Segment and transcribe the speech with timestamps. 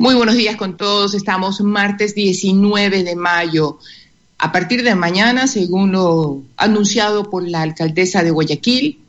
[0.00, 1.12] Muy buenos días con todos.
[1.14, 3.80] Estamos martes 19 de mayo.
[4.38, 9.00] A partir de mañana, según lo anunciado por la alcaldesa de Guayaquil,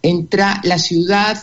[0.00, 1.42] entra la ciudad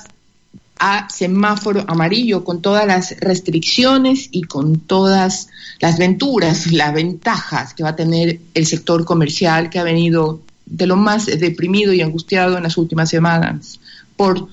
[0.79, 7.83] a semáforo amarillo con todas las restricciones y con todas las venturas, las ventajas que
[7.83, 12.57] va a tener el sector comercial que ha venido de lo más deprimido y angustiado
[12.57, 13.79] en las últimas semanas
[14.15, 14.49] por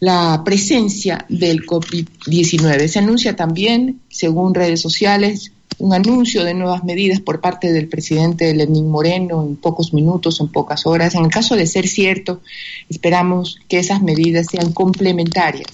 [0.00, 2.88] la presencia del COVID-19.
[2.88, 8.52] Se anuncia también, según redes sociales, un anuncio de nuevas medidas por parte del presidente
[8.54, 11.14] Lenín Moreno en pocos minutos, en pocas horas.
[11.14, 12.40] En el caso de ser cierto,
[12.88, 15.68] esperamos que esas medidas sean complementarias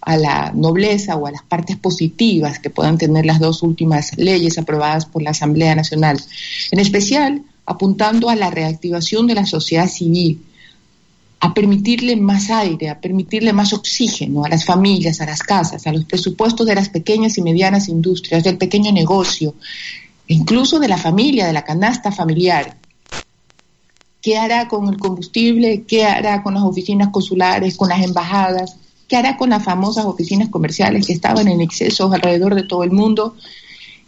[0.00, 4.58] a la nobleza o a las partes positivas que puedan tener las dos últimas leyes
[4.58, 6.20] aprobadas por la Asamblea Nacional,
[6.70, 10.40] en especial apuntando a la reactivación de la sociedad civil,
[11.40, 15.92] a permitirle más aire, a permitirle más oxígeno a las familias, a las casas, a
[15.92, 19.54] los presupuestos de las pequeñas y medianas industrias, del pequeño negocio,
[20.26, 22.76] incluso de la familia, de la canasta familiar.
[24.20, 25.84] ¿Qué hará con el combustible?
[25.86, 28.76] ¿Qué hará con las oficinas consulares, con las embajadas?
[29.06, 32.90] ¿Qué hará con las famosas oficinas comerciales que estaban en exceso alrededor de todo el
[32.90, 33.36] mundo?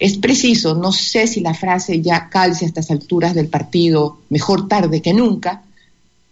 [0.00, 4.67] Es preciso, no sé si la frase ya calce a estas alturas del partido, mejor
[4.67, 5.62] tarde que nunca,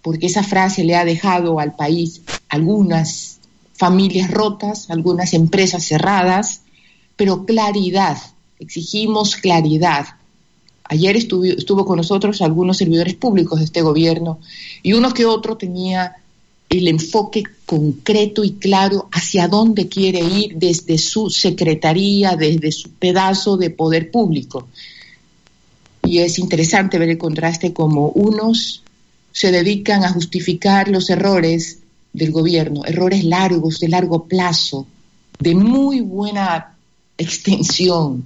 [0.03, 3.39] porque esa frase le ha dejado al país algunas
[3.75, 6.63] familias rotas, algunas empresas cerradas,
[7.17, 8.19] pero claridad,
[8.59, 10.07] exigimos claridad.
[10.85, 14.41] Ayer estuvo, estuvo con nosotros algunos servidores públicos de este gobierno
[14.83, 16.17] y uno que otro tenía
[16.69, 23.57] el enfoque concreto y claro hacia dónde quiere ir desde su secretaría, desde su pedazo
[23.57, 24.69] de poder público.
[26.05, 28.83] Y es interesante ver el contraste como unos
[29.39, 31.79] se dedican a justificar los errores
[32.13, 34.85] del gobierno, errores largos, de largo plazo,
[35.39, 36.75] de muy buena
[37.17, 38.25] extensión,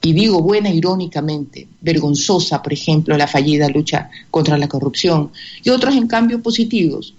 [0.00, 5.32] y digo buena irónicamente, vergonzosa, por ejemplo, la fallida lucha contra la corrupción,
[5.62, 7.12] y otros en cambio positivos,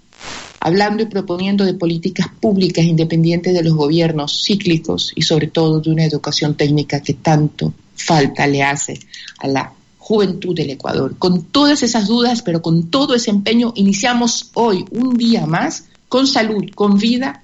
[0.58, 5.90] hablando y proponiendo de políticas públicas independientes de los gobiernos cíclicos y sobre todo de
[5.92, 8.98] una educación técnica que tanto falta le hace
[9.38, 9.72] a la
[10.04, 11.16] juventud del Ecuador.
[11.16, 16.26] Con todas esas dudas, pero con todo ese empeño, iniciamos hoy un día más con
[16.26, 17.42] salud, con vida,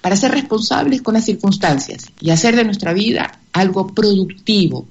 [0.00, 4.86] para ser responsables con las circunstancias y hacer de nuestra vida algo productivo.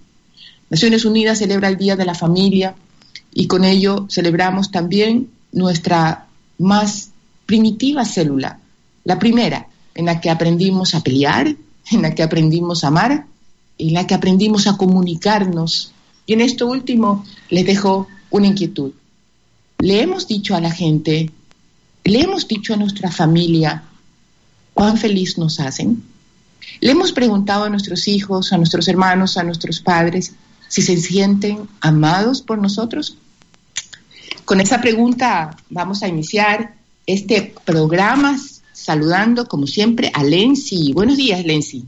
[0.70, 2.76] Naciones Unidas celebra el Día de la Familia
[3.34, 6.28] y con ello celebramos también nuestra
[6.60, 7.10] más
[7.48, 8.60] primitiva célula,
[9.06, 11.48] la primera, en la que aprendimos a pelear,
[11.90, 13.26] en la que aprendimos a amar,
[13.80, 15.94] en la que aprendimos a comunicarnos
[16.28, 18.92] y en esto último les dejo una inquietud.
[19.80, 21.32] Le hemos dicho a la gente,
[22.04, 23.84] le hemos dicho a nuestra familia
[24.74, 26.04] cuán feliz nos hacen.
[26.82, 30.34] Le hemos preguntado a nuestros hijos, a nuestros hermanos, a nuestros padres,
[30.68, 33.18] si se sienten amados por nosotros.
[34.44, 38.38] Con esa pregunta vamos a iniciar este programa
[38.74, 40.92] saludando como siempre a Lenzi.
[40.92, 41.86] Buenos días, Lenzi.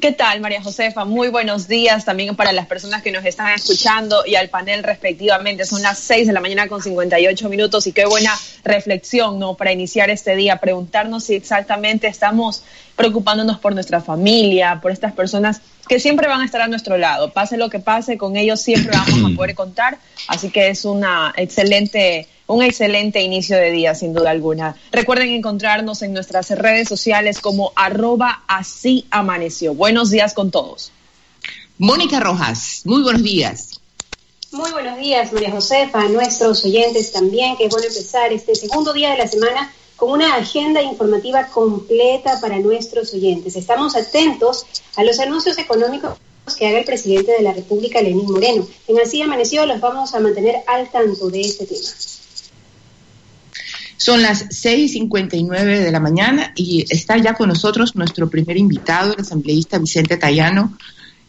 [0.00, 1.04] ¿Qué tal, María Josefa?
[1.04, 5.66] Muy buenos días también para las personas que nos están escuchando y al panel respectivamente.
[5.66, 8.32] Son las 6 de la mañana con 58 minutos y qué buena
[8.64, 9.54] reflexión, ¿no?
[9.54, 12.64] Para iniciar este día, preguntarnos si exactamente estamos
[12.96, 17.32] preocupándonos por nuestra familia, por estas personas que siempre van a estar a nuestro lado.
[17.32, 19.98] Pase lo que pase, con ellos siempre vamos a poder contar.
[20.28, 24.76] Así que es una excelente un excelente inicio de día, sin duda alguna.
[24.90, 29.74] Recuerden encontrarnos en nuestras redes sociales como arroba así amaneció.
[29.74, 30.92] Buenos días con todos.
[31.78, 33.80] Mónica Rojas, muy buenos días.
[34.50, 37.56] Muy buenos días, María Josefa, a nuestros oyentes también.
[37.56, 42.58] Qué bueno empezar este segundo día de la semana con una agenda informativa completa para
[42.58, 43.54] nuestros oyentes.
[43.54, 46.16] Estamos atentos a los anuncios económicos
[46.58, 48.66] que haga el presidente de la República, Lenín Moreno.
[48.88, 51.88] En Así Amaneció los vamos a mantener al tanto de este tema.
[53.96, 59.20] Son las 6.59 de la mañana y está ya con nosotros nuestro primer invitado, el
[59.20, 60.76] asambleísta Vicente Tayano.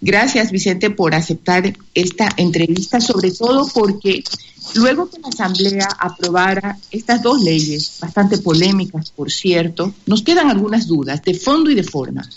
[0.05, 4.21] Gracias, Vicente, por aceptar esta entrevista, sobre todo porque
[4.75, 10.87] luego que la Asamblea aprobara estas dos leyes, bastante polémicas, por cierto, nos quedan algunas
[10.87, 12.29] dudas de fondo y de forma.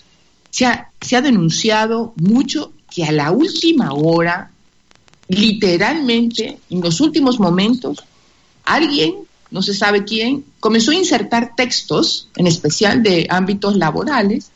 [0.49, 4.53] Se ha, denunciado mucho que a la última hora,
[5.27, 8.05] literalmente, en los últimos momentos,
[8.65, 9.17] alguien
[9.51, 14.53] no se sabe quién, comenzó a insertar textos, en especial de ámbitos laborales,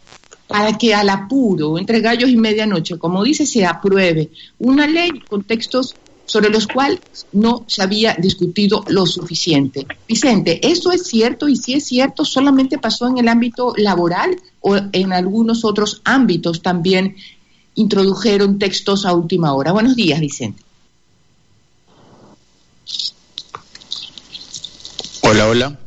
[0.50, 5.44] para que al apuro, entre gallos y medianoche, como dice, se apruebe una ley con
[5.44, 5.94] textos
[6.26, 6.98] sobre los cuales
[7.30, 9.86] no se había discutido lo suficiente.
[10.08, 11.48] Vicente, ¿esto es cierto?
[11.48, 16.62] Y si es cierto, ¿solamente pasó en el ámbito laboral o en algunos otros ámbitos
[16.62, 17.14] también
[17.76, 19.70] introdujeron textos a última hora?
[19.70, 20.64] Buenos días, Vicente.
[25.22, 25.78] Hola, hola.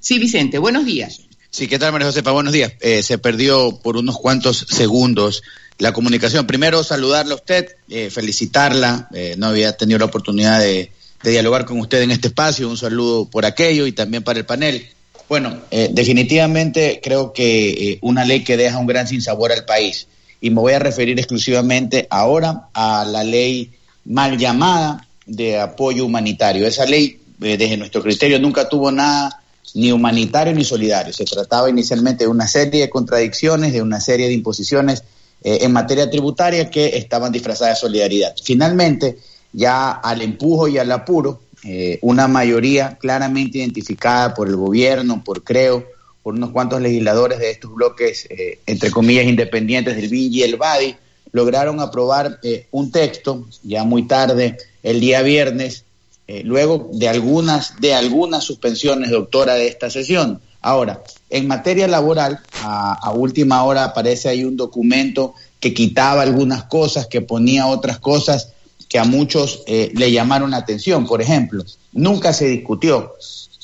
[0.00, 1.29] Sí, Vicente, buenos días.
[1.52, 2.30] Sí, ¿qué tal, María Josepa?
[2.30, 2.74] Buenos días.
[2.80, 5.42] Eh, se perdió por unos cuantos segundos
[5.78, 6.46] la comunicación.
[6.46, 9.08] Primero, saludarla a usted, eh, felicitarla.
[9.12, 10.92] Eh, no había tenido la oportunidad de,
[11.24, 12.68] dialogar con usted en este espacio.
[12.68, 14.86] Un saludo por aquello y también para el panel.
[15.28, 20.06] Bueno, definitivamente creo que una ley que deja un gran sinsabor al país.
[20.40, 23.70] Y me voy a referir exclusivamente ahora a la ley
[24.04, 26.66] mal llamada de apoyo humanitario.
[26.66, 29.39] Esa ley, desde nuestro criterio, nunca tuvo nada
[29.74, 31.12] ni humanitario ni solidario.
[31.12, 35.04] Se trataba inicialmente de una serie de contradicciones, de una serie de imposiciones
[35.42, 38.34] eh, en materia tributaria que estaban disfrazadas de solidaridad.
[38.42, 39.18] Finalmente,
[39.52, 45.42] ya al empujo y al apuro, eh, una mayoría claramente identificada por el gobierno, por
[45.42, 45.86] Creo,
[46.22, 50.56] por unos cuantos legisladores de estos bloques, eh, entre comillas, independientes del BIN y el
[50.56, 50.96] BADI,
[51.32, 52.40] lograron aprobar
[52.72, 55.84] un texto ya muy tarde, el día viernes,
[56.32, 60.40] eh, luego de algunas, de algunas suspensiones, doctora, de esta sesión.
[60.60, 67.08] Ahora, en materia laboral, a, última hora aparece ahí un documento que quitaba algunas cosas,
[67.08, 68.52] que ponía otras cosas
[68.88, 71.04] que a muchos eh, le llamaron la atención.
[71.04, 73.14] Por ejemplo, nunca se discutió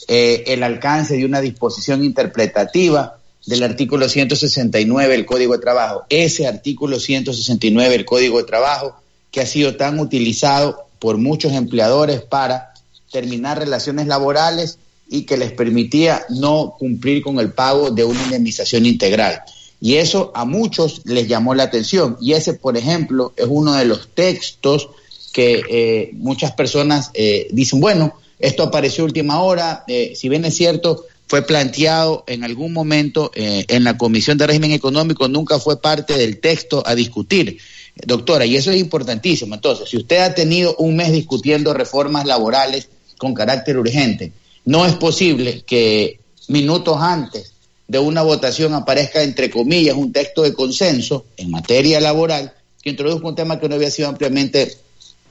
[0.08, 6.02] eh, el alcance de una disposición interpretativa del artículo 169 del Código de Trabajo.
[6.08, 8.96] Ese artículo 169 del Código de Trabajo
[9.30, 12.74] que ha sido tan utilizado por muchos empleadores para
[13.12, 18.86] terminar relaciones laborales y que les permitía no cumplir con el pago de una indemnización
[18.86, 19.40] integral.
[19.80, 22.16] Y eso a muchos les llamó la atención.
[22.20, 24.88] Y ese, por ejemplo, es uno de los textos
[25.32, 30.56] que eh, muchas personas eh, dicen, bueno, esto apareció última hora, eh, si bien es
[30.56, 36.18] cierto, fue planteado en algún momento en la Comisión de Régimen Económico, nunca fue parte
[36.18, 37.58] del texto a discutir.
[38.04, 39.54] Doctora, y eso es importantísimo.
[39.54, 44.32] Entonces, si usted ha tenido un mes discutiendo reformas laborales con carácter urgente,
[44.66, 47.52] no es posible que minutos antes
[47.88, 52.52] de una votación aparezca, entre comillas, un texto de consenso en materia laboral
[52.82, 54.76] que introduzca un tema que no había sido ampliamente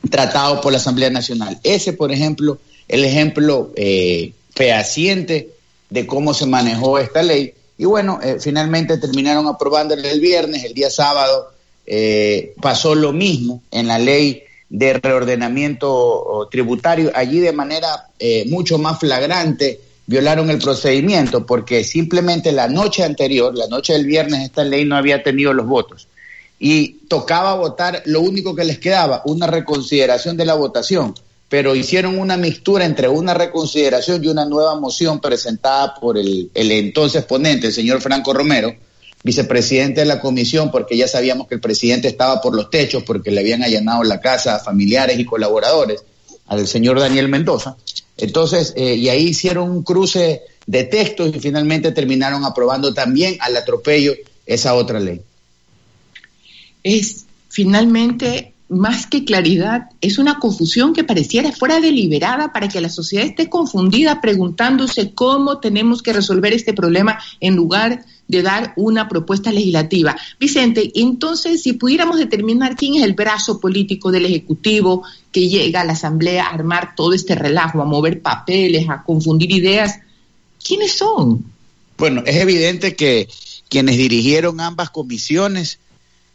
[0.10, 1.60] tratado por la Asamblea Nacional.
[1.64, 2.58] Ese, por ejemplo,
[2.88, 5.50] el ejemplo eh, fehaciente
[5.90, 7.54] de cómo se manejó esta ley.
[7.78, 11.55] Y bueno, eh, finalmente terminaron aprobándola el viernes, el día sábado
[11.86, 17.12] eh, pasó lo mismo en la ley de reordenamiento tributario.
[17.14, 23.56] Allí de manera eh, mucho más flagrante violaron el procedimiento porque simplemente la noche anterior,
[23.56, 26.08] la noche del viernes, esta ley no había tenido los votos.
[26.60, 31.14] Y tocaba votar lo único que les quedaba, una reconsideración de la votación.
[31.50, 36.72] Pero hicieron una mixtura entre una reconsideración y una nueva moción presentada por el, el
[36.72, 38.74] entonces ponente, el señor Franco Romero,
[39.26, 43.32] vicepresidente de la comisión, porque ya sabíamos que el presidente estaba por los techos, porque
[43.32, 46.04] le habían allanado la casa a familiares y colaboradores,
[46.46, 47.76] al señor Daniel Mendoza.
[48.18, 53.58] Entonces, eh, y ahí hicieron un cruce de textos y finalmente terminaron aprobando también al
[53.58, 54.14] atropello
[54.46, 55.22] esa otra ley.
[56.84, 62.90] Es finalmente más que claridad, es una confusión que pareciera fuera deliberada para que la
[62.90, 69.08] sociedad esté confundida preguntándose cómo tenemos que resolver este problema en lugar de dar una
[69.08, 70.16] propuesta legislativa.
[70.40, 75.86] Vicente, entonces, si pudiéramos determinar quién es el brazo político del Ejecutivo que llega a
[75.86, 80.00] la Asamblea a armar todo este relajo, a mover papeles, a confundir ideas,
[80.64, 81.46] ¿quiénes son?
[81.98, 83.30] Bueno, es evidente que
[83.70, 85.80] quienes dirigieron ambas comisiones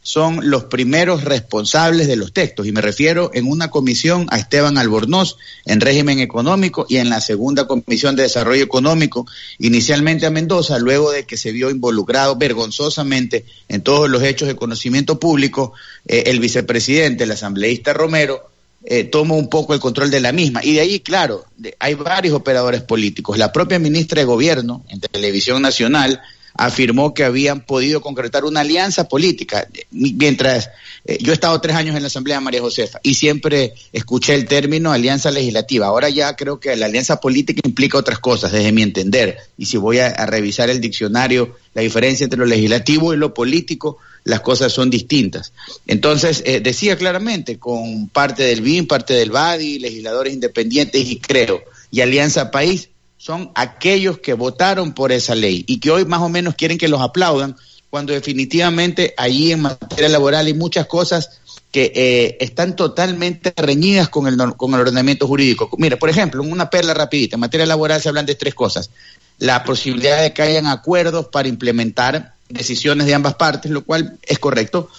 [0.03, 2.65] son los primeros responsables de los textos.
[2.65, 7.21] Y me refiero en una comisión a Esteban Albornoz en régimen económico y en la
[7.21, 9.27] segunda comisión de desarrollo económico,
[9.59, 14.55] inicialmente a Mendoza, luego de que se vio involucrado vergonzosamente en todos los hechos de
[14.55, 15.73] conocimiento público,
[16.07, 18.51] eh, el vicepresidente, el asambleísta Romero,
[18.83, 20.61] eh, tomó un poco el control de la misma.
[20.63, 21.45] Y de ahí, claro,
[21.77, 23.37] hay varios operadores políticos.
[23.37, 26.19] La propia ministra de Gobierno en Televisión Nacional,
[26.53, 29.67] afirmó que habían podido concretar una alianza política.
[29.91, 30.69] Mientras
[31.05, 34.45] eh, yo he estado tres años en la Asamblea María Josefa y siempre escuché el
[34.45, 35.87] término alianza legislativa.
[35.87, 39.37] Ahora ya creo que la alianza política implica otras cosas, desde mi entender.
[39.57, 43.97] Y si voy a, revisar el diccionario, la diferencia entre lo legislativo y lo político,
[44.23, 45.51] las cosas son distintas.
[45.87, 51.63] Entonces, eh, decía claramente, con parte del BIN, parte del BADI, legisladores independientes y creo,
[51.89, 52.90] y Alianza País,
[53.21, 56.87] son aquellos que votaron por esa ley y que hoy más o menos quieren que
[56.87, 57.55] los aplaudan,
[57.91, 61.39] cuando definitivamente allí en materia laboral hay muchas cosas
[61.71, 65.69] que eh, están totalmente reñidas con el, con el ordenamiento jurídico.
[65.77, 68.89] Mira, por ejemplo, una perla rapidita, en materia laboral se hablan de tres cosas.
[69.37, 74.39] La posibilidad de que hayan acuerdos para implementar decisiones de ambas partes, lo cual es
[74.39, 74.89] correcto.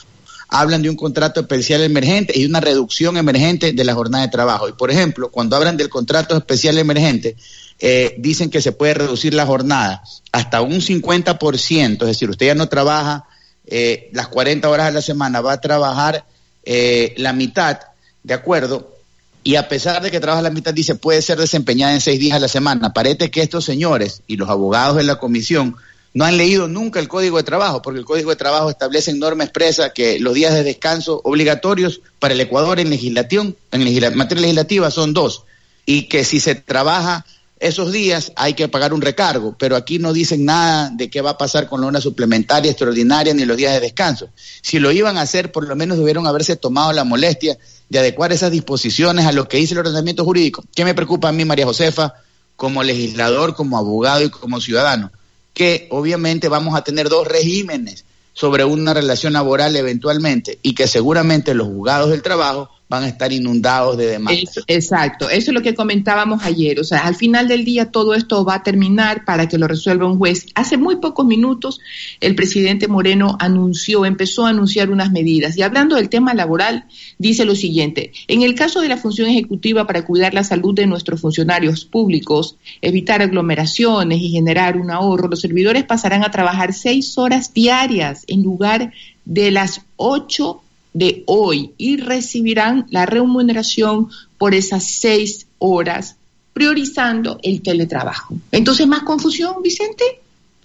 [0.49, 4.69] Hablan de un contrato especial emergente y una reducción emergente de la jornada de trabajo.
[4.69, 7.37] Y por ejemplo, cuando hablan del contrato especial emergente,
[7.85, 12.55] eh, dicen que se puede reducir la jornada hasta un 50%, es decir, usted ya
[12.55, 13.25] no trabaja
[13.67, 16.25] eh, las 40 horas a la semana, va a trabajar
[16.65, 17.81] eh, la mitad,
[18.23, 18.97] ¿de acuerdo?
[19.43, 22.37] Y a pesar de que trabaja la mitad, dice, puede ser desempeñada en seis días
[22.37, 22.93] a la semana.
[22.93, 25.75] Parece que estos señores y los abogados de la comisión
[26.15, 29.19] no han leído nunca el Código de Trabajo, porque el Código de Trabajo establece en
[29.19, 34.43] norma expresa que los días de descanso obligatorios para el Ecuador en legislación, en materia
[34.43, 35.43] legislativa son dos,
[35.85, 37.27] y que si se trabaja
[37.63, 41.31] esos días hay que pagar un recargo, pero aquí no dicen nada de qué va
[41.31, 44.29] a pasar con la hora suplementaria, extraordinaria, ni los días de descanso.
[44.61, 47.57] Si lo iban a hacer, por lo menos debieron haberse tomado la molestia
[47.89, 50.65] de adecuar esas disposiciones a lo que dice el ordenamiento jurídico.
[50.75, 52.15] ¿Qué me preocupa a mí, María Josefa,
[52.57, 55.13] como legislador, como abogado y como ciudadano?
[55.55, 61.55] Que obviamente vamos a tener dos regímenes sobre una relación laboral eventualmente y que seguramente
[61.55, 64.61] los juzgados del trabajo van a estar inundados de demandas.
[64.67, 66.79] exacto, eso es lo que comentábamos ayer.
[66.79, 70.07] O sea, al final del día todo esto va a terminar para que lo resuelva
[70.07, 70.45] un juez.
[70.55, 71.81] Hace muy pocos minutos
[72.21, 75.57] el presidente Moreno anunció, empezó a anunciar unas medidas.
[75.57, 76.85] Y hablando del tema laboral,
[77.17, 80.87] dice lo siguiente, en el caso de la función ejecutiva para cuidar la salud de
[80.87, 87.17] nuestros funcionarios públicos, evitar aglomeraciones y generar un ahorro, los servidores pasarán a trabajar seis
[87.17, 88.93] horas diarias en lugar
[89.25, 90.62] de las ocho
[90.93, 96.17] de hoy y recibirán la remuneración por esas seis horas,
[96.53, 98.37] priorizando el teletrabajo.
[98.51, 100.21] Entonces, ¿más confusión, Vicente?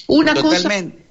[0.08, 1.06] Una totalmente.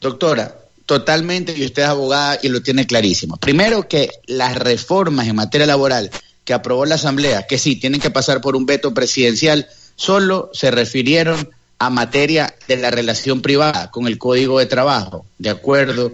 [0.00, 0.56] Doctora,
[0.86, 3.36] totalmente, y usted es abogada y lo tiene clarísimo.
[3.36, 6.10] Primero que las reformas en materia laboral
[6.44, 9.66] que aprobó la Asamblea, que sí, tienen que pasar por un veto presidencial,
[9.96, 15.50] solo se refirieron a materia de la relación privada con el Código de Trabajo, de
[15.50, 16.12] acuerdo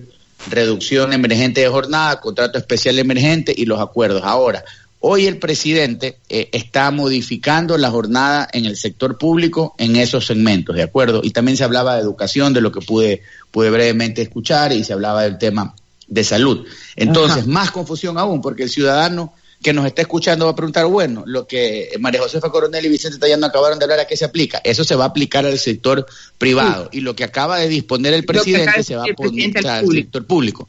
[0.51, 4.23] reducción emergente de jornada, contrato especial emergente y los acuerdos.
[4.25, 4.65] Ahora,
[5.01, 10.77] hoy el presidente eh, está modificando la jornada en el sector público en esos segmentos,
[10.77, 11.21] ¿de acuerdo?
[11.23, 14.93] Y también se hablaba de educación, de lo que pude, pude brevemente escuchar, y se
[14.93, 15.75] hablaba del tema
[16.07, 16.67] de salud.
[16.97, 19.33] Entonces, más confusión aún, porque el ciudadano
[19.63, 23.19] que nos está escuchando va a preguntar, bueno, lo que María Josefa Coronel y Vicente
[23.19, 24.61] Tallano acabaron de hablar, ¿a qué se aplica?
[24.65, 26.05] Eso se va a aplicar al sector
[26.37, 30.27] privado y lo que acaba de disponer el presidente se va a poner al sector
[30.27, 30.69] público.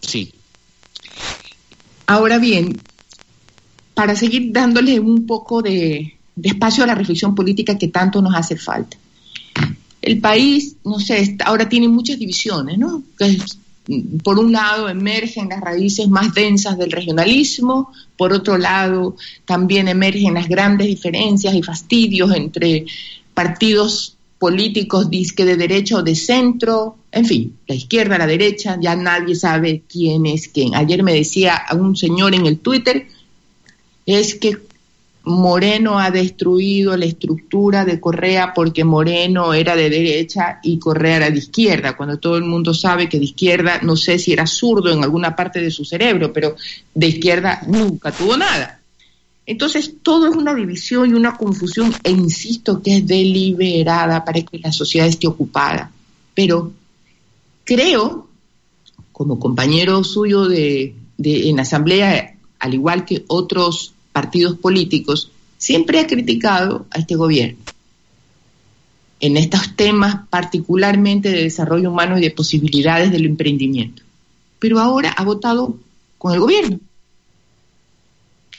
[0.00, 0.32] Sí.
[2.06, 2.80] Ahora bien,
[3.94, 8.34] para seguir dándole un poco de, de espacio a la reflexión política que tanto nos
[8.34, 8.96] hace falta.
[10.00, 13.04] El país, no sé, ahora tiene muchas divisiones, ¿no?
[14.22, 20.34] Por un lado emergen las raíces más densas del regionalismo, por otro lado también emergen
[20.34, 22.86] las grandes diferencias y fastidios entre
[23.34, 28.96] partidos políticos disque de derecha o de centro, en fin, la izquierda, la derecha, ya
[28.96, 30.74] nadie sabe quién es quién.
[30.74, 33.06] Ayer me decía a un señor en el Twitter,
[34.04, 34.58] es que
[35.24, 41.30] Moreno ha destruido la estructura de Correa porque Moreno era de derecha y Correa era
[41.30, 44.92] de izquierda, cuando todo el mundo sabe que de izquierda, no sé si era zurdo
[44.92, 46.56] en alguna parte de su cerebro, pero
[46.94, 48.80] de izquierda nunca tuvo nada.
[49.46, 54.58] Entonces, todo es una división y una confusión, e insisto que es deliberada para que
[54.58, 55.90] la sociedad esté ocupada.
[56.34, 56.72] Pero
[57.64, 58.28] creo,
[59.12, 66.06] como compañero suyo de, de en Asamblea, al igual que otros partidos políticos, siempre ha
[66.06, 67.58] criticado a este gobierno
[69.22, 74.02] en estos temas particularmente de desarrollo humano y de posibilidades del emprendimiento.
[74.58, 75.76] Pero ahora ha votado
[76.18, 76.80] con el gobierno.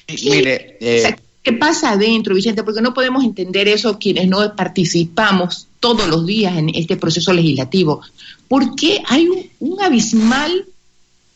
[0.07, 2.63] Mire, eh, ¿qué pasa adentro, Vicente?
[2.63, 8.01] Porque no podemos entender eso quienes no participamos todos los días en este proceso legislativo.
[8.47, 9.27] Porque hay
[9.59, 10.65] un abismal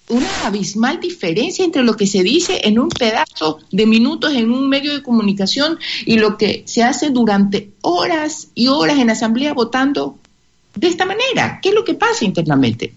[0.09, 4.69] una abismal diferencia entre lo que se dice en un pedazo de minutos en un
[4.69, 10.17] medio de comunicación y lo que se hace durante horas y horas en asamblea votando
[10.75, 11.59] de esta manera.
[11.61, 12.93] ¿Qué es lo que pasa internamente?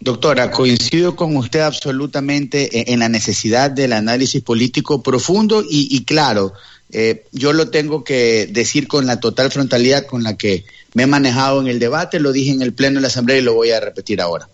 [0.00, 6.52] Doctora, coincido con usted absolutamente en la necesidad del análisis político profundo y, claro.
[6.90, 10.64] Eh, yo lo tengo que decir con la total frontalidad con la que
[10.94, 13.42] me he manejado en el debate, lo dije en el Pleno de la Asamblea y
[13.42, 14.48] lo voy a repetir ahora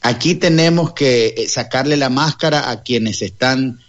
[0.00, 3.80] aquí tenemos que eh, sacarle la máscara a quienes están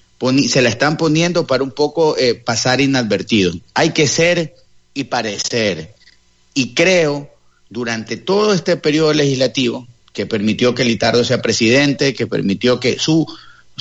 [0.47, 3.53] se la están poniendo para un poco eh, pasar inadvertido.
[3.73, 4.53] Hay que ser
[4.93, 5.95] y parecer.
[6.53, 7.27] Y creo,
[7.69, 13.25] durante todo este periodo legislativo, que permitió que Litardo sea presidente, que permitió que su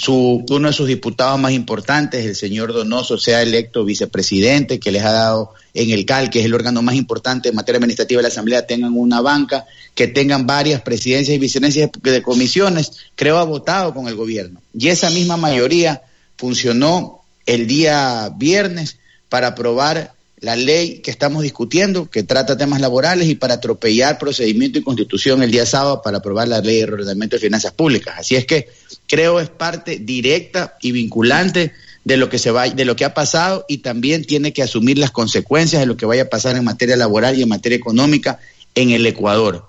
[0.01, 5.03] su, uno de sus diputados más importantes, el señor Donoso, sea electo vicepresidente, que les
[5.05, 8.23] ha dado en el CAL, que es el órgano más importante en materia administrativa de
[8.23, 13.45] la Asamblea, tengan una banca, que tengan varias presidencias y vicepresidencias de comisiones, creo ha
[13.45, 14.63] votado con el gobierno.
[14.73, 16.01] Y esa misma mayoría
[16.39, 18.97] funcionó el día viernes
[19.29, 24.79] para aprobar la ley que estamos discutiendo, que trata temas laborales, y para atropellar procedimiento
[24.79, 28.15] y constitución el día sábado para aprobar la ley de ordenamiento de finanzas públicas.
[28.17, 28.80] Así es que
[29.11, 31.73] creo es parte directa y vinculante
[32.05, 34.99] de lo que se va, de lo que ha pasado y también tiene que asumir
[34.99, 38.39] las consecuencias de lo que vaya a pasar en materia laboral y en materia económica
[38.77, 39.69] en el Ecuador.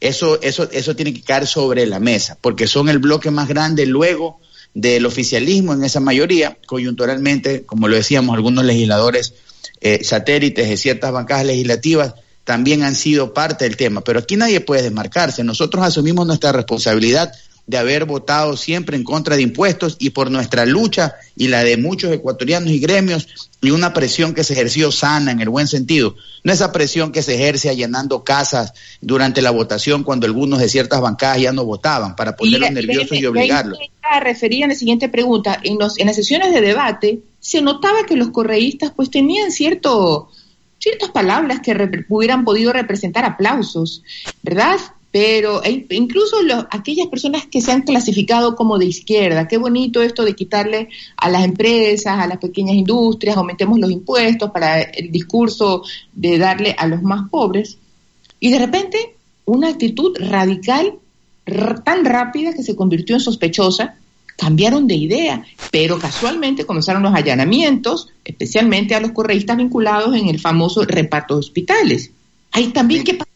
[0.00, 3.86] Eso, eso, eso tiene que caer sobre la mesa, porque son el bloque más grande
[3.86, 4.40] luego
[4.74, 9.34] del oficialismo en esa mayoría, coyunturalmente, como lo decíamos, algunos legisladores
[9.80, 14.60] eh, satélites de ciertas bancadas legislativas también han sido parte del tema, pero aquí nadie
[14.60, 15.44] puede desmarcarse.
[15.44, 17.32] Nosotros asumimos nuestra responsabilidad
[17.66, 21.76] de haber votado siempre en contra de impuestos y por nuestra lucha y la de
[21.76, 26.14] muchos ecuatorianos y gremios y una presión que se ejerció sana en el buen sentido,
[26.44, 31.00] no esa presión que se ejerce allanando casas durante la votación cuando algunos de ciertas
[31.00, 33.78] bancadas ya no votaban para ponerlos nerviosos y, obligarlos.
[34.20, 38.16] refería en la siguiente pregunta, en, los, en las sesiones de debate se notaba que
[38.16, 40.28] los correístas pues tenían cierto
[40.78, 44.02] ciertas palabras que hubieran podido representar aplausos,
[44.42, 44.76] ¿verdad?
[45.18, 46.36] Pero e incluso
[46.70, 51.30] aquellas personas que se han clasificado como de izquierda, qué bonito esto de quitarle a
[51.30, 55.82] las empresas, a las pequeñas industrias, aumentemos los impuestos para el discurso
[56.12, 57.78] de darle a los más pobres,
[58.40, 59.14] y de repente
[59.46, 60.98] una actitud radical
[61.82, 63.94] tan rápida que se convirtió en sospechosa,
[64.36, 70.40] cambiaron de idea, pero casualmente comenzaron los allanamientos, especialmente a los correístas vinculados en el
[70.40, 72.10] famoso reparto de hospitales.
[72.52, 73.30] Ahí también, ¿qué pasó?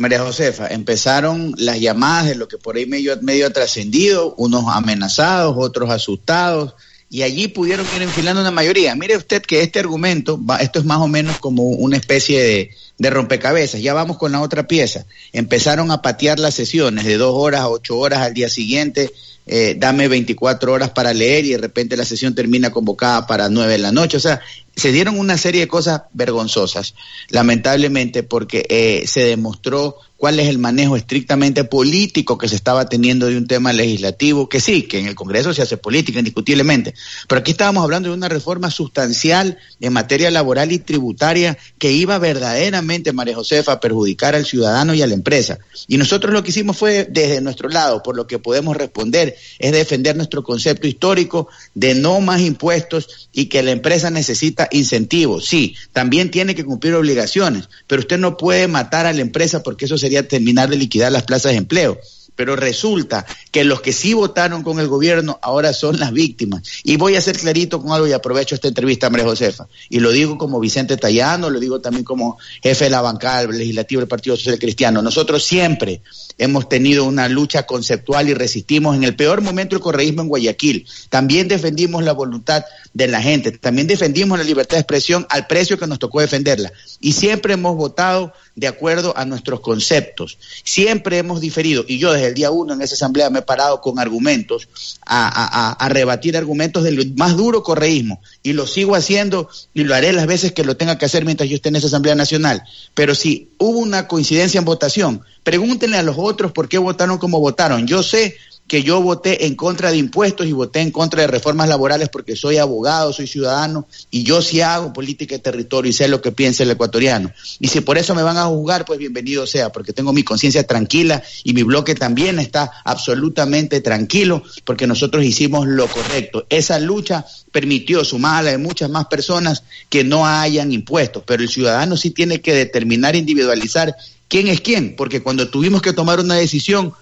[0.00, 4.64] María Josefa, empezaron las llamadas de lo que por ahí medio, medio ha trascendido, unos
[4.66, 6.74] amenazados, otros asustados,
[7.10, 8.94] y allí pudieron ir enfilando una mayoría.
[8.94, 13.10] Mire usted que este argumento, esto es más o menos como una especie de, de,
[13.10, 13.82] rompecabezas.
[13.82, 15.06] Ya vamos con la otra pieza.
[15.32, 19.10] Empezaron a patear las sesiones de dos horas a ocho horas al día siguiente.
[19.46, 23.72] Eh, dame 24 horas para leer y de repente la sesión termina convocada para nueve
[23.72, 24.16] de la noche.
[24.16, 24.40] O sea,
[24.76, 26.94] se dieron una serie de cosas vergonzosas,
[27.28, 33.26] lamentablemente, porque eh, se demostró cuál es el manejo estrictamente político que se estaba teniendo
[33.26, 36.94] de un tema legislativo, que sí, que en el Congreso se hace política indiscutiblemente,
[37.26, 42.18] pero aquí estábamos hablando de una reforma sustancial en materia laboral y tributaria que iba
[42.18, 45.58] verdaderamente, María Josefa, perjudicar al ciudadano y a la empresa.
[45.86, 49.72] Y nosotros lo que hicimos fue, desde nuestro lado, por lo que podemos responder, es
[49.72, 55.46] defender nuestro concepto histórico de no más impuestos y que la empresa necesita incentivos.
[55.46, 59.84] Sí, también tiene que cumplir obligaciones, pero usted no puede matar a la empresa porque
[59.84, 61.98] eso sería terminar de liquidar las plazas de empleo
[62.40, 66.62] pero resulta que los que sí votaron con el gobierno ahora son las víctimas.
[66.84, 69.68] Y voy a ser clarito con algo y aprovecho esta entrevista, María Josefa.
[69.90, 74.00] Y lo digo como Vicente Tallano, lo digo también como jefe de la bancada legislativa
[74.00, 75.02] del Partido Social Cristiano.
[75.02, 76.00] Nosotros siempre
[76.40, 80.86] hemos tenido una lucha conceptual y resistimos en el peor momento el correísmo en Guayaquil.
[81.10, 85.78] También defendimos la voluntad de la gente, también defendimos la libertad de expresión al precio
[85.78, 86.72] que nos tocó defenderla.
[86.98, 90.38] Y siempre hemos votado de acuerdo a nuestros conceptos.
[90.64, 93.82] Siempre hemos diferido, y yo desde el día uno en esa asamblea me he parado
[93.82, 94.68] con argumentos,
[95.04, 100.12] a, a, rebatir argumentos del más duro correísmo, y lo sigo haciendo y lo haré
[100.12, 102.62] las veces que lo tenga que hacer mientras yo esté en esa asamblea nacional.
[102.94, 107.40] Pero si hubo una coincidencia en votación, pregúntenle a los otros por qué votaron como
[107.40, 107.86] votaron.
[107.86, 108.36] Yo sé
[108.70, 112.36] que yo voté en contra de impuestos y voté en contra de reformas laborales porque
[112.36, 116.30] soy abogado, soy ciudadano y yo sí hago política de territorio y sé lo que
[116.30, 117.32] piensa el ecuatoriano.
[117.58, 120.64] Y si por eso me van a juzgar, pues bienvenido sea, porque tengo mi conciencia
[120.68, 126.46] tranquila y mi bloque también está absolutamente tranquilo porque nosotros hicimos lo correcto.
[126.48, 131.42] Esa lucha permitió, sumada a la de muchas más personas, que no hayan impuestos, pero
[131.42, 133.96] el ciudadano sí tiene que determinar, individualizar
[134.28, 136.94] quién es quién, porque cuando tuvimos que tomar una decisión,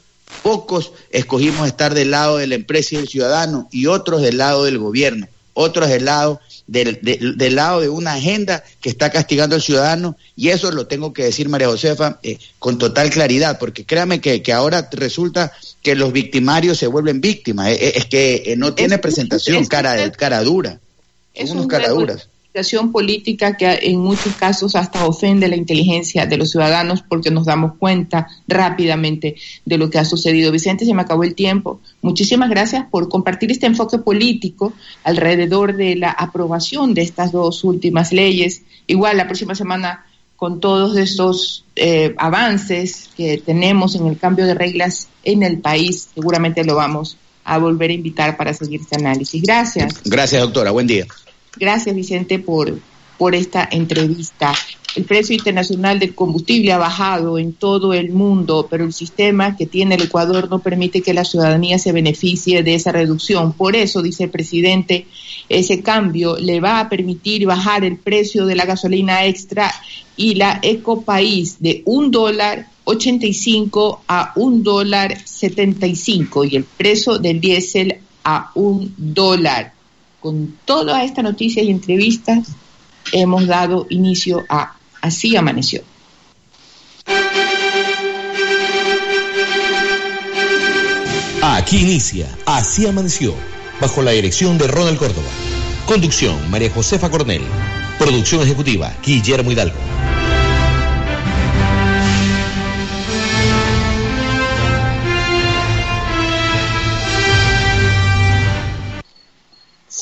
[0.42, 4.64] Pocos escogimos estar del lado de la empresa y del ciudadano y otros del lado
[4.64, 10.16] del gobierno, otros del lado del, lado de una agenda que está castigando al ciudadano
[10.36, 14.42] y eso lo tengo que decir María Josefa eh, con total claridad porque créame que,
[14.52, 15.50] ahora resulta
[15.82, 17.68] que los victimarios se vuelven víctimas.
[17.68, 20.78] Eh, eh, es, que no tiene presentación cara, cara dura.
[21.34, 22.28] Son unos
[22.92, 27.74] política que en muchos casos hasta ofende la inteligencia de los ciudadanos porque nos damos
[27.78, 30.52] cuenta rápidamente de lo que ha sucedido.
[30.52, 31.80] Vicente, se me acabó el tiempo.
[32.02, 34.72] Muchísimas gracias por compartir este enfoque político
[35.04, 38.62] alrededor de la aprobación de estas dos últimas leyes.
[38.86, 40.04] Igual la próxima semana
[40.36, 46.10] con todos estos eh, avances que tenemos en el cambio de reglas en el país,
[46.14, 49.42] seguramente lo vamos a volver a invitar para seguir este análisis.
[49.42, 49.94] Gracias.
[50.04, 50.70] Gracias, doctora.
[50.70, 51.06] Buen día.
[51.56, 52.78] Gracias, Vicente, por,
[53.16, 54.54] por esta entrevista.
[54.96, 59.66] El precio internacional del combustible ha bajado en todo el mundo, pero el sistema que
[59.66, 63.52] tiene el Ecuador no permite que la ciudadanía se beneficie de esa reducción.
[63.52, 65.06] Por eso, dice el presidente,
[65.48, 69.72] ese cambio le va a permitir bajar el precio de la gasolina extra
[70.16, 77.40] y la Ecopaís de un dólar 85 a un dólar 75 y el precio del
[77.40, 79.77] diésel a un dólar.
[80.28, 82.48] Con todas estas noticias y entrevistas
[83.12, 85.80] hemos dado inicio a Así amaneció.
[91.40, 93.32] Aquí inicia Así amaneció,
[93.80, 95.30] bajo la dirección de Ronald Córdoba.
[95.86, 97.44] Conducción, María Josefa Cornell.
[97.98, 99.78] Producción ejecutiva, Guillermo Hidalgo.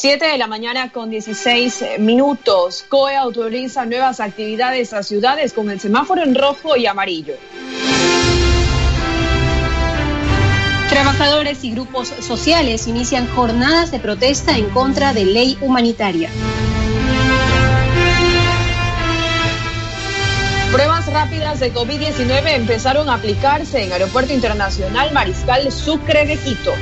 [0.09, 2.85] Siete de la mañana con 16 minutos.
[2.89, 7.35] COE autoriza nuevas actividades a ciudades con el semáforo en rojo y amarillo.
[10.89, 16.31] Trabajadores y grupos sociales inician jornadas de protesta en contra de ley humanitaria.
[20.71, 26.75] Pruebas rápidas de COVID-19 empezaron a aplicarse en Aeropuerto Internacional Mariscal Sucre de Quito.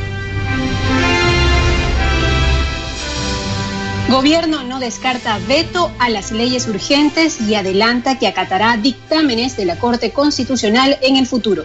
[4.14, 9.76] Gobierno no descarta veto a las leyes urgentes y adelanta que acatará dictámenes de la
[9.76, 11.64] Corte Constitucional en el futuro.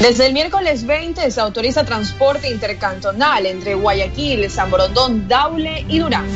[0.00, 6.26] Desde el miércoles 20 se autoriza transporte intercantonal entre Guayaquil, San Borondón, Daule y Durán.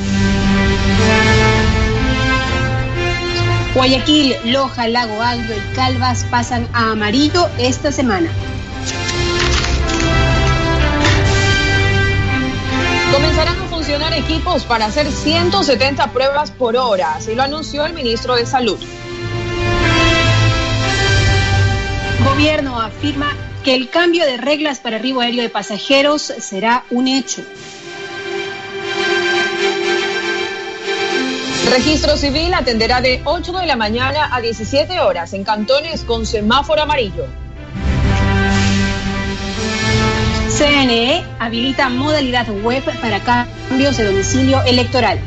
[3.75, 8.29] Guayaquil, Loja, Lago Alto y Calvas pasan a amarillo esta semana.
[13.15, 18.35] Comenzarán a funcionar equipos para hacer 170 pruebas por hora, así lo anunció el ministro
[18.35, 18.77] de Salud.
[22.25, 27.43] Gobierno afirma que el cambio de reglas para arribo aéreo de pasajeros será un hecho.
[31.71, 36.83] Registro civil atenderá de 8 de la mañana a 17 horas en cantones con semáforo
[36.83, 37.44] amarillo.
[40.57, 45.19] CNE habilita modalidad web para cambios de domicilio electoral.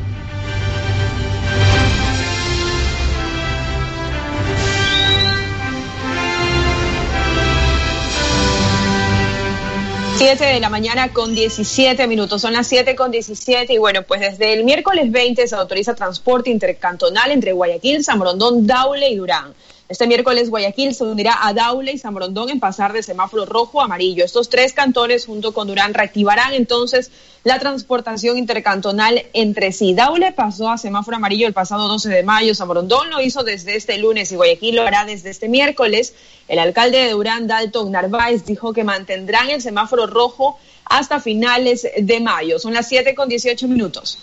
[10.16, 14.22] Siete de la mañana con 17 minutos, son las 7 con 17 y bueno, pues
[14.22, 19.54] desde el miércoles 20 se autoriza transporte intercantonal entre Guayaquil, San Brondón, Daule y Durán.
[19.90, 23.80] Este miércoles Guayaquil se unirá a Daule y San Brondón en pasar de semáforo rojo
[23.80, 24.26] a amarillo.
[24.26, 27.10] Estos tres cantones junto con Durán reactivarán entonces
[27.46, 29.94] la transportación intercantonal entre sí.
[29.94, 33.78] Daule pasó a semáforo amarillo el pasado 12 de mayo, San Brondón lo hizo desde
[33.78, 36.14] este lunes y Guayaquil lo hará desde este miércoles.
[36.50, 42.20] El alcalde de Durán, Dalton Narváez, dijo que mantendrán el semáforo rojo hasta finales de
[42.20, 42.60] mayo.
[42.60, 44.18] Son las 7 con 18 minutos.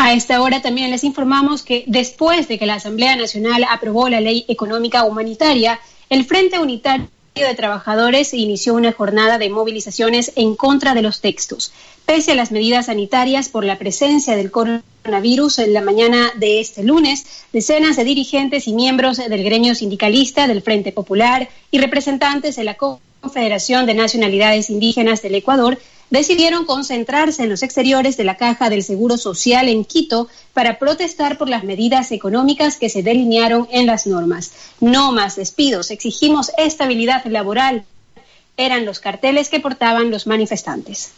[0.00, 4.20] A esta hora también les informamos que después de que la Asamblea Nacional aprobó la
[4.20, 10.94] Ley Económica Humanitaria, el Frente Unitario de Trabajadores inició una jornada de movilizaciones en contra
[10.94, 11.72] de los textos.
[12.06, 16.84] Pese a las medidas sanitarias por la presencia del coronavirus en la mañana de este
[16.84, 22.62] lunes, decenas de dirigentes y miembros del gremio sindicalista del Frente Popular y representantes de
[22.62, 25.76] la Confederación de Nacionalidades Indígenas del Ecuador
[26.10, 31.38] decidieron concentrarse en los exteriores de la Caja del Seguro Social en Quito para protestar
[31.38, 34.52] por las medidas económicas que se delinearon en las normas.
[34.80, 37.84] No más despidos, exigimos estabilidad laboral.
[38.56, 41.12] Eran los carteles que portaban los manifestantes.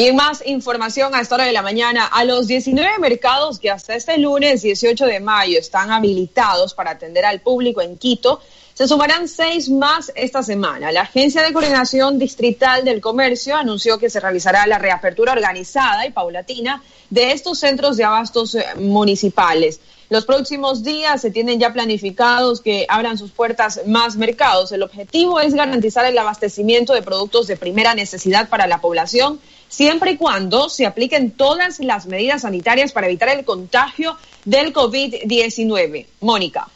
[0.00, 2.06] Y más información a esta hora de la mañana.
[2.06, 7.26] A los 19 mercados que hasta este lunes 18 de mayo están habilitados para atender
[7.26, 8.40] al público en Quito,
[8.80, 10.90] se sumarán seis más esta semana.
[10.90, 16.12] La Agencia de Coordinación Distrital del Comercio anunció que se realizará la reapertura organizada y
[16.12, 19.80] paulatina de estos centros de abastos eh, municipales.
[20.08, 24.72] Los próximos días se tienen ya planificados que abran sus puertas más mercados.
[24.72, 30.12] El objetivo es garantizar el abastecimiento de productos de primera necesidad para la población, siempre
[30.12, 34.16] y cuando se apliquen todas las medidas sanitarias para evitar el contagio
[34.46, 36.06] del COVID-19.
[36.22, 36.70] Mónica.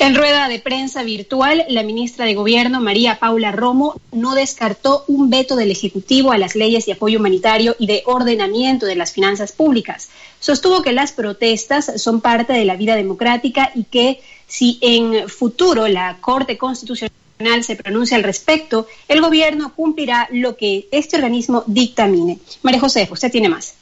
[0.00, 5.28] En rueda de prensa virtual, la ministra de Gobierno, María Paula Romo, no descartó un
[5.28, 9.50] veto del Ejecutivo a las leyes de apoyo humanitario y de ordenamiento de las finanzas
[9.50, 10.08] públicas.
[10.38, 15.88] Sostuvo que las protestas son parte de la vida democrática y que si en futuro
[15.88, 22.38] la Corte Constitucional se pronuncia al respecto, el Gobierno cumplirá lo que este organismo dictamine.
[22.62, 23.74] María José, usted tiene más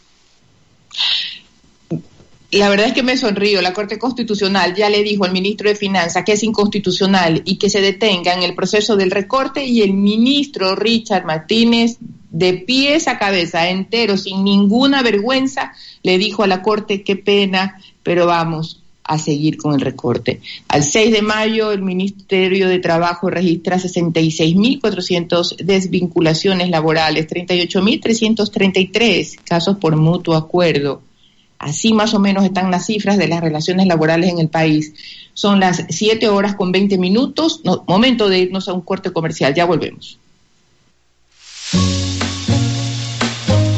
[2.52, 3.61] la verdad es que me sonrío.
[3.61, 7.68] La Corte Constitucional ya le dijo al ministro de Finanzas que es inconstitucional y que
[7.68, 11.96] se detenga en el proceso del recorte y el ministro Richard Martínez,
[12.30, 17.80] de pies a cabeza, entero, sin ninguna vergüenza, le dijo a la Corte qué pena,
[18.02, 20.40] pero vamos a seguir con el recorte.
[20.68, 29.96] Al 6 de mayo, el Ministerio de Trabajo registra 66.400 desvinculaciones laborales, 38.333 casos por
[29.96, 31.02] mutuo acuerdo
[31.59, 34.92] Así más o menos están las cifras de las relaciones laborales en el país.
[35.35, 37.62] Son las 7 horas con 20 minutos.
[37.87, 39.55] momento de irnos a un corte comercial.
[39.55, 40.19] Ya volvemos.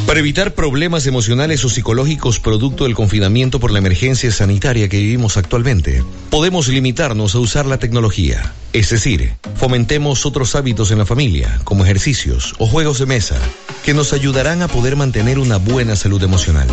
[0.09, 5.37] Para evitar problemas emocionales o psicológicos producto del confinamiento por la emergencia sanitaria que vivimos
[5.37, 8.55] actualmente, podemos limitarnos a usar la tecnología.
[8.73, 13.37] Es decir, fomentemos otros hábitos en la familia, como ejercicios o juegos de mesa,
[13.85, 16.67] que nos ayudarán a poder mantener una buena salud emocional.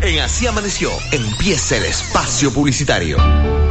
[0.03, 3.17] En Así Amaneció empieza el espacio publicitario.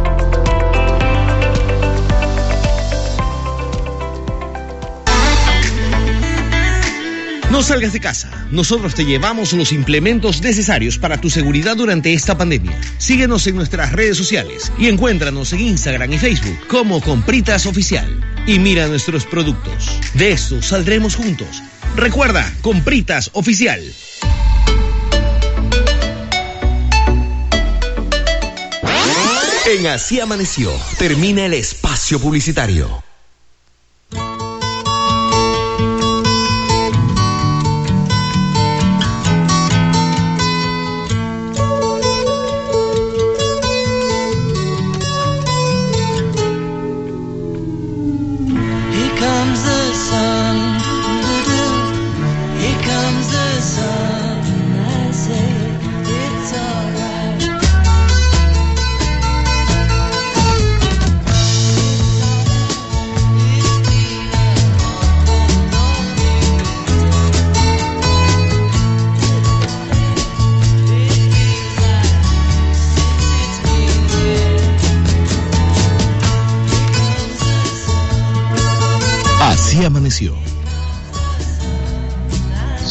[7.54, 8.48] No salgas de casa.
[8.50, 12.76] Nosotros te llevamos los implementos necesarios para tu seguridad durante esta pandemia.
[12.98, 18.08] Síguenos en nuestras redes sociales y encuéntranos en Instagram y Facebook como Compritas Oficial.
[18.48, 19.88] Y mira nuestros productos.
[20.14, 21.62] De esto saldremos juntos.
[21.94, 23.80] Recuerda, Compritas Oficial.
[29.70, 33.13] En Así Amaneció, termina el espacio publicitario.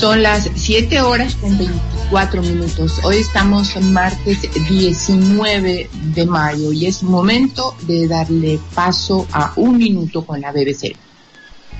[0.04, 3.00] Son las 7 horas con 24 minutos.
[3.04, 10.26] Hoy estamos martes 19 de mayo y es momento de darle paso a un minuto
[10.26, 10.98] con la BBC.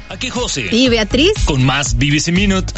[0.08, 0.70] Aquí José.
[0.72, 1.34] Y Beatriz.
[1.44, 2.72] Con más BBC Minute.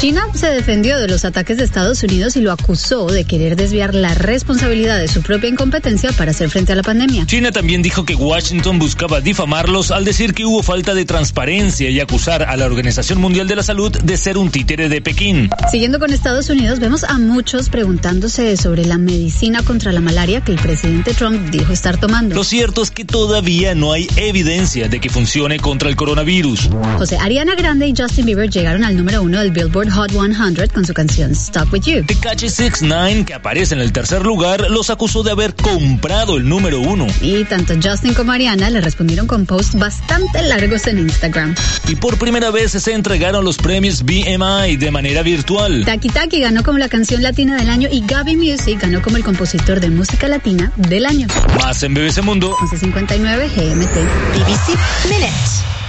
[0.00, 3.94] China se defendió de los ataques de Estados Unidos y lo acusó de querer desviar
[3.94, 7.24] la responsabilidad de su propia incompetencia para hacer frente a la pandemia.
[7.24, 11.98] China también dijo que Washington buscaba difamarlos al decir que hubo falta de transparencia y
[11.98, 15.48] acusar a la Organización Mundial de la Salud de ser un títere de Pekín.
[15.70, 20.52] Siguiendo con Estados Unidos, vemos a muchos preguntándose sobre la medicina contra la malaria que
[20.52, 22.34] el presidente Trump dijo estar tomando.
[22.34, 26.68] Lo cierto es que todavía no hay evidencia de que funcione contra el coronavirus.
[26.98, 30.84] José Ariana Grande y Justin Bieber llegaron al número uno del Billboard Hot 100 con
[30.84, 32.04] su canción Stuck With You.
[32.04, 36.80] Tekashi 69, que aparece en el tercer lugar, los acusó de haber comprado el número
[36.80, 37.06] uno.
[37.20, 41.54] Y tanto Justin como Ariana le respondieron con posts bastante largos en Instagram.
[41.88, 45.84] Y por primera vez se entregaron los premios BMI de manera virtual.
[45.84, 49.24] Taki Taki ganó como la canción latina del año y Gaby Music ganó como el
[49.24, 51.26] compositor de música latina del año.
[51.62, 52.56] Más en BBC Mundo.
[52.60, 53.96] 1159 GMT.
[54.34, 55.85] BBC Minute.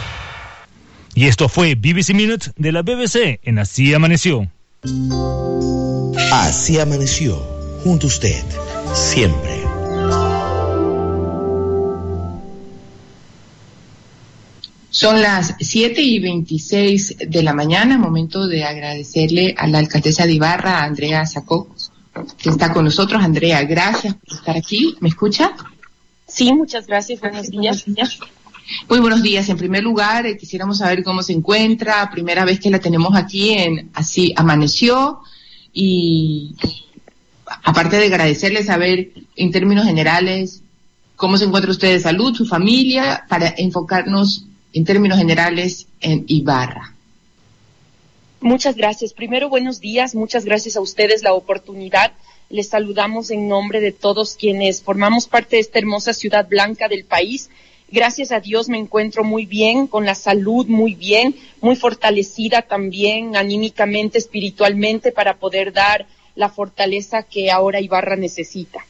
[1.18, 4.52] Y esto fue BBC Minute de la BBC en Así Amaneció.
[6.32, 7.38] Así amaneció,
[7.84, 8.44] junto a usted,
[8.94, 9.64] siempre.
[14.92, 20.34] Son las 7 y 26 de la mañana, momento de agradecerle a la alcaldesa de
[20.34, 21.68] Ibarra, Andrea Sacó,
[22.38, 23.24] que está con nosotros.
[23.24, 24.96] Andrea, gracias por estar aquí.
[25.00, 25.56] ¿Me escucha?
[26.28, 27.20] Sí, muchas gracias.
[27.22, 27.86] Buenos días.
[28.90, 29.48] Muy buenos días.
[29.50, 32.10] En primer lugar, eh, quisiéramos saber cómo se encuentra.
[32.12, 35.22] Primera vez que la tenemos aquí en Así Amaneció.
[35.74, 36.56] Y
[37.64, 40.64] aparte de agradecerle, saber en términos generales
[41.16, 46.94] cómo se encuentra usted de salud, su familia, para enfocarnos en términos generales en Ibarra.
[48.40, 49.14] Muchas gracias.
[49.14, 50.14] Primero, buenos días.
[50.14, 52.14] Muchas gracias a ustedes la oportunidad.
[52.50, 57.06] Les saludamos en nombre de todos quienes formamos parte de esta hermosa ciudad blanca del
[57.06, 57.50] país.
[57.90, 63.38] Gracias a Dios me encuentro muy bien, con la salud muy bien, muy fortalecida también
[63.38, 68.86] anímicamente, espiritualmente, para poder dar la fortaleza que ahora Ibarra necesita.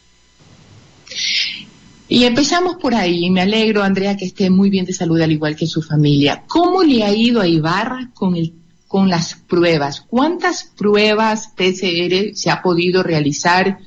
[2.09, 3.29] Y empezamos por ahí.
[3.29, 6.43] Me alegro, Andrea, que esté muy bien de salud, al igual que su familia.
[6.47, 8.53] ¿Cómo le ha ido a Ibarra con, el,
[8.87, 10.05] con las pruebas?
[10.07, 13.79] ¿Cuántas pruebas PCR se ha podido realizar?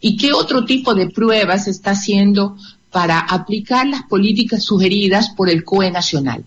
[0.00, 2.56] ¿Y qué otro tipo de pruebas está haciendo
[2.90, 6.44] para aplicar las políticas sugeridas por el COE nacional?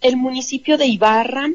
[0.00, 1.50] El municipio de Ibarra,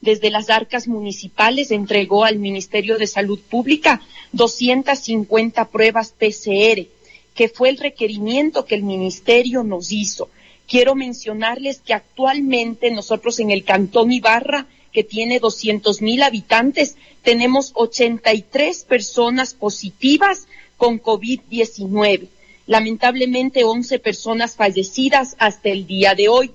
[0.00, 4.00] desde las arcas municipales, entregó al Ministerio de Salud Pública
[4.32, 6.86] 250 pruebas PCR,
[7.34, 10.28] que fue el requerimiento que el ministerio nos hizo.
[10.66, 17.72] Quiero mencionarles que actualmente nosotros en el Cantón Ibarra, que tiene 200 mil habitantes, tenemos
[17.74, 22.28] 83 personas positivas con COVID-19
[22.66, 26.50] lamentablemente 11 personas fallecidas hasta el día de hoy.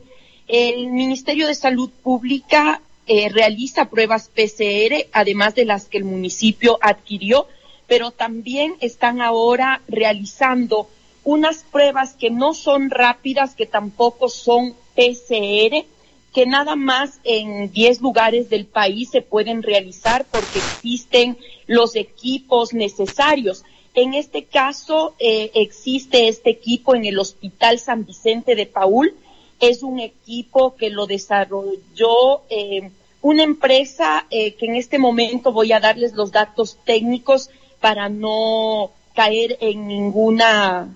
[0.48, 6.78] El Ministerio de Salud Pública eh, realiza pruebas PCR, además de las que el municipio
[6.82, 7.48] adquirió,
[7.88, 10.90] pero también están ahora realizando
[11.24, 15.86] unas pruebas que no son rápidas, que tampoco son PCR,
[16.34, 22.74] que nada más en 10 lugares del país se pueden realizar porque existen los equipos
[22.74, 23.64] necesarios.
[23.98, 29.16] En este caso eh, existe este equipo en el Hospital San Vicente de Paul.
[29.60, 32.92] Es un equipo que lo desarrolló eh,
[33.24, 38.92] una empresa eh, que en este momento voy a darles los datos técnicos para no
[39.16, 40.96] caer en ninguna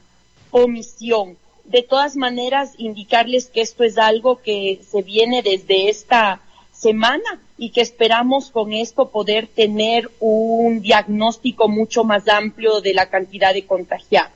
[0.51, 1.37] omisión.
[1.63, 6.39] De todas maneras, indicarles que esto es algo que se viene desde esta
[6.81, 13.09] semana y que esperamos con esto poder tener un diagnóstico mucho más amplio de la
[13.09, 14.31] cantidad de contagiados.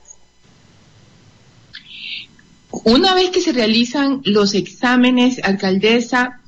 [2.84, 6.40] Una vez que se realizan los exámenes, alcaldesa,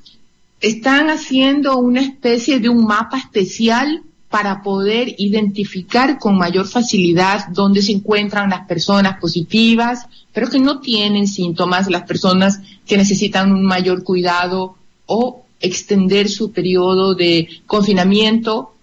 [0.61, 7.83] están haciendo una especie de un mapa especial para poder identificar con mayor facilidad dónde
[7.83, 13.65] se encuentran las personas positivas, pero que no tienen síntomas, las personas que necesitan un
[13.65, 14.77] mayor cuidado
[15.07, 18.75] o extender su periodo de confinamiento.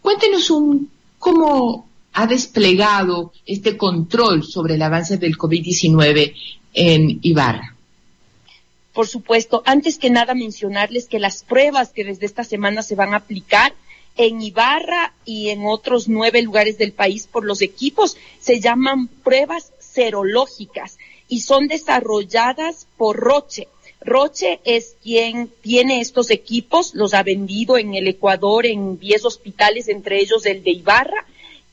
[0.00, 6.34] Cuéntenos un, cómo ha desplegado este control sobre el avance del COVID-19
[6.74, 7.74] en Ibarra.
[8.92, 13.12] Por supuesto, antes que nada mencionarles que las pruebas que desde esta semana se van
[13.12, 13.74] a aplicar
[14.16, 19.72] en Ibarra y en otros nueve lugares del país por los equipos se llaman pruebas
[19.80, 23.66] serológicas y son desarrolladas por Roche.
[24.04, 29.88] Roche es quien tiene estos equipos, los ha vendido en el Ecuador en 10 hospitales,
[29.88, 31.26] entre ellos el de Ibarra,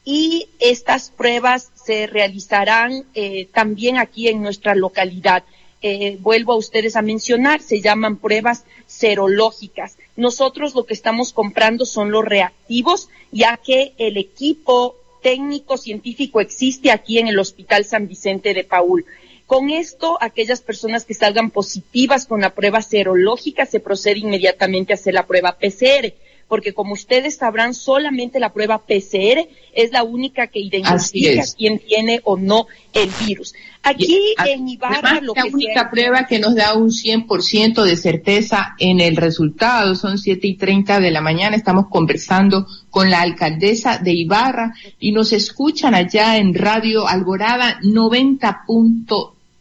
[0.06, 5.44] y estas pruebas se realizarán eh, también aquí en nuestra localidad.
[5.82, 9.98] Eh, vuelvo a ustedes a mencionar, se llaman pruebas serológicas.
[10.16, 16.92] Nosotros lo que estamos comprando son los reactivos, ya que el equipo técnico científico existe
[16.92, 19.06] aquí en el Hospital San Vicente de Paul.
[19.52, 24.96] Con esto, aquellas personas que salgan positivas con la prueba serológica se procede inmediatamente a
[24.96, 26.14] hacer la prueba PCR,
[26.48, 32.22] porque como ustedes sabrán, solamente la prueba PCR es la única que identifica quién tiene
[32.24, 33.54] o no el virus.
[33.84, 39.02] Aquí en Ibarra lo la única prueba que nos da un 100% de certeza en
[39.02, 44.14] el resultado, son siete y treinta de la mañana, estamos conversando con la alcaldesa de
[44.14, 48.64] Ibarra y nos escuchan allá en Radio Alborada 90.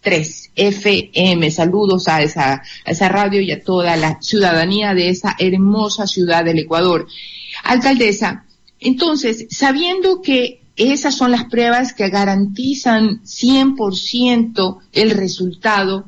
[0.01, 1.51] 3 FM.
[1.51, 6.61] Saludos a esa, esa radio y a toda la ciudadanía de esa hermosa ciudad del
[6.61, 7.07] Ecuador.
[7.64, 8.44] Alcaldesa,
[8.80, 16.07] entonces, sabiendo que esas son las pruebas que garantizan 100% el resultado,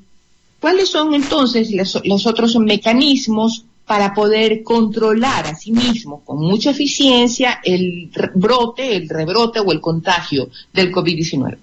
[0.60, 6.70] ¿cuáles son entonces los, los otros mecanismos para poder controlar a sí mismo con mucha
[6.70, 11.58] eficiencia el brote, el rebrote o el contagio del COVID-19?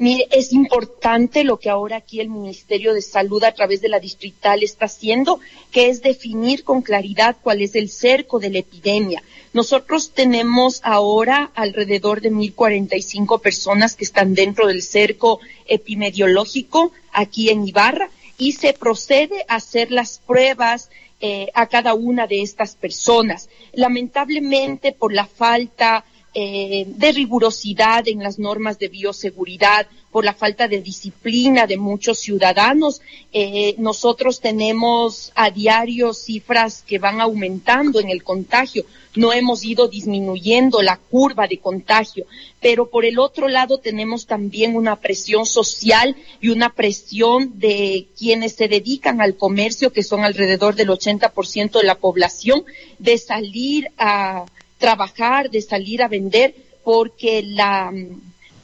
[0.00, 4.00] Mire, es importante lo que ahora aquí el Ministerio de Salud a través de la
[4.00, 5.40] distrital está haciendo,
[5.70, 9.22] que es definir con claridad cuál es el cerco de la epidemia.
[9.52, 17.68] Nosotros tenemos ahora alrededor de 1.045 personas que están dentro del cerco epidemiológico aquí en
[17.68, 20.88] Ibarra y se procede a hacer las pruebas
[21.20, 23.50] eh, a cada una de estas personas.
[23.74, 30.66] Lamentablemente, por la falta eh, de rigurosidad en las normas de bioseguridad, por la falta
[30.68, 33.00] de disciplina de muchos ciudadanos.
[33.32, 38.84] Eh, nosotros tenemos a diario cifras que van aumentando en el contagio.
[39.14, 42.26] No hemos ido disminuyendo la curva de contagio,
[42.60, 48.54] pero por el otro lado tenemos también una presión social y una presión de quienes
[48.54, 52.64] se dedican al comercio, que son alrededor del 80% de la población,
[52.98, 54.46] de salir a
[54.80, 57.92] trabajar, de salir a vender, porque la,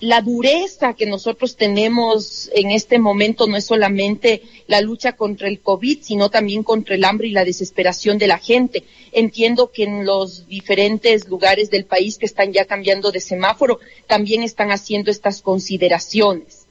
[0.00, 5.60] la dureza que nosotros tenemos en este momento no es solamente la lucha contra el
[5.60, 8.82] COVID, sino también contra el hambre y la desesperación de la gente.
[9.12, 14.42] Entiendo que en los diferentes lugares del país que están ya cambiando de semáforo, también
[14.42, 16.66] están haciendo estas consideraciones.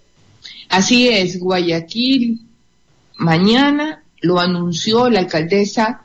[0.68, 2.42] Así es, Guayaquil
[3.18, 6.05] mañana lo anunció la alcaldesa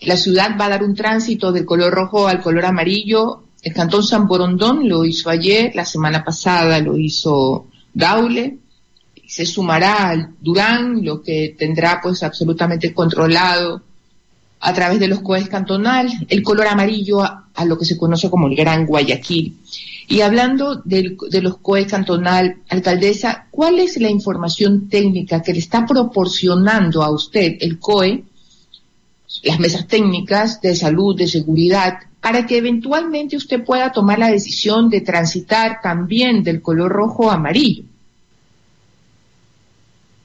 [0.00, 3.44] la ciudad va a dar un tránsito del color rojo al color amarillo.
[3.62, 8.58] El cantón San Borondón lo hizo ayer, la semana pasada lo hizo Daule.
[9.26, 13.82] Se sumará al Durán, lo que tendrá pues absolutamente controlado
[14.60, 18.48] a través de los COEs cantonal, el color amarillo a, lo que se conoce como
[18.48, 19.56] el Gran Guayaquil.
[20.08, 25.84] Y hablando de los COEs cantonal, alcaldesa, ¿cuál es la información técnica que le está
[25.84, 28.24] proporcionando a usted el COE
[29.42, 34.88] las mesas técnicas de salud, de seguridad, para que eventualmente usted pueda tomar la decisión
[34.88, 37.84] de transitar también del color rojo a amarillo.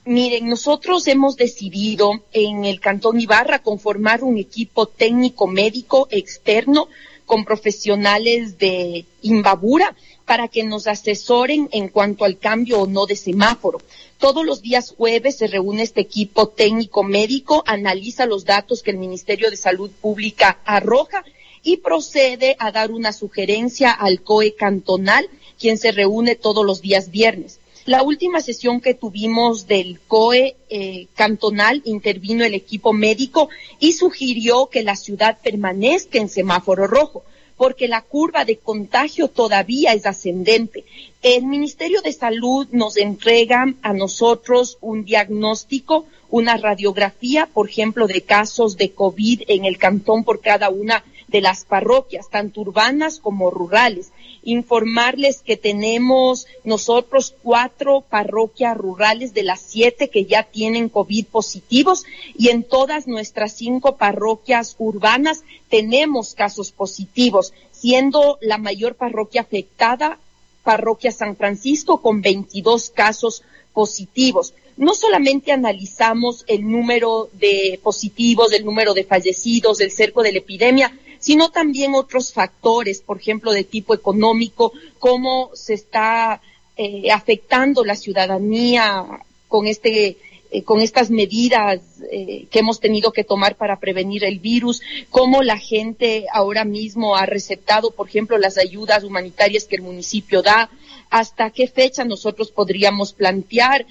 [0.06, 6.90] Miren, nosotros hemos decidido en el Cantón Ibarra conformar un equipo técnico médico externo
[7.26, 9.96] con profesionales de Imbabura
[10.26, 13.80] para que nos asesoren en cuanto al cambio o no de semáforo.
[14.18, 18.98] Todos los días jueves se reúne este equipo técnico médico, analiza los datos que el
[18.98, 21.24] Ministerio de Salud Pública arroja
[21.64, 27.10] y procede a dar una sugerencia al COE cantonal, quien se reúne todos los días
[27.10, 27.60] viernes.
[27.86, 34.68] La última sesión que tuvimos del COE eh, cantonal intervino el equipo médico y sugirió
[34.68, 37.24] que la ciudad permanezca en semáforo rojo
[37.58, 40.86] porque la curva de contagio todavía es ascendente.
[41.22, 48.22] El Ministerio de Salud nos entrega a nosotros un diagnóstico, una radiografía, por ejemplo, de
[48.22, 53.52] casos de COVID en el cantón por cada una de las parroquias, tanto urbanas como
[53.52, 54.13] rurales.
[54.44, 62.04] Informarles que tenemos nosotros cuatro parroquias rurales de las siete que ya tienen COVID positivos
[62.38, 70.20] y en todas nuestras cinco parroquias urbanas tenemos casos positivos, siendo la mayor parroquia afectada
[70.64, 74.54] parroquia San Francisco con 22 casos positivos.
[74.76, 80.40] No solamente analizamos el número de positivos, el número de fallecidos, el cerco de la
[80.40, 86.42] epidemia, sino también otros factores, por ejemplo, de tipo económico, cómo se está
[86.76, 89.06] eh, afectando la ciudadanía
[89.48, 90.18] con este
[90.52, 91.80] eh, con estas medidas
[92.12, 97.16] eh, que hemos tenido que tomar para prevenir el virus, cómo la gente ahora mismo
[97.16, 100.70] ha receptado, por ejemplo, las ayudas humanitarias que el municipio da,
[101.10, 103.86] hasta qué fecha nosotros podríamos plantear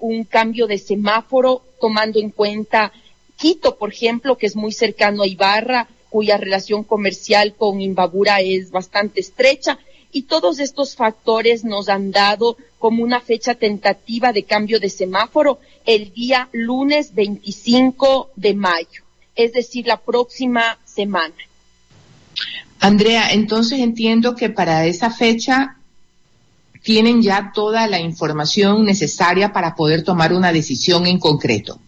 [0.00, 2.92] un cambio de semáforo tomando en cuenta
[3.42, 8.70] Quito, por ejemplo, que es muy cercano a Ibarra, cuya relación comercial con Imbabura es
[8.70, 9.78] bastante estrecha,
[10.12, 15.58] y todos estos factores nos han dado como una fecha tentativa de cambio de semáforo
[15.86, 19.02] el día lunes 25 de mayo,
[19.34, 21.34] es decir, la próxima semana.
[22.78, 25.78] Andrea, entonces entiendo que para esa fecha
[26.82, 31.80] tienen ya toda la información necesaria para poder tomar una decisión en concreto.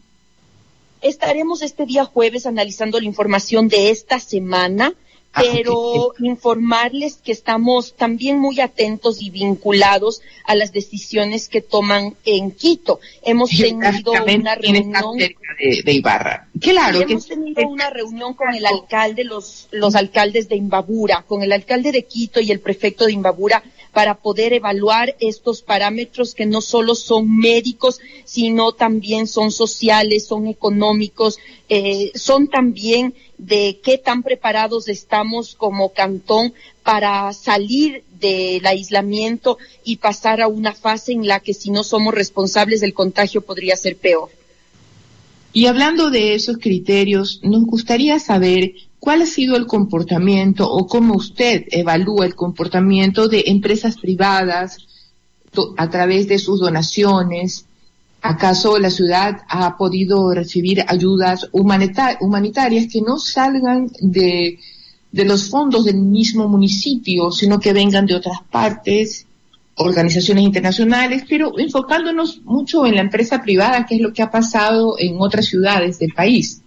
[1.05, 4.95] Estaremos este día jueves analizando la información de esta semana
[5.37, 12.15] Ah, pero informarles que estamos también muy atentos y vinculados a las decisiones que toman
[12.25, 13.01] en Quito.
[13.21, 16.47] Hemos tenido una reunión de, Ibarra.
[16.61, 21.51] Claro, hemos tenido una reunión con el alcalde, los los alcaldes de Imbabura, con el
[21.51, 23.65] alcalde de Quito y el prefecto de Imbabura
[23.95, 30.49] para poder evaluar estos parámetros que no solo son médicos, sino también son sociales, son
[30.49, 31.39] económicos,
[31.69, 39.97] eh, son también de qué tan preparados estamos como cantón para salir del aislamiento y
[39.97, 43.97] pasar a una fase en la que si no somos responsables del contagio podría ser
[43.97, 44.29] peor.
[45.53, 48.73] Y hablando de esos criterios, nos gustaría saber
[49.05, 54.79] cuál ha sido el comportamiento o cómo usted evalúa el comportamiento de empresas privadas
[55.77, 57.67] a través de sus donaciones,
[58.23, 64.59] ¿Acaso la ciudad ha podido recibir ayudas humanitarias que no salgan de,
[65.13, 69.27] los fondos del mismo municipio, sino que vengan de otras partes,
[69.75, 74.95] organizaciones internacionales, pero enfocándonos mucho en la empresa privada, que es lo que ha pasado
[74.99, 76.63] en otras ciudades del país?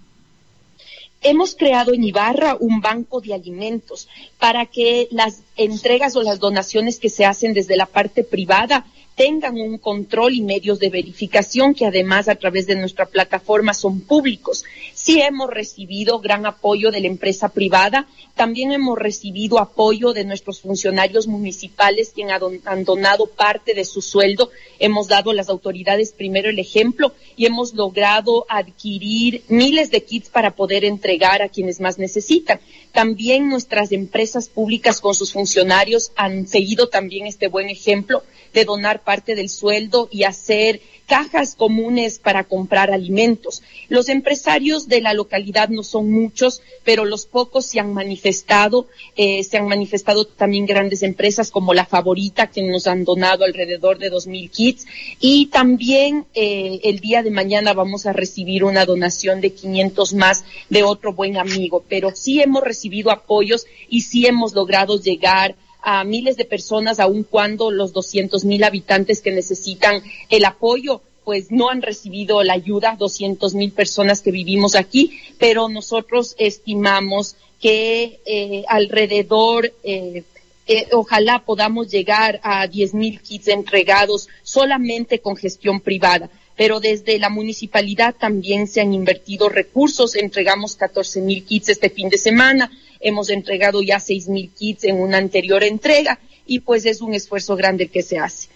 [1.29, 4.07] Hemos creado en Ibarra un banco de alimentos
[4.39, 8.85] para que las entregas o las donaciones que se hacen desde la parte privada
[9.17, 13.99] tengan un control y medios de verificación que además a través de nuestra plataforma son
[13.99, 14.63] públicos.
[15.07, 20.59] Sí hemos recibido gran apoyo de la empresa privada, también hemos recibido apoyo de nuestros
[20.59, 24.51] funcionarios municipales quien han donado parte de su sueldo.
[24.79, 30.27] Hemos dado a las autoridades primero el ejemplo y hemos logrado adquirir miles de kits
[30.27, 32.59] para poder entregar a quienes más necesitan.
[32.91, 39.05] También nuestras empresas públicas con sus funcionarios han seguido también este buen ejemplo de donar
[39.05, 43.63] parte del sueldo y hacer cajas comunes para comprar alimentos.
[43.87, 48.87] Los empresarios de la localidad no son muchos, pero los pocos se han manifestado.
[49.15, 53.97] Eh, se han manifestado también grandes empresas como La Favorita, que nos han donado alrededor
[53.97, 54.85] de dos mil kits.
[55.19, 60.43] Y también eh, el día de mañana vamos a recibir una donación de 500 más
[60.69, 61.85] de otro buen amigo.
[61.87, 65.55] Pero sí hemos recibido apoyos y sí hemos logrado llegar
[65.89, 71.49] a miles de personas, aun cuando los 200 mil habitantes que necesitan el apoyo pues
[71.49, 78.19] no han recibido la ayuda, 200 mil personas que vivimos aquí, pero nosotros estimamos que
[78.25, 80.23] eh, alrededor, eh,
[80.67, 87.19] eh, ojalá podamos llegar a 10 mil kits entregados solamente con gestión privada pero desde
[87.19, 90.15] la municipalidad también se han invertido recursos.
[90.15, 94.99] Entregamos 14 mil kits este fin de semana, hemos entregado ya 6 mil kits en
[94.99, 98.49] una anterior entrega y pues es un esfuerzo grande que se hace.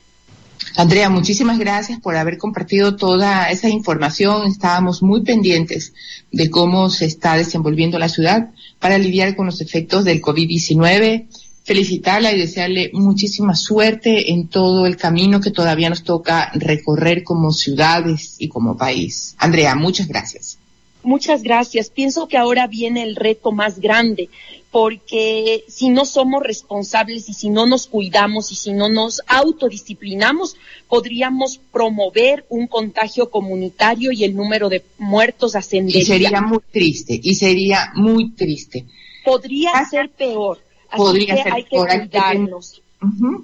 [0.75, 4.47] Andrea, muchísimas gracias por haber compartido toda esa información.
[4.47, 5.93] Estábamos muy pendientes
[6.31, 11.27] de cómo se está desenvolviendo la ciudad para lidiar con los efectos del COVID-19
[11.63, 17.51] felicitarla y desearle muchísima suerte en todo el camino que todavía nos toca recorrer como
[17.51, 19.35] ciudades y como país.
[19.37, 20.57] Andrea, muchas gracias.
[21.03, 21.89] Muchas gracias.
[21.89, 24.29] Pienso que ahora viene el reto más grande,
[24.71, 30.57] porque si no somos responsables y si no nos cuidamos y si no nos autodisciplinamos,
[30.87, 36.01] podríamos promover un contagio comunitario y el número de muertos ascendería.
[36.01, 38.85] Y sería muy triste, y sería muy triste.
[39.23, 40.59] Podría ser peor
[40.97, 42.81] podría ser hay que cuidarnos.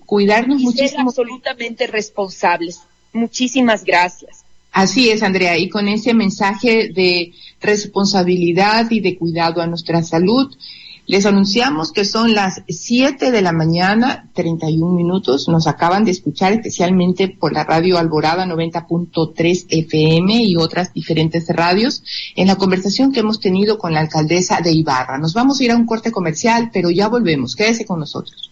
[0.05, 0.89] Cuidarnos y muchísimo.
[0.89, 2.82] Ser absolutamente responsables.
[3.14, 4.37] Muchísimas gracias.
[4.78, 10.56] Así es, Andrea, y con ese mensaje de responsabilidad y de cuidado a nuestra salud,
[11.08, 15.48] les anunciamos que son las 7 de la mañana, 31 minutos.
[15.48, 22.04] Nos acaban de escuchar especialmente por la radio Alborada 90.3 FM y otras diferentes radios
[22.36, 25.18] en la conversación que hemos tenido con la alcaldesa de Ibarra.
[25.18, 27.56] Nos vamos a ir a un corte comercial, pero ya volvemos.
[27.56, 28.52] Quédese con nosotros.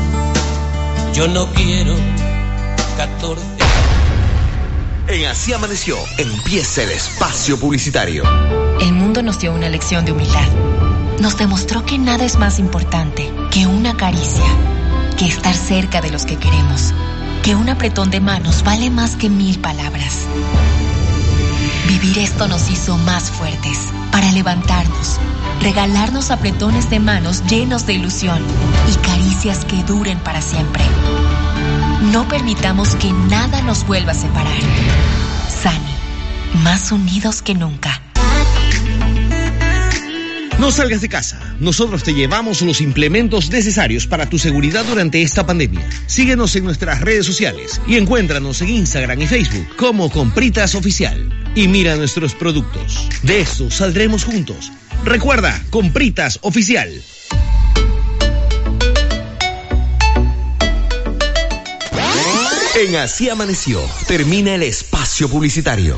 [1.13, 1.93] Yo no quiero
[2.95, 3.43] 14.
[5.07, 8.23] En Así Amaneció empieza el espacio publicitario.
[8.79, 10.47] El mundo nos dio una lección de humildad.
[11.19, 14.45] Nos demostró que nada es más importante que una caricia,
[15.17, 16.93] que estar cerca de los que queremos,
[17.43, 20.19] que un apretón de manos vale más que mil palabras.
[21.91, 23.77] Vivir esto nos hizo más fuertes
[24.13, 25.19] para levantarnos,
[25.59, 28.41] regalarnos apretones de manos llenos de ilusión
[28.89, 30.81] y caricias que duren para siempre.
[32.13, 34.61] No permitamos que nada nos vuelva a separar.
[35.49, 38.01] Sani, más unidos que nunca.
[40.61, 41.55] No salgas de casa.
[41.59, 45.81] Nosotros te llevamos los implementos necesarios para tu seguridad durante esta pandemia.
[46.05, 51.33] Síguenos en nuestras redes sociales y encuéntranos en Instagram y Facebook como Compritas Oficial.
[51.55, 53.09] Y mira nuestros productos.
[53.23, 54.71] De esto saldremos juntos.
[55.03, 57.01] Recuerda, Compritas Oficial.
[62.79, 65.97] En Así Amaneció, termina el espacio publicitario.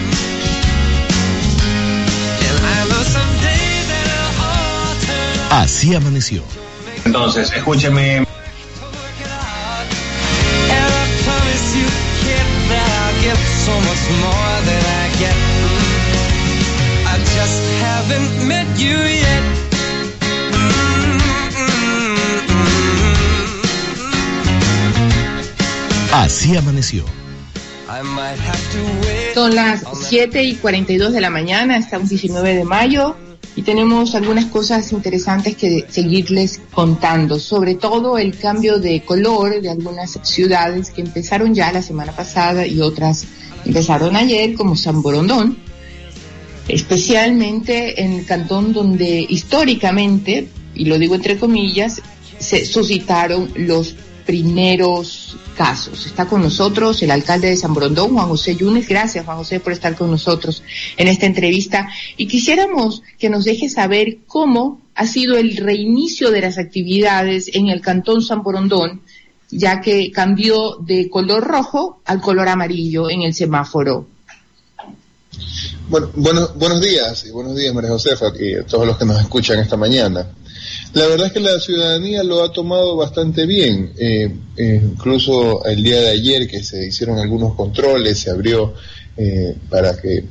[26.13, 27.03] Así Amaneció.
[28.03, 29.33] Might have to wait.
[29.33, 33.17] Son las 7 y 42 de la mañana, estamos 19 de mayo
[33.55, 39.69] y tenemos algunas cosas interesantes que seguirles contando, sobre todo el cambio de color de
[39.69, 43.25] algunas ciudades que empezaron ya la semana pasada y otras
[43.65, 45.57] empezaron ayer, como San Borondón,
[46.67, 52.01] especialmente en el cantón donde históricamente, y lo digo entre comillas,
[52.39, 53.95] se suscitaron los
[54.25, 56.05] primeros casos.
[56.05, 58.87] Está con nosotros el alcalde de San Borondón, Juan José Yunes.
[58.87, 60.63] Gracias, Juan José, por estar con nosotros
[60.97, 61.89] en esta entrevista.
[62.17, 67.69] Y quisiéramos que nos deje saber cómo ha sido el reinicio de las actividades en
[67.69, 69.01] el cantón San Borondón,
[69.49, 74.07] ya que cambió de color rojo al color amarillo en el semáforo.
[75.89, 79.19] Bueno, bueno, buenos días y buenos días María Josefa y a todos los que nos
[79.19, 80.27] escuchan esta mañana.
[80.93, 83.93] La verdad es que la ciudadanía lo ha tomado bastante bien.
[83.97, 88.73] Eh, eh, incluso el día de ayer que se hicieron algunos controles, se abrió
[89.15, 90.25] eh, para que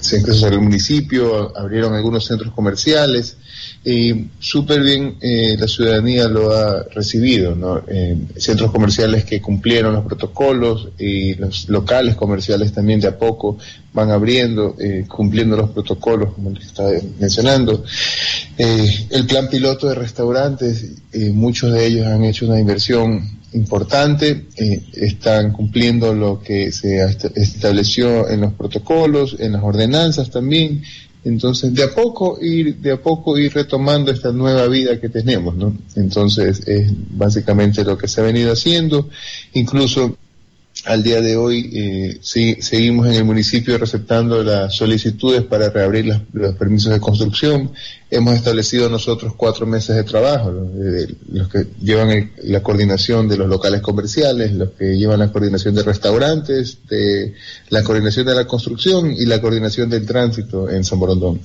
[0.00, 3.36] se ingresó al municipio, abrieron algunos centros comerciales
[3.84, 7.82] y súper bien eh, la ciudadanía lo ha recibido, ¿no?
[7.88, 13.56] Eh, centros comerciales que cumplieron los protocolos y los locales comerciales también de a poco
[13.94, 17.82] van abriendo, eh, cumpliendo los protocolos, como les estaba mencionando.
[18.58, 24.46] Eh, el plan piloto de restaurantes, eh, muchos de ellos han hecho una inversión importante,
[24.56, 30.82] eh, están cumpliendo lo que se est- estableció en los protocolos, en las ordenanzas también.
[31.28, 35.54] Entonces, de a poco ir, de a poco ir retomando esta nueva vida que tenemos,
[35.56, 35.76] ¿no?
[35.94, 39.08] Entonces, es básicamente lo que se ha venido haciendo.
[39.52, 40.16] Incluso
[40.88, 46.06] al día de hoy eh, sí, seguimos en el municipio receptando las solicitudes para reabrir
[46.32, 47.72] los permisos de construcción.
[48.10, 50.50] Hemos establecido nosotros cuatro meses de trabajo,
[51.30, 55.74] los que llevan el- la coordinación de los locales comerciales, los que llevan la coordinación
[55.74, 57.34] de restaurantes, de
[57.68, 61.38] la coordinación de la construcción y la coordinación del tránsito en San Borondón.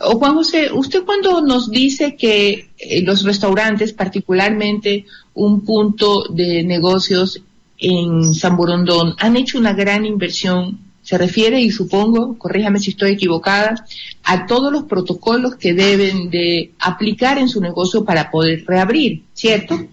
[0.00, 6.62] O Juan José, usted cuando nos dice que eh, los restaurantes, particularmente un punto de
[6.62, 7.40] negocios
[7.78, 10.80] en San Borondón han hecho una gran inversión.
[11.02, 13.86] Se refiere, y supongo, corríjame si estoy equivocada,
[14.24, 19.86] a todos los protocolos que deben de aplicar en su negocio para poder reabrir, ¿cierto?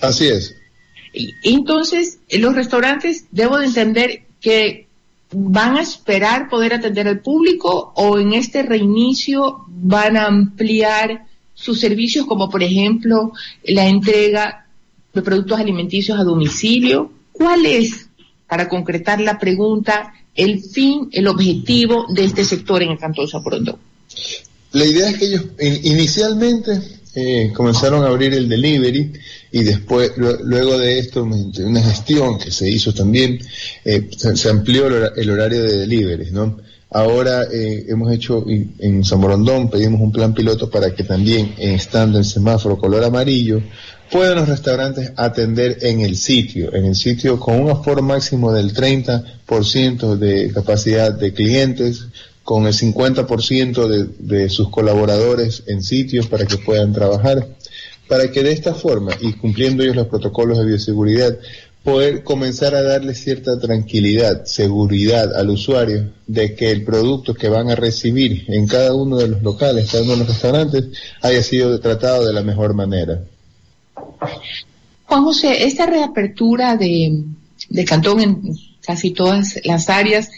[0.00, 0.54] Así es.
[1.42, 4.86] Entonces, los restaurantes, debo de entender que
[5.32, 11.80] van a esperar poder atender al público o en este reinicio van a ampliar sus
[11.80, 13.32] servicios como por ejemplo
[13.64, 14.66] la entrega
[15.12, 17.10] de productos alimenticios a domicilio.
[17.32, 18.08] ¿Cuál es,
[18.48, 23.42] para concretar la pregunta, el fin, el objetivo de este sector en el Cantón San
[23.42, 23.76] Borondón?
[24.72, 26.80] La idea es que ellos in- inicialmente
[27.14, 29.12] eh, comenzaron a abrir el delivery
[29.50, 33.38] y después, lue- luego de esto, una gestión que se hizo también,
[33.84, 36.58] eh, se, amplió el, hora- el horario de delivery, ¿no?
[36.94, 41.74] Ahora eh, hemos hecho en San Borondón, pedimos un plan piloto para que también, eh,
[41.74, 43.62] estando en semáforo color amarillo,
[44.12, 48.74] puedan los restaurantes atender en el sitio, en el sitio con un aforo máximo del
[48.74, 52.08] 30% de capacidad de clientes,
[52.44, 57.48] con el 50% de, de sus colaboradores en sitios para que puedan trabajar,
[58.06, 61.38] para que de esta forma, y cumpliendo ellos los protocolos de bioseguridad,
[61.82, 67.70] poder comenzar a darle cierta tranquilidad, seguridad al usuario de que el producto que van
[67.70, 70.84] a recibir en cada uno de los locales, cada uno de los restaurantes,
[71.22, 73.24] haya sido tratado de la mejor manera.
[75.06, 77.24] Juan José, esta reapertura de,
[77.86, 80.30] Cantón en casi todas las áreas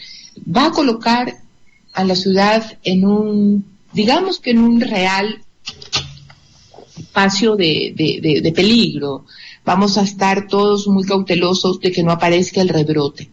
[0.45, 1.35] va a colocar
[1.93, 5.43] a la ciudad en un, digamos que en un real
[6.99, 7.95] espacio de,
[8.43, 9.25] de peligro.
[9.65, 13.31] Vamos a estar todos muy cautelosos de que no aparezca el rebrote.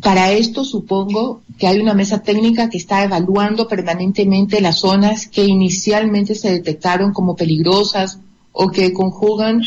[0.00, 5.44] Para esto supongo que hay una mesa técnica que está evaluando permanentemente las zonas que
[5.44, 8.18] inicialmente se detectaron como peligrosas
[8.60, 9.62] o que conjugan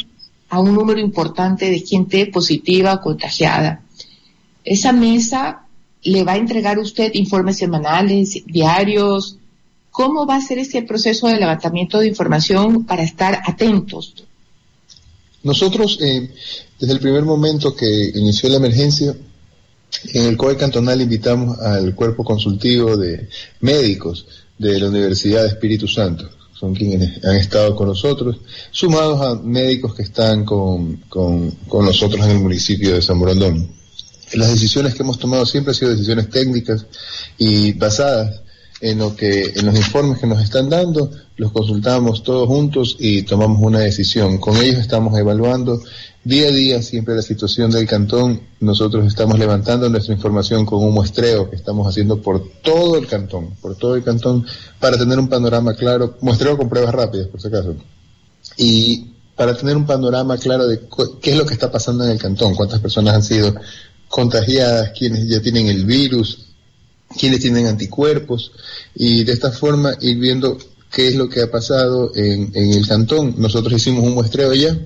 [0.49, 3.81] a un número importante de gente positiva o contagiada.
[4.65, 5.65] Esa mesa
[6.03, 9.37] le va a entregar usted informes semanales, diarios.
[9.91, 14.13] ¿Cómo va a ser ese proceso de levantamiento de información para estar atentos?
[15.43, 16.29] Nosotros, eh,
[16.77, 19.15] desde el primer momento que inició la emergencia,
[20.13, 23.29] en el COE cantonal invitamos al cuerpo consultivo de
[23.61, 24.25] médicos
[24.57, 26.29] de la Universidad de Espíritu Santo,
[26.61, 28.37] son quienes han estado con nosotros,
[28.69, 33.67] sumados a médicos que están con, con, con nosotros en el municipio de San Borondón.
[34.33, 36.85] Las decisiones que hemos tomado siempre han sido decisiones técnicas
[37.39, 38.41] y basadas
[38.79, 43.23] en lo que en los informes que nos están dando, los consultamos todos juntos y
[43.23, 44.37] tomamos una decisión.
[44.37, 45.81] Con ellos estamos evaluando
[46.23, 48.41] día a día siempre la situación del cantón.
[48.59, 53.55] Nosotros estamos levantando nuestra información con un muestreo que estamos haciendo por todo el cantón,
[53.61, 54.45] por todo el cantón,
[54.79, 57.75] para tener un panorama claro, muestreo con pruebas rápidas, por si acaso.
[58.57, 60.81] Y para tener un panorama claro de
[61.21, 63.55] qué es lo que está pasando en el cantón, cuántas personas han sido
[64.07, 66.49] contagiadas, quienes ya tienen el virus,
[67.17, 68.51] quienes tienen anticuerpos
[68.93, 70.57] y de esta forma ir viendo
[70.91, 73.35] qué es lo que ha pasado en, en el cantón.
[73.37, 74.77] Nosotros hicimos un muestreo ya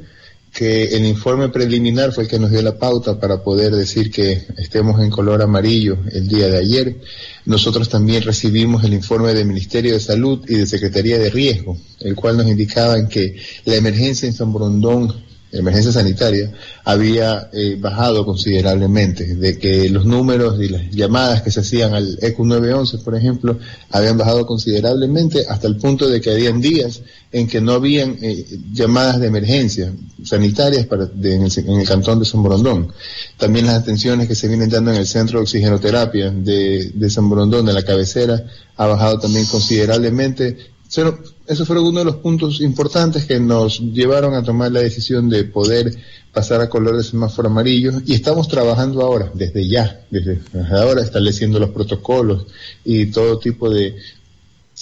[0.56, 4.47] que el informe preliminar fue el que nos dio la pauta para poder decir que
[4.58, 6.95] estemos en color amarillo el día de ayer.
[7.43, 12.16] Nosotros también recibimos el informe del Ministerio de Salud y de Secretaría de Riesgo, el
[12.16, 13.36] cual nos indicaban que
[13.66, 15.26] la emergencia en San Borondón
[15.56, 16.51] la emergencia sanitaria
[16.84, 22.18] había eh, bajado considerablemente, de que los números y las llamadas que se hacían al
[22.22, 23.58] ECU 911, por ejemplo,
[23.89, 27.03] habían bajado considerablemente hasta el punto de que habían días
[27.38, 29.91] en que no habían eh, llamadas de emergencia
[30.23, 32.91] sanitarias para, de- en, el, en el cantón de San Borondón.
[33.38, 37.65] También las atenciones que se vienen dando en el centro de oxigenoterapia de, San Borondón,
[37.65, 38.45] de la cabecera,
[38.77, 40.57] ha bajado también considerablemente
[40.95, 41.17] pero
[41.47, 45.43] esos fueron uno de los puntos importantes que nos llevaron a tomar la decisión de
[45.43, 45.93] poder
[46.31, 50.39] pasar a color de semáforo amarillo y estamos trabajando ahora, desde ya, desde
[50.71, 52.45] ahora, estableciendo los protocolos
[52.86, 53.95] y todo tipo de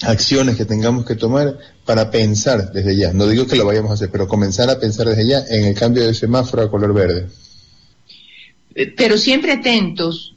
[0.01, 3.13] acciones que tengamos que tomar para pensar desde ya.
[3.13, 5.75] No digo que lo vayamos a hacer, pero comenzar a pensar desde ya en el
[5.75, 7.27] cambio de semáforo a color verde.
[8.75, 10.35] Eh, Pero siempre atentos,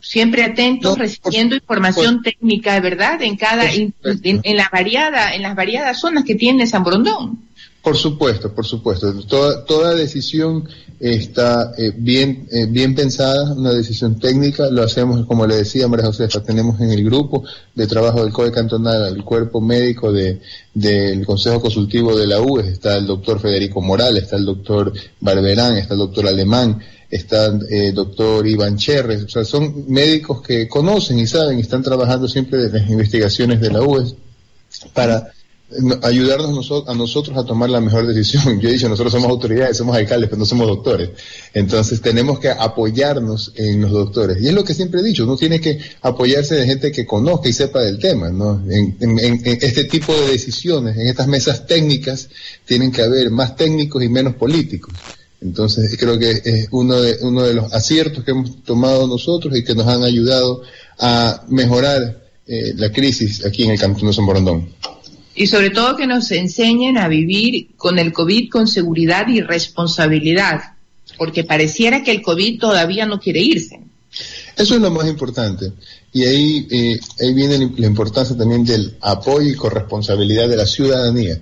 [0.00, 6.00] siempre atentos, recibiendo información técnica de verdad en cada, en la variada, en las variadas
[6.00, 7.45] zonas que tiene San Borondón.
[7.86, 9.12] Por supuesto, por supuesto.
[9.28, 10.68] Toda, toda decisión
[10.98, 14.68] está eh, bien, eh, bien pensada, una decisión técnica.
[14.70, 17.44] Lo hacemos, como le decía María Josefa, tenemos en el grupo
[17.76, 20.40] de trabajo del COE cantonal, el cuerpo médico de,
[20.74, 22.66] del Consejo Consultivo de la UES.
[22.66, 27.66] Está el doctor Federico Morales, está el doctor Barberán, está el doctor Alemán, está el
[27.70, 29.22] eh, doctor Iván Cherres.
[29.22, 33.60] O sea, son médicos que conocen y saben y están trabajando siempre de las investigaciones
[33.60, 34.16] de la UES
[34.92, 35.32] para
[36.02, 38.60] ayudarnos a nosotros a tomar la mejor decisión.
[38.60, 41.10] Yo he dicho, nosotros somos autoridades, somos alcaldes, pero no somos doctores.
[41.54, 44.40] Entonces tenemos que apoyarnos en los doctores.
[44.40, 47.48] Y es lo que siempre he dicho, uno tiene que apoyarse de gente que conozca
[47.48, 48.30] y sepa del tema.
[48.30, 48.62] ¿no?
[48.70, 48.96] En,
[49.44, 52.28] este tipo de decisiones, en estas mesas técnicas,
[52.64, 54.94] tienen que haber más técnicos y menos políticos.
[55.40, 59.64] Entonces creo que es uno de, uno de los aciertos que hemos tomado nosotros y
[59.64, 60.62] que nos han ayudado
[60.98, 64.70] a mejorar eh, la crisis aquí en el Cantón de San Borondón
[65.36, 70.76] y sobre todo que nos enseñen a vivir con el COVID con seguridad y responsabilidad,
[71.18, 73.80] porque pareciera que el COVID todavía no quiere irse.
[74.56, 75.72] Eso es lo más importante.
[76.12, 81.38] Y ahí, eh, ahí viene la importancia también del apoyo y corresponsabilidad de la ciudadanía.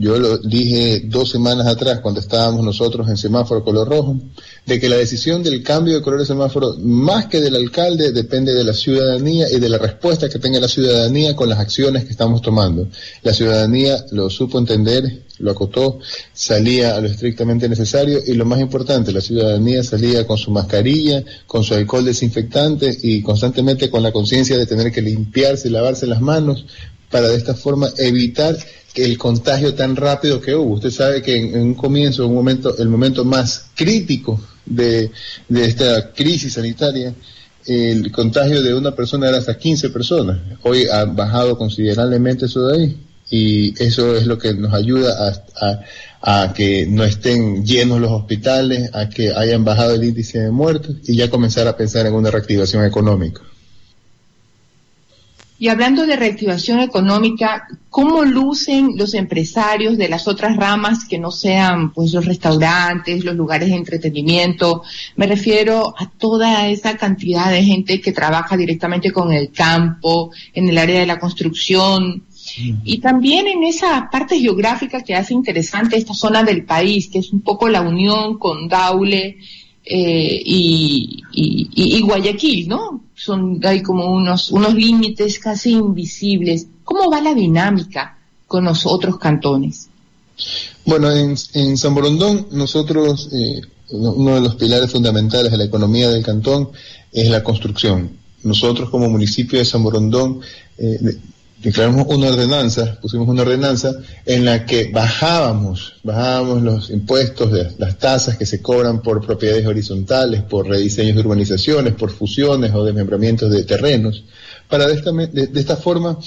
[0.00, 4.16] Yo lo dije dos semanas atrás cuando estábamos nosotros en semáforo color rojo,
[4.64, 8.54] de que la decisión del cambio de color de semáforo, más que del alcalde, depende
[8.54, 12.12] de la ciudadanía y de la respuesta que tenga la ciudadanía con las acciones que
[12.12, 12.86] estamos tomando.
[13.24, 15.98] La ciudadanía lo supo entender, lo acotó,
[16.32, 21.24] salía a lo estrictamente necesario y lo más importante, la ciudadanía salía con su mascarilla,
[21.48, 26.06] con su alcohol desinfectante y constantemente con la conciencia de tener que limpiarse y lavarse
[26.06, 26.66] las manos
[27.10, 28.56] para de esta forma evitar
[28.94, 30.74] el contagio tan rápido que hubo.
[30.74, 35.10] Usted sabe que en, un comienzo, un momento, el momento más crítico de,
[35.48, 37.14] esta crisis sanitaria,
[37.66, 40.38] el contagio de una persona era hasta 15 personas.
[40.62, 42.98] Hoy ha bajado considerablemente eso de ahí
[43.30, 45.80] y eso es lo que nos ayuda a,
[46.22, 50.96] a, que no estén llenos los hospitales, a que hayan bajado el índice de muertos
[51.04, 53.42] y ya comenzar a pensar en una reactivación económica.
[55.60, 61.32] Y hablando de reactivación económica, ¿cómo lucen los empresarios de las otras ramas que no
[61.32, 64.82] sean pues los restaurantes, los lugares de entretenimiento?
[65.16, 70.68] Me refiero a toda esa cantidad de gente que trabaja directamente con el campo, en
[70.68, 72.24] el área de la construcción,
[72.84, 77.32] y también en esa parte geográfica que hace interesante esta zona del país, que es
[77.32, 79.38] un poco la unión con Daule
[79.90, 83.04] eh, y, y, Guayaquil, ¿no?
[83.14, 86.66] Son, hay como unos, unos límites casi invisibles.
[86.84, 89.88] ¿Cómo va la dinámica con los otros cantones?
[90.84, 96.10] Bueno, en, en San Borondón nosotros, eh, uno de los pilares fundamentales de la economía
[96.10, 96.68] del cantón
[97.10, 98.10] es la construcción.
[98.42, 100.40] Nosotros como municipio de San Borondón
[100.76, 100.98] eh,
[101.60, 103.92] declaramos una ordenanza, pusimos una ordenanza
[104.24, 109.66] en la que bajábamos, bajábamos los impuestos, de, las tasas que se cobran por propiedades
[109.66, 114.24] horizontales, por rediseños de urbanizaciones, por fusiones o desmembramientos de terrenos,
[114.68, 116.18] para de esta, de esta forma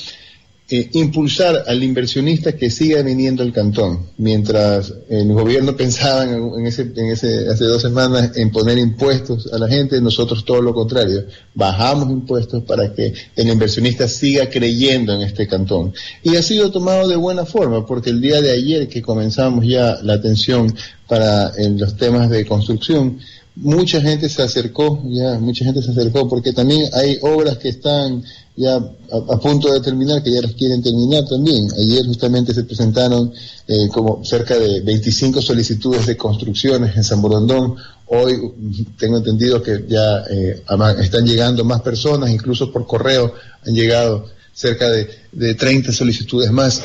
[0.73, 6.83] eh, impulsar al inversionista que siga viniendo al cantón, mientras el gobierno pensaba en, ese,
[6.95, 11.25] en ese, hace dos semanas en poner impuestos a la gente, nosotros todo lo contrario,
[11.53, 15.93] bajamos impuestos para que el inversionista siga creyendo en este cantón.
[16.23, 19.97] Y ha sido tomado de buena forma, porque el día de ayer que comenzamos ya
[20.01, 20.73] la atención
[21.05, 23.19] para los temas de construcción,
[23.55, 28.23] mucha gente se acercó, ya, mucha gente se acercó, porque también hay obras que están
[28.55, 31.67] ya a, punto de terminar, que ya las quieren terminar también.
[31.77, 33.33] Ayer justamente se presentaron
[33.67, 37.75] eh, como cerca de 25 solicitudes de construcciones en San Borondón.
[38.07, 38.53] Hoy
[38.97, 40.63] tengo entendido que ya eh,
[41.01, 43.33] están llegando más personas, incluso por correo
[43.65, 46.81] han llegado cerca de, de 30 solicitudes más.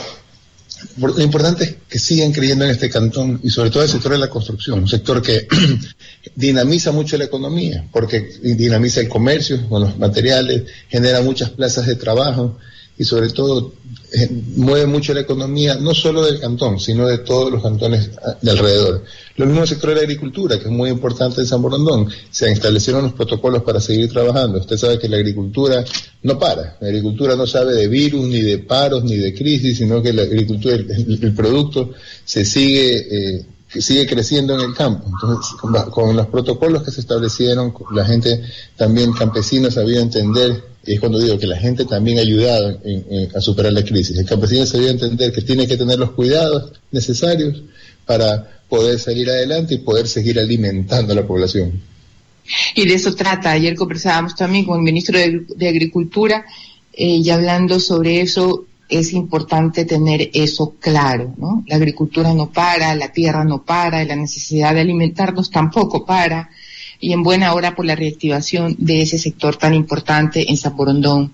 [0.97, 4.18] Lo importante es que sigan creyendo en este cantón y sobre todo el sector de
[4.18, 5.47] la construcción, un sector que
[6.34, 11.97] dinamiza mucho la economía, porque dinamiza el comercio con los materiales, genera muchas plazas de
[11.97, 12.59] trabajo
[12.99, 13.72] y sobre todo
[14.12, 18.36] eh, mueve mucho la economía, no solo del cantón, sino de todos los cantones ah,
[18.40, 19.05] de alrededor.
[19.36, 22.09] Lo mismo el sector de la agricultura, que es muy importante en San Borondón.
[22.30, 24.59] Se establecieron los protocolos para seguir trabajando.
[24.61, 25.84] Usted sabe que la agricultura
[26.22, 26.78] no para.
[26.80, 30.22] La agricultura no sabe de virus, ni de paros, ni de crisis, sino que la
[30.22, 31.90] agricultura, el, producto
[32.24, 35.06] se sigue, eh, sigue creciendo en el campo.
[35.06, 35.54] Entonces,
[35.90, 38.42] con, los protocolos que se establecieron, la gente
[38.76, 42.78] también campesina sabía entender y es cuando digo que la gente también ha ayudado
[43.34, 44.16] a superar la crisis.
[44.18, 47.60] El campesino sabía entender que tiene que tener los cuidados necesarios
[48.06, 51.82] para poder salir adelante y poder seguir alimentando a la población.
[52.76, 53.50] Y de eso trata.
[53.50, 56.44] Ayer conversábamos también con el ministro de, Agricultura
[56.92, 61.64] eh, y hablando sobre eso es importante tener eso claro, ¿no?
[61.66, 66.51] La agricultura no para, la tierra no para, la necesidad de alimentarnos tampoco para
[67.01, 71.32] y en buena hora por la reactivación de ese sector tan importante en Zaporondón.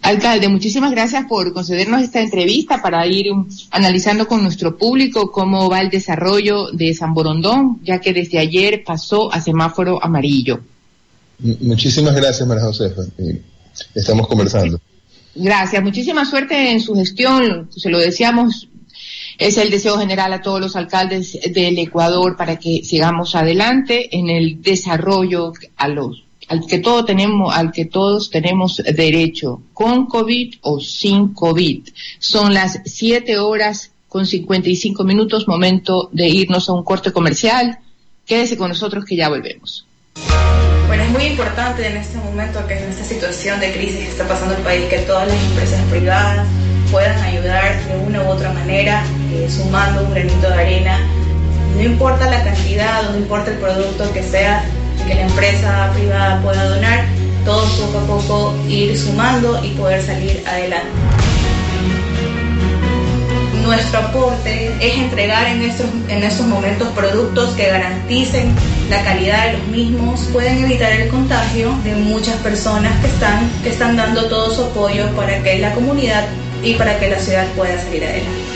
[0.00, 3.26] Alcalde, muchísimas gracias por concedernos esta entrevista para ir
[3.70, 8.84] analizando con nuestro público cómo va el desarrollo de San Borondón, ya que desde ayer
[8.84, 10.60] pasó a semáforo amarillo.
[11.40, 13.02] Muchísimas gracias, María Josefa.
[13.94, 14.80] Estamos conversando.
[15.34, 18.68] Gracias, muchísima suerte en su gestión, se lo decíamos,
[19.38, 24.28] es el deseo general a todos los alcaldes del Ecuador para que sigamos adelante en
[24.28, 30.54] el desarrollo a los al que todos tenemos, al que todos tenemos derecho, con COVID
[30.62, 31.88] o sin COVID.
[32.18, 37.78] Son las siete horas con 55 minutos, momento de irnos a un corte comercial.
[38.24, 39.86] Quédese con nosotros que ya volvemos.
[40.86, 44.26] Bueno, es muy importante en este momento, que en esta situación de crisis que está
[44.26, 46.46] pasando el país, que todas las empresas privadas
[46.90, 50.98] puedan ayudar de una u otra manera, eh, sumando un granito de arena.
[51.76, 54.64] No importa la cantidad, no importa el producto que sea,
[55.06, 57.04] que la empresa privada pueda donar,
[57.44, 60.88] todos poco a poco ir sumando y poder salir adelante.
[63.62, 68.54] Nuestro aporte es entregar en en estos momentos productos que garanticen
[68.88, 73.70] la calidad de los mismos, pueden evitar el contagio de muchas personas que están, que
[73.70, 76.24] están dando todo su apoyo para que la comunidad
[76.62, 78.47] y para que la ciudad pueda salir adelante.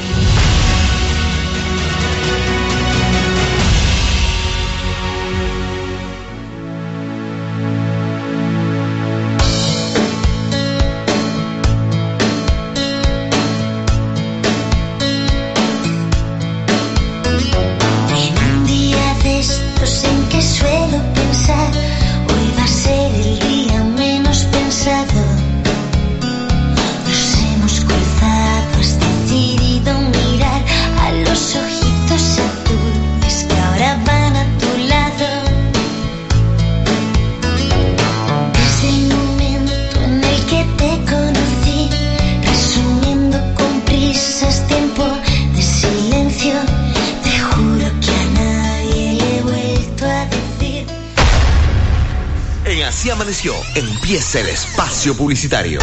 [54.12, 55.80] Empieza el espacio publicitario.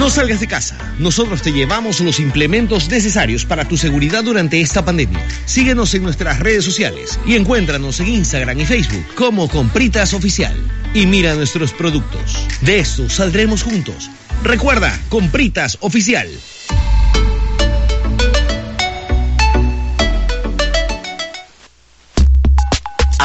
[0.00, 0.76] No salgas de casa.
[0.98, 5.24] Nosotros te llevamos los implementos necesarios para tu seguridad durante esta pandemia.
[5.44, 10.56] Síguenos en nuestras redes sociales y encuéntranos en Instagram y Facebook como Compritas Oficial.
[10.92, 12.36] Y mira nuestros productos.
[12.62, 14.10] De esto saldremos juntos.
[14.42, 16.28] Recuerda, Compritas Oficial.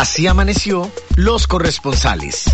[0.02, 2.46] Así amaneció los corresponsales.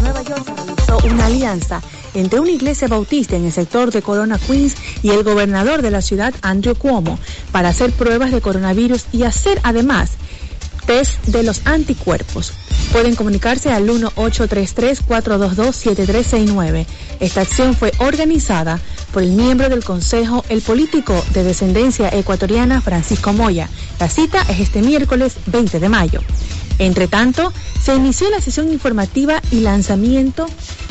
[0.00, 1.82] Nueva York realizó una alianza
[2.14, 6.02] entre una iglesia bautista en el sector de Corona Queens y el gobernador de la
[6.02, 7.18] ciudad, Andrew Cuomo,
[7.50, 10.12] para hacer pruebas de coronavirus y hacer además
[10.86, 12.52] test de los anticuerpos.
[12.92, 16.86] Pueden comunicarse al 1-833-422-7369.
[17.18, 18.78] Esta acción fue organizada
[19.14, 23.68] por el miembro del Consejo, el político de descendencia ecuatoriana Francisco Moya.
[24.00, 26.20] La cita es este miércoles 20 de mayo.
[26.80, 30.46] Entre tanto, se inició la sesión informativa y lanzamiento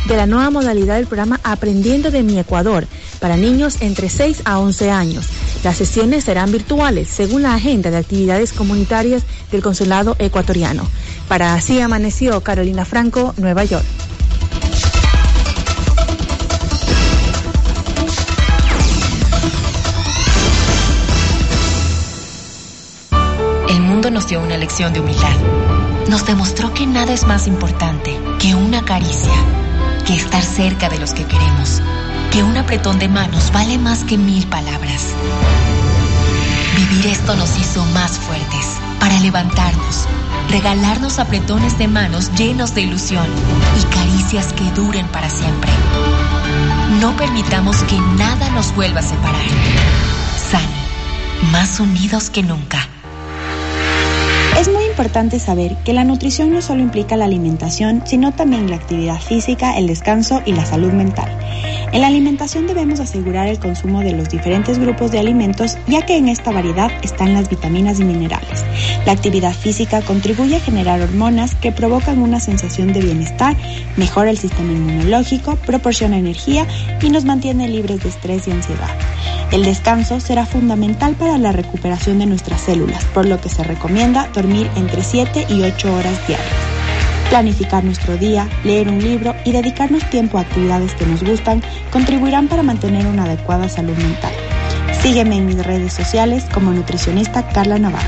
[0.07, 2.87] de la nueva modalidad del programa Aprendiendo de mi Ecuador
[3.19, 5.25] para niños entre 6 a 11 años.
[5.65, 10.87] Las sesiones serán virtuales según la agenda de actividades comunitarias del Consulado ecuatoriano.
[11.27, 13.85] Para así amaneció Carolina Franco, Nueva York.
[24.09, 25.37] Nos dio una lección de humildad.
[26.09, 29.33] Nos demostró que nada es más importante que una caricia,
[30.05, 31.81] que estar cerca de los que queremos
[32.33, 35.13] que un apretón de manos vale más que mil palabras.
[36.75, 40.07] Vivir esto nos hizo más fuertes para levantarnos,
[40.49, 43.27] regalarnos apretones de manos llenos de ilusión
[43.79, 45.69] y caricias que duren para siempre.
[46.99, 49.45] No permitamos que nada nos vuelva a separar.
[50.49, 52.87] San, más unidos que nunca.
[54.93, 59.75] Importante saber que la nutrición no solo implica la alimentación, sino también la actividad física,
[59.75, 61.35] el descanso y la salud mental.
[61.93, 66.17] En la alimentación debemos asegurar el consumo de los diferentes grupos de alimentos, ya que
[66.17, 68.65] en esta variedad están las vitaminas y minerales.
[69.05, 73.55] La actividad física contribuye a generar hormonas que provocan una sensación de bienestar,
[73.95, 76.65] mejora el sistema inmunológico, proporciona energía
[76.99, 78.89] y nos mantiene libres de estrés y ansiedad.
[79.51, 84.29] El descanso será fundamental para la recuperación de nuestras células, por lo que se recomienda
[84.33, 86.72] dormir entre 7 y 8 horas diarias.
[87.33, 92.47] Planificar nuestro día, leer un libro y dedicarnos tiempo a actividades que nos gustan contribuirán
[92.47, 94.31] para mantener una adecuada salud mental.
[95.01, 98.07] Sígueme en mis redes sociales como nutricionista Carla Navarro.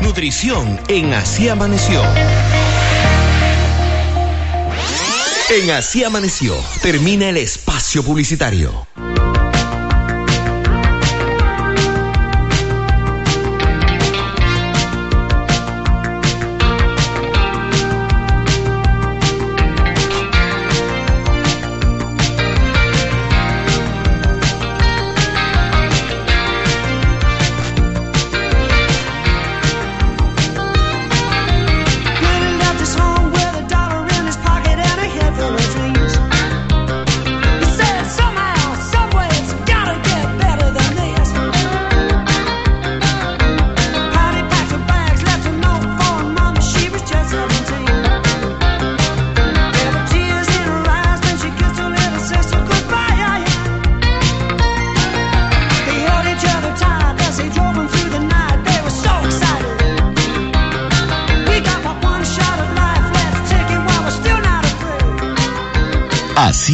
[0.00, 2.02] Nutrición en Así Amaneció.
[5.48, 8.84] En Así Amaneció termina el espacio publicitario.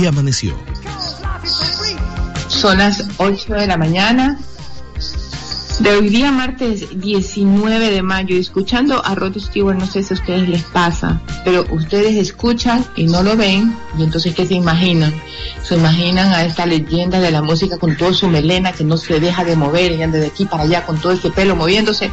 [0.09, 0.57] Amaneció.
[2.49, 4.39] Son las 8 de la mañana
[5.83, 10.17] de hoy día, martes 19 de mayo, escuchando a Rod Stewart, no sé si a
[10.17, 15.13] ustedes les pasa, pero ustedes escuchan y no lo ven, y entonces ¿qué se imaginan?
[15.73, 19.19] Se imaginan a esta leyenda de la música con toda su melena que no se
[19.19, 22.11] deja de mover y anda de aquí para allá con todo ese pelo moviéndose,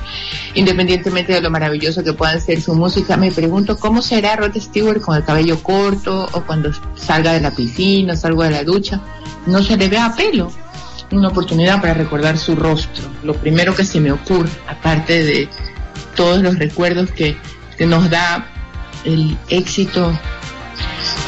[0.54, 3.18] independientemente de lo maravilloso que puedan ser su música.
[3.18, 7.52] Me pregunto cómo será Rod Stewart con el cabello corto o cuando salga de la
[7.52, 9.02] piscina, salga de la ducha,
[9.46, 10.50] no se le vea pelo
[11.12, 13.04] una oportunidad para recordar su rostro.
[13.24, 15.50] Lo primero que se me ocurre, aparte de
[16.16, 17.36] todos los recuerdos que,
[17.78, 18.48] que nos da
[19.04, 20.18] el éxito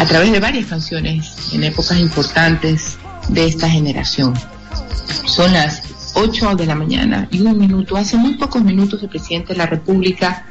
[0.01, 2.97] a través de varias canciones en épocas importantes
[3.29, 4.33] de esta generación.
[5.27, 5.83] Son las
[6.15, 7.95] 8 de la mañana y un minuto.
[7.95, 10.47] Hace muy pocos minutos el presidente de la República,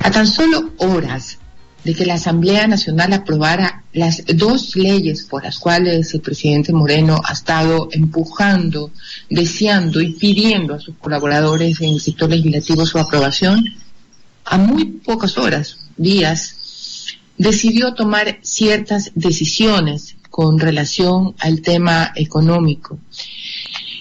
[0.00, 1.38] a tan solo horas
[1.82, 7.22] de que la Asamblea Nacional aprobara las dos leyes por las cuales el presidente Moreno
[7.24, 8.90] ha estado empujando,
[9.30, 13.64] deseando y pidiendo a sus colaboradores en el sector legislativo su aprobación,
[14.44, 16.61] a muy pocas horas, días,
[17.38, 22.98] decidió tomar ciertas decisiones con relación al tema económico.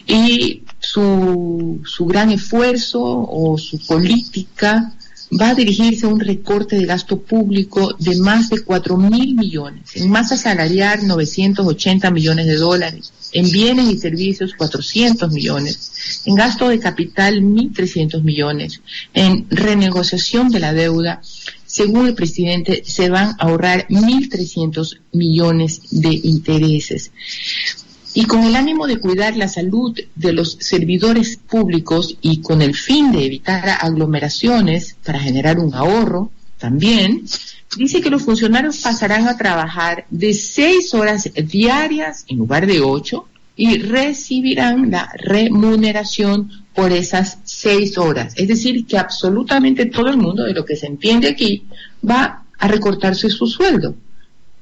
[0.08, 4.94] Y su, su gran esfuerzo o su política
[5.40, 9.96] va a dirigirse a un recorte de gasto público de más de 4 mil millones,
[9.96, 16.68] en masa salarial 980 millones de dólares, en bienes y servicios 400 millones, en gasto
[16.68, 18.82] de capital 1.300 millones,
[19.14, 21.22] en renegociación de la deuda,
[21.72, 27.12] según el presidente, se van a ahorrar 1.300 millones de intereses.
[28.14, 32.76] Y con el ánimo de cuidar la salud de los servidores públicos y con el
[32.76, 37.24] fin de evitar aglomeraciones para generar un ahorro, también
[37.78, 43.30] dice que los funcionarios pasarán a trabajar de seis horas diarias en lugar de ocho
[43.56, 48.34] y recibirán la remuneración por esas seis horas.
[48.38, 51.66] Es decir, que absolutamente todo el mundo, de lo que se entiende aquí,
[52.08, 53.96] va a recortarse su sueldo.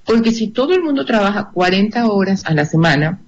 [0.06, 3.20] Porque si todo el mundo trabaja 40 horas a la semana,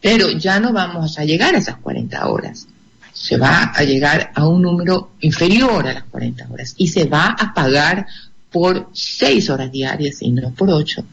[0.00, 2.66] pero ya no vamos a llegar a esas 40 horas.
[3.12, 7.36] Se va a llegar a un número inferior a las 40 horas y se va
[7.38, 8.06] a pagar
[8.50, 11.04] por 6 horas diarias y no por 8.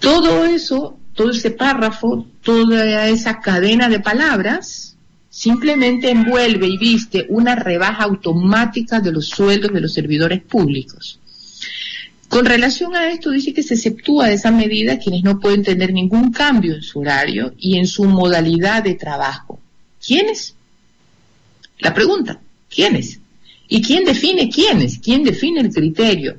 [0.00, 4.93] Todo eso, todo ese párrafo, toda esa cadena de palabras,
[5.44, 11.20] simplemente envuelve y viste una rebaja automática de los sueldos de los servidores públicos.
[12.30, 15.92] Con relación a esto, dice que se exceptúa de esa medida quienes no pueden tener
[15.92, 19.60] ningún cambio en su horario y en su modalidad de trabajo.
[20.04, 20.54] ¿Quiénes?
[21.78, 22.40] La pregunta,
[22.74, 23.20] ¿quiénes?
[23.68, 24.98] ¿Y quién define quiénes?
[24.98, 26.38] ¿Quién define el criterio?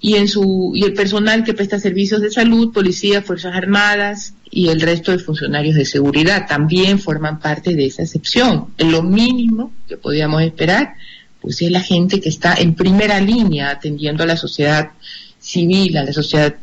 [0.00, 4.68] Y, en su, y el personal que presta servicios de salud, policía, Fuerzas Armadas y
[4.68, 8.66] el resto de funcionarios de seguridad también forman parte de esa excepción.
[8.78, 10.94] Lo mínimo que podíamos esperar
[11.40, 14.90] pues es la gente que está en primera línea atendiendo a la sociedad
[15.38, 16.56] civil, a la sociedad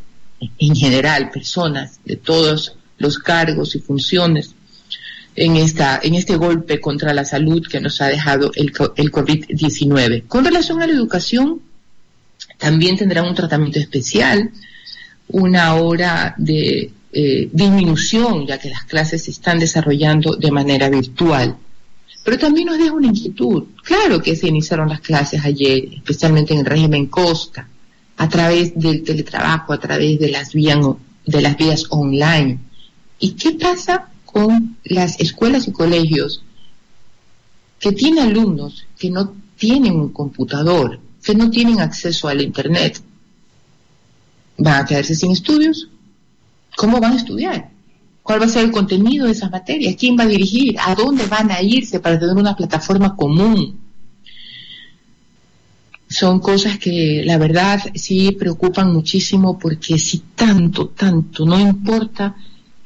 [0.59, 4.53] en general, personas de todos los cargos y funciones
[5.35, 10.27] en esta en este golpe contra la salud que nos ha dejado el, el COVID-19.
[10.27, 11.61] Con relación a la educación,
[12.57, 14.51] también tendrá un tratamiento especial,
[15.27, 21.57] una hora de eh, disminución, ya que las clases se están desarrollando de manera virtual.
[22.23, 23.65] Pero también nos deja una inquietud.
[23.83, 27.67] Claro que se iniciaron las clases ayer, especialmente en el régimen Costa,
[28.17, 30.79] a través del teletrabajo, a través de las vías,
[31.25, 32.59] de las vías online.
[33.19, 36.43] ¿Y qué pasa con las escuelas y colegios
[37.79, 43.01] que tienen alumnos que no tienen un computador, que no tienen acceso al Internet?
[44.57, 45.89] ¿Van a quedarse sin estudios?
[46.77, 47.75] ¿Cómo van a estudiar?
[48.25, 51.27] cuál va a ser el contenido de esas materias, quién va a dirigir, a dónde
[51.27, 53.79] van a irse para tener una plataforma común.
[56.09, 62.35] Son cosas que la verdad sí preocupan muchísimo porque si tanto, tanto, no importa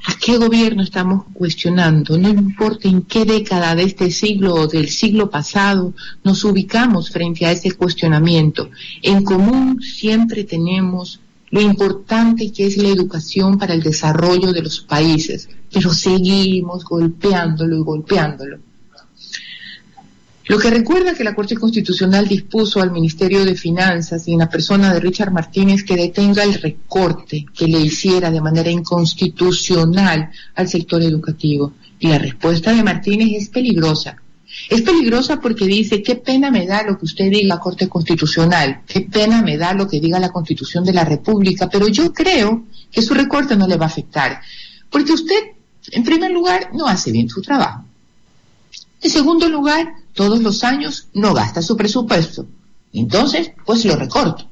[0.06, 4.90] a qué gobierno estamos cuestionando, no importa en qué década de este siglo o del
[4.90, 5.94] siglo pasado
[6.24, 8.70] nos ubicamos frente a ese cuestionamiento,
[9.02, 11.20] en común siempre tenemos
[11.52, 17.78] lo importante que es la educación para el desarrollo de los países, pero seguimos golpeándolo
[17.78, 18.69] y golpeándolo.
[20.50, 24.50] Lo que recuerda que la Corte Constitucional dispuso al Ministerio de Finanzas y en la
[24.50, 30.68] persona de Richard Martínez que detenga el recorte que le hiciera de manera inconstitucional al
[30.68, 31.74] sector educativo.
[32.00, 34.18] Y la respuesta de Martínez es peligrosa
[34.68, 39.02] es peligrosa porque dice, qué pena me da lo que usted diga Corte Constitucional, qué
[39.02, 43.02] pena me da lo que diga la Constitución de la República, pero yo creo que
[43.02, 44.42] su recorte no le va a afectar.
[44.90, 45.40] Porque usted,
[45.92, 47.86] en primer lugar, no hace bien su trabajo.
[49.02, 52.46] En segundo lugar, todos los años no gasta su presupuesto.
[52.92, 54.50] Entonces, pues lo recorto.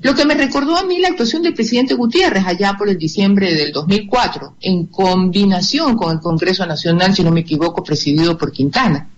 [0.00, 3.52] Lo que me recordó a mí la actuación del presidente Gutiérrez allá por el diciembre
[3.54, 9.10] del 2004, en combinación con el Congreso Nacional, si no me equivoco, presidido por Quintana,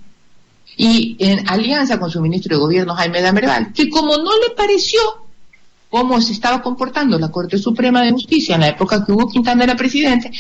[0.79, 4.99] y en alianza con su ministro de Gobierno, Jaime Damerval, que como no le pareció
[5.91, 9.65] cómo se estaba comportando la Corte Suprema de Justicia en la época que Hugo Quintana
[9.65, 10.31] era presidente,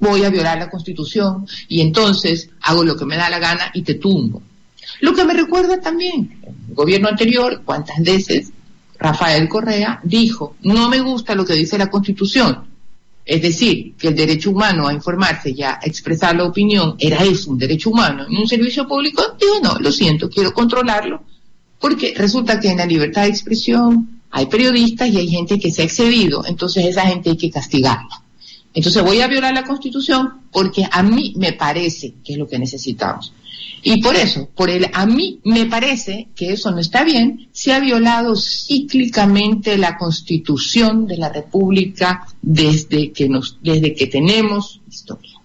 [0.00, 3.82] voy a violar la Constitución y entonces hago lo que me da la gana y
[3.82, 4.40] te tumbo.
[5.00, 8.50] Lo que me recuerda también, el gobierno anterior, cuántas veces
[8.98, 12.66] Rafael Correa dijo, no me gusta lo que dice la Constitución,
[13.24, 17.50] es decir, que el derecho humano a informarse y a expresar la opinión era eso,
[17.50, 21.22] un derecho humano en un servicio público, digo, no, lo siento, quiero controlarlo,
[21.78, 25.82] porque resulta que en la libertad de expresión hay periodistas y hay gente que se
[25.82, 28.22] ha excedido, entonces esa gente hay que castigarla.
[28.74, 32.58] Entonces voy a violar la Constitución porque a mí me parece que es lo que
[32.58, 33.32] necesitamos.
[33.82, 37.72] Y por eso, por el a mí me parece que eso no está bien, se
[37.72, 45.38] ha violado cíclicamente la Constitución de la República desde que nos desde que tenemos historia.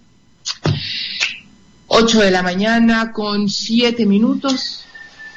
[1.86, 4.80] Ocho de la mañana con siete minutos.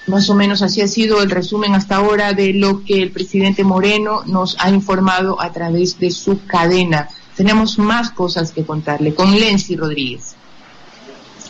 [0.07, 3.65] Más o menos así ha sido el resumen hasta ahora de lo que el presidente
[3.65, 7.09] Moreno nos ha informado a través de su cadena.
[7.37, 10.35] Tenemos más cosas que contarle con Lenzi Rodríguez.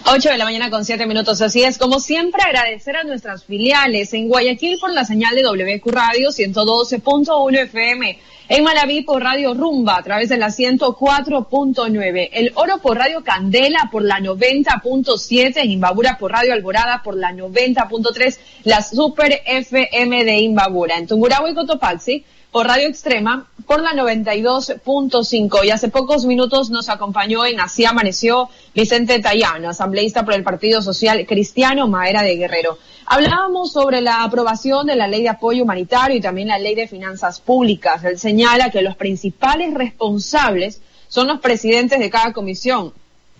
[0.05, 1.41] 8 de la mañana con 7 minutos.
[1.41, 5.89] Así es, como siempre, agradecer a nuestras filiales en Guayaquil por la señal de WQ
[5.91, 8.19] Radio 112.1 FM.
[8.49, 12.29] En Malaví por Radio Rumba a través de la 104.9.
[12.33, 15.53] El Oro por Radio Candela por la 90.7.
[15.55, 18.37] En Imbabura por Radio Alborada por la 90.3.
[18.63, 20.97] La Super FM de Imbabura.
[20.97, 26.87] En Tungurahua y Cotopaxi por Radio Extrema por la 92.5 y hace pocos minutos nos
[26.87, 32.77] acompañó en Así Amaneció Vicente Tayano, asambleísta por el Partido Social Cristiano Maera de Guerrero.
[33.05, 36.87] Hablábamos sobre la aprobación de la ley de apoyo humanitario y también la ley de
[36.87, 38.03] finanzas públicas.
[38.05, 42.93] Él señala que los principales responsables son los presidentes de cada comisión.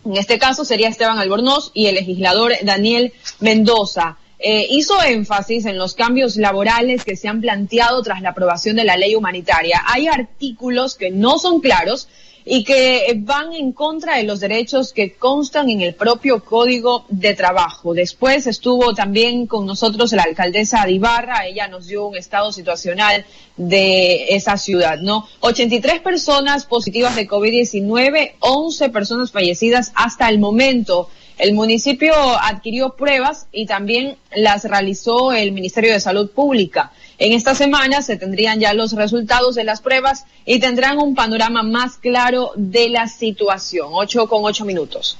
[0.06, 4.18] En este caso sería Esteban Albornoz y el legislador Daniel Mendoza.
[4.40, 8.84] Eh, hizo énfasis en los cambios laborales que se han planteado tras la aprobación de
[8.84, 9.82] la ley humanitaria.
[9.88, 12.08] Hay artículos que no son claros
[12.50, 17.34] y que van en contra de los derechos que constan en el propio Código de
[17.34, 17.94] Trabajo.
[17.94, 23.26] Después estuvo también con nosotros la alcaldesa de Ibarra, ella nos dio un estado situacional
[23.58, 25.28] de esa ciudad, ¿no?
[25.42, 31.10] 83 personas positivas de COVID-19, 11 personas fallecidas hasta el momento.
[31.38, 36.92] El municipio adquirió pruebas y también las realizó el Ministerio de Salud Pública.
[37.20, 41.62] En esta semana se tendrían ya los resultados de las pruebas y tendrán un panorama
[41.62, 43.90] más claro de la situación.
[43.92, 45.18] Ocho con ocho minutos.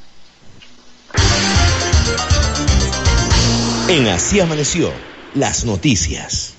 [3.88, 4.92] En Así Amaneció,
[5.36, 6.57] las noticias.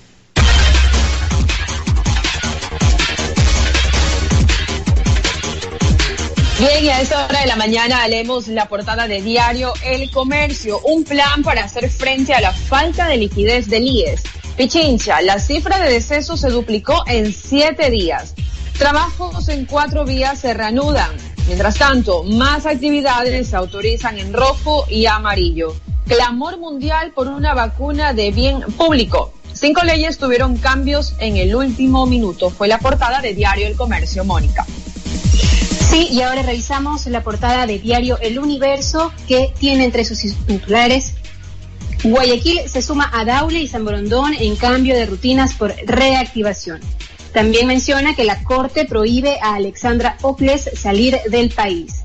[6.59, 10.81] Bien, y a esta hora de la mañana leemos la portada de diario El Comercio,
[10.81, 14.23] un plan para hacer frente a la falta de liquidez del IES.
[14.57, 18.33] Pichincha, la cifra de decesos se duplicó en siete días.
[18.77, 21.11] Trabajos en cuatro vías se reanudan.
[21.47, 25.73] Mientras tanto, más actividades se autorizan en rojo y amarillo.
[26.07, 29.31] Clamor mundial por una vacuna de bien público.
[29.53, 32.49] Cinco leyes tuvieron cambios en el último minuto.
[32.49, 34.65] Fue la portada de Diario El Comercio, Mónica.
[35.89, 41.15] Sí, y ahora revisamos la portada de diario El Universo, que tiene entre sus titulares
[42.03, 46.79] Guayaquil se suma a Daule y San Borondón en cambio de rutinas por reactivación.
[47.33, 52.03] También menciona que la Corte prohíbe a Alexandra Ocles salir del país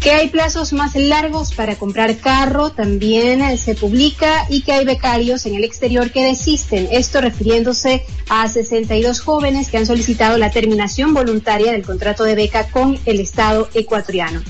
[0.00, 4.86] que hay plazos más largos para comprar carro, también eh, se publica, y que hay
[4.86, 10.50] becarios en el exterior que desisten, esto refiriéndose a 62 jóvenes que han solicitado la
[10.50, 14.42] terminación voluntaria del contrato de beca con el Estado ecuatoriano.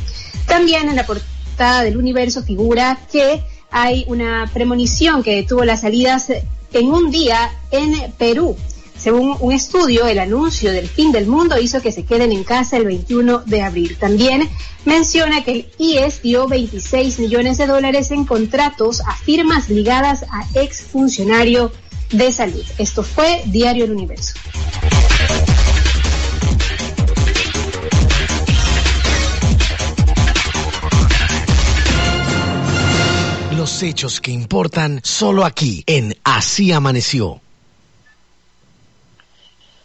[0.47, 6.29] También en la portada del universo figura que hay una premonición que detuvo las salidas
[6.73, 8.57] en un día en Perú.
[9.01, 12.77] Según un estudio, el anuncio del fin del mundo hizo que se queden en casa
[12.77, 13.97] el 21 de abril.
[13.99, 14.47] También
[14.85, 20.45] menciona que el IES dio 26 millones de dólares en contratos a firmas ligadas a
[20.61, 21.73] exfuncionario
[22.13, 22.63] de salud.
[22.77, 24.35] Esto fue Diario El Universo.
[33.57, 37.41] Los hechos que importan solo aquí en Así Amaneció.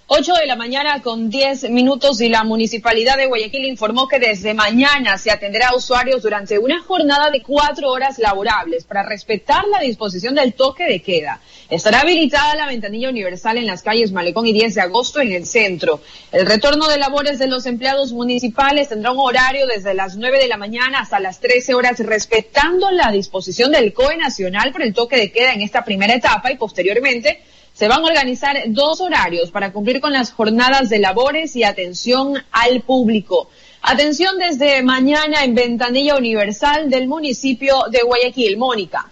[0.07, 4.53] 8 de la mañana con 10 minutos y la Municipalidad de Guayaquil informó que desde
[4.53, 9.80] mañana se atenderá a usuarios durante una jornada de cuatro horas laborables para respetar la
[9.80, 11.41] disposición del toque de queda.
[11.72, 15.48] Estará habilitada la ventanilla universal en las calles Malecón y 10 de agosto en el
[15.48, 16.02] centro.
[16.32, 20.48] El retorno de labores de los empleados municipales tendrá un horario desde las 9 de
[20.48, 25.15] la mañana hasta las 13 horas, respetando la disposición del COE Nacional por el toque
[25.15, 27.41] de queda en esta primera etapa y posteriormente
[27.76, 32.41] se van a organizar dos horarios para cumplir con las jornadas de labores y atención
[32.52, 33.49] al público.
[33.81, 38.57] Atención desde mañana en Ventanilla Universal del municipio de Guayaquil.
[38.57, 39.11] Mónica.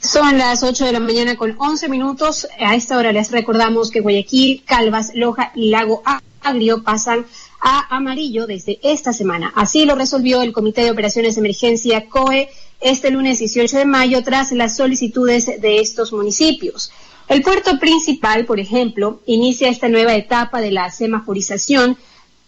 [0.00, 2.46] Son las 8 de la mañana con 11 minutos.
[2.60, 6.02] A esta hora les recordamos que Guayaquil, Calvas, Loja y Lago
[6.40, 7.26] Agrio pasan
[7.60, 9.52] a amarillo desde esta semana.
[9.56, 14.22] Así lo resolvió el Comité de Operaciones de Emergencia COE este lunes 18 de mayo
[14.22, 16.92] tras las solicitudes de estos municipios.
[17.28, 21.98] El puerto principal, por ejemplo, inicia esta nueva etapa de la semaforización,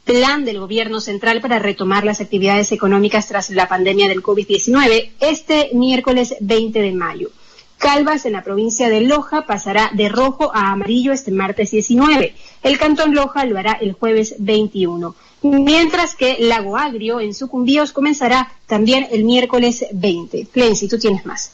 [0.04, 5.70] plan del gobierno central para retomar las actividades económicas tras la pandemia del COVID-19, este
[5.74, 7.30] miércoles 20 de mayo.
[7.76, 12.34] Calvas, en la provincia de Loja, pasará de rojo a amarillo este martes 19.
[12.62, 15.14] El cantón Loja lo hará el jueves 21.
[15.42, 20.46] Mientras que Lago Agrio, en Sucumbíos, comenzará también el miércoles 20.
[20.46, 21.52] Flensi, tú tienes más.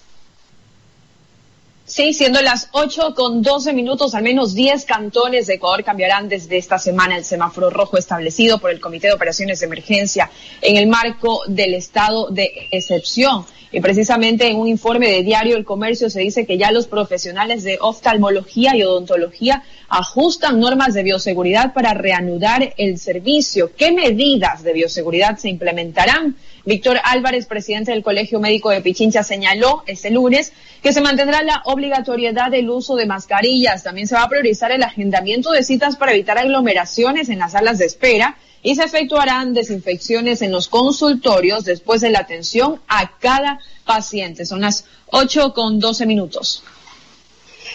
[1.96, 6.58] Sí, siendo las 8 con 12 minutos, al menos 10 cantones de Ecuador cambiarán desde
[6.58, 10.88] esta semana el semáforo rojo establecido por el Comité de Operaciones de Emergencia en el
[10.88, 13.46] marco del estado de excepción.
[13.72, 17.64] Y precisamente en un informe de Diario El Comercio se dice que ya los profesionales
[17.64, 23.70] de oftalmología y odontología ajustan normas de bioseguridad para reanudar el servicio.
[23.74, 26.36] ¿Qué medidas de bioseguridad se implementarán?
[26.66, 30.52] Víctor Álvarez, presidente del Colegio Médico de Pichincha, señaló este lunes
[30.82, 33.84] que se mantendrá la obligatoriedad del uso de mascarillas.
[33.84, 37.78] También se va a priorizar el agendamiento de citas para evitar aglomeraciones en las salas
[37.78, 43.60] de espera y se efectuarán desinfecciones en los consultorios después de la atención a cada
[43.84, 44.44] paciente.
[44.44, 46.64] Son las 8 con 12 minutos.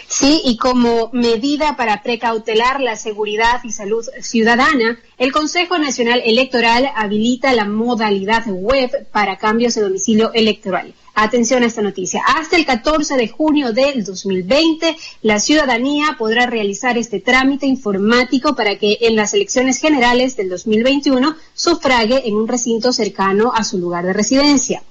[0.08, 6.90] Sí, y como medida para precautelar la seguridad y salud ciudadana, el Consejo Nacional Electoral
[6.94, 10.94] habilita la modalidad web para cambios de domicilio electoral.
[11.14, 12.22] Atención a esta noticia.
[12.26, 18.78] Hasta el 14 de junio del 2020, la ciudadanía podrá realizar este trámite informático para
[18.78, 24.06] que en las elecciones generales del 2021 sufrague en un recinto cercano a su lugar
[24.06, 24.82] de residencia.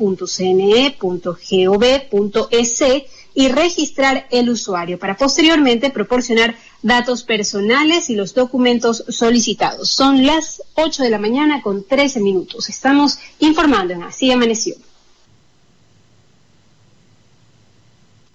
[3.34, 9.88] y registrar el usuario para posteriormente proporcionar datos personales y los documentos solicitados.
[9.90, 12.68] Son las 8 de la mañana con 13 minutos.
[12.68, 14.74] Estamos informando en Así Amaneció.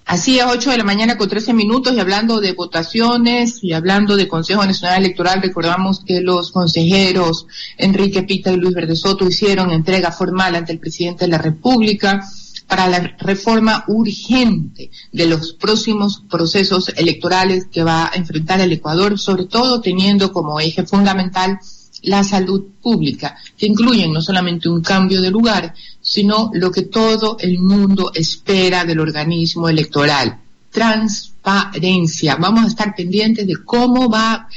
[0.05, 4.15] Así a 8 de la mañana con 13 minutos y hablando de votaciones y hablando
[4.15, 9.71] de Consejo Nacional Electoral, recordamos que los consejeros Enrique Pita y Luis Verde Soto hicieron
[9.71, 12.23] entrega formal ante el presidente de la República
[12.67, 19.17] para la reforma urgente de los próximos procesos electorales que va a enfrentar el Ecuador,
[19.17, 21.57] sobre todo teniendo como eje fundamental
[22.03, 25.73] la salud pública, que incluyen no solamente un cambio de lugar,
[26.07, 32.35] sino lo que todo el mundo espera del organismo electoral, transparencia.
[32.35, 34.47] Vamos a estar pendientes de cómo va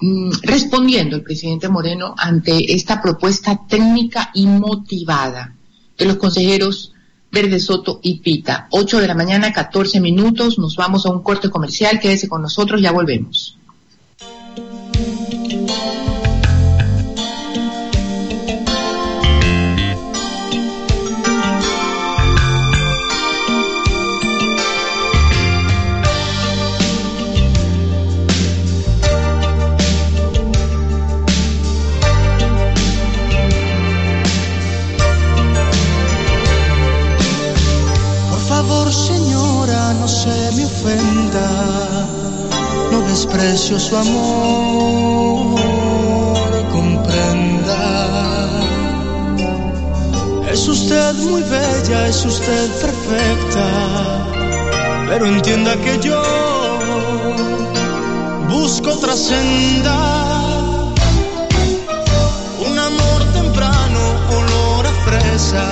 [0.00, 5.54] mm, respondiendo el presidente Moreno ante esta propuesta técnica y motivada
[5.96, 6.92] de los consejeros
[7.30, 8.66] Verde Soto y Pita.
[8.72, 12.82] 8 de la mañana, 14 minutos, nos vamos a un corte comercial, quédese con nosotros,
[12.82, 13.56] ya volvemos.
[43.42, 45.60] Su amor,
[46.70, 48.48] comprenda.
[50.52, 53.66] Es usted muy bella, es usted perfecta,
[55.08, 56.22] pero entienda que yo
[58.48, 59.96] busco otra senda.
[62.68, 64.00] Un amor temprano,
[64.30, 65.66] olor a fresa,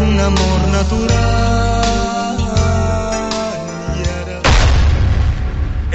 [0.00, 1.87] un amor natural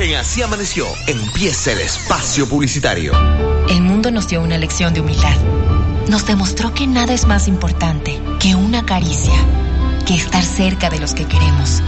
[0.03, 3.13] En Así Amaneció, empieza el espacio publicitario.
[3.69, 5.37] El mundo nos dio una lección de humildad.
[6.09, 9.33] Nos demostró que nada es más importante que una caricia,
[10.05, 11.81] que estar cerca de los que queremos,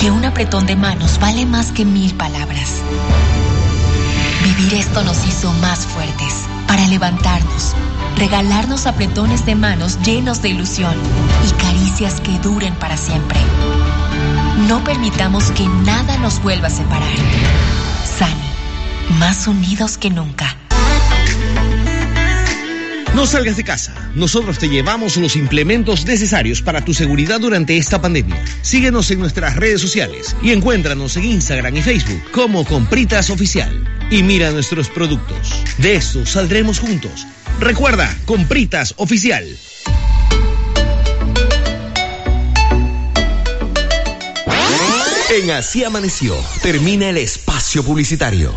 [0.00, 2.82] que un apretón de manos vale más que mil palabras.
[4.42, 7.76] Vivir esto nos hizo más fuertes para levantarnos,
[8.16, 10.96] regalarnos apretones de manos llenos de ilusión
[11.48, 13.38] y caricias que duren para siempre.
[14.70, 17.16] No permitamos que nada nos vuelva a separar.
[18.16, 20.56] Sani, más unidos que nunca.
[23.12, 24.12] No salgas de casa.
[24.14, 28.40] Nosotros te llevamos los implementos necesarios para tu seguridad durante esta pandemia.
[28.62, 33.72] Síguenos en nuestras redes sociales y encuéntranos en Instagram y Facebook como Compritas Oficial.
[34.08, 35.52] Y mira nuestros productos.
[35.78, 37.26] De esto saldremos juntos.
[37.58, 39.48] Recuerda, Compritas Oficial.
[45.32, 48.52] En Así Amaneció, termina el espacio publicitario.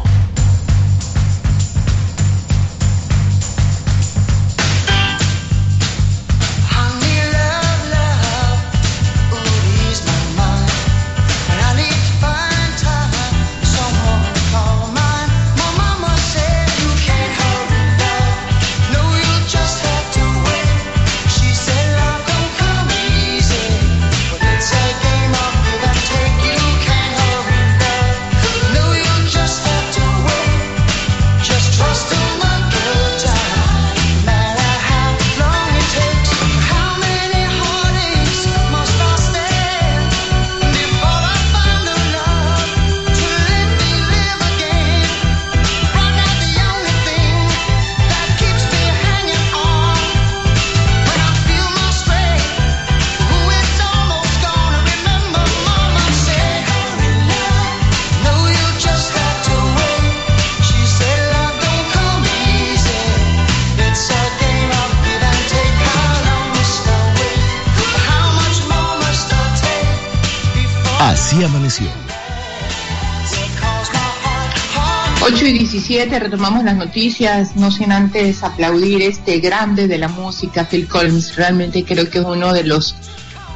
[76.04, 81.38] 7 retomamos las noticias, no sin antes aplaudir este grande de la música, Phil Collins.
[81.38, 82.94] Realmente creo que es uno de los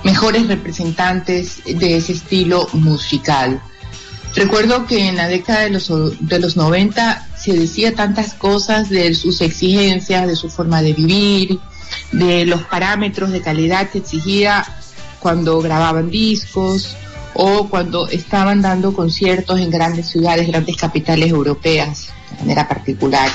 [0.06, 3.62] mejores representantes de ese estilo musical.
[4.34, 5.92] Recuerdo que en la década de los,
[6.22, 11.60] de los 90 se decía tantas cosas de sus exigencias, de su forma de vivir,
[12.14, 14.66] de los parámetros de calidad que exigía
[15.20, 16.96] cuando grababan discos
[17.34, 23.30] o cuando estaban dando conciertos en grandes ciudades, grandes capitales europeas de manera particular.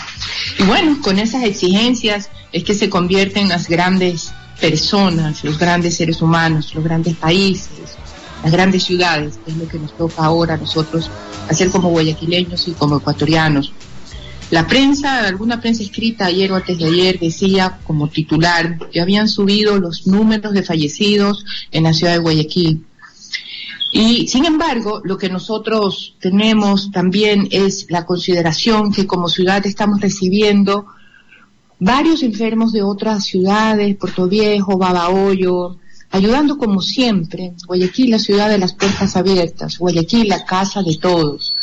[0.58, 6.22] Y bueno, con esas exigencias es que se convierten las grandes personas, los grandes seres
[6.22, 7.96] humanos, los grandes países,
[8.42, 11.10] las grandes ciudades, que es lo que nos toca ahora a nosotros
[11.48, 13.72] hacer como guayaquileños y como ecuatorianos.
[14.50, 19.26] La prensa, alguna prensa escrita ayer o antes de ayer decía como titular que habían
[19.26, 22.84] subido los números de fallecidos en la ciudad de Guayaquil.
[23.94, 30.00] Y sin embargo, lo que nosotros tenemos también es la consideración que como ciudad estamos
[30.00, 30.86] recibiendo
[31.78, 35.76] varios enfermos de otras ciudades, Puerto Viejo, Babahoyo,
[36.10, 37.52] ayudando como siempre.
[37.66, 41.54] Guayaquil, la ciudad de las puertas abiertas, Guayaquil, la casa de todos.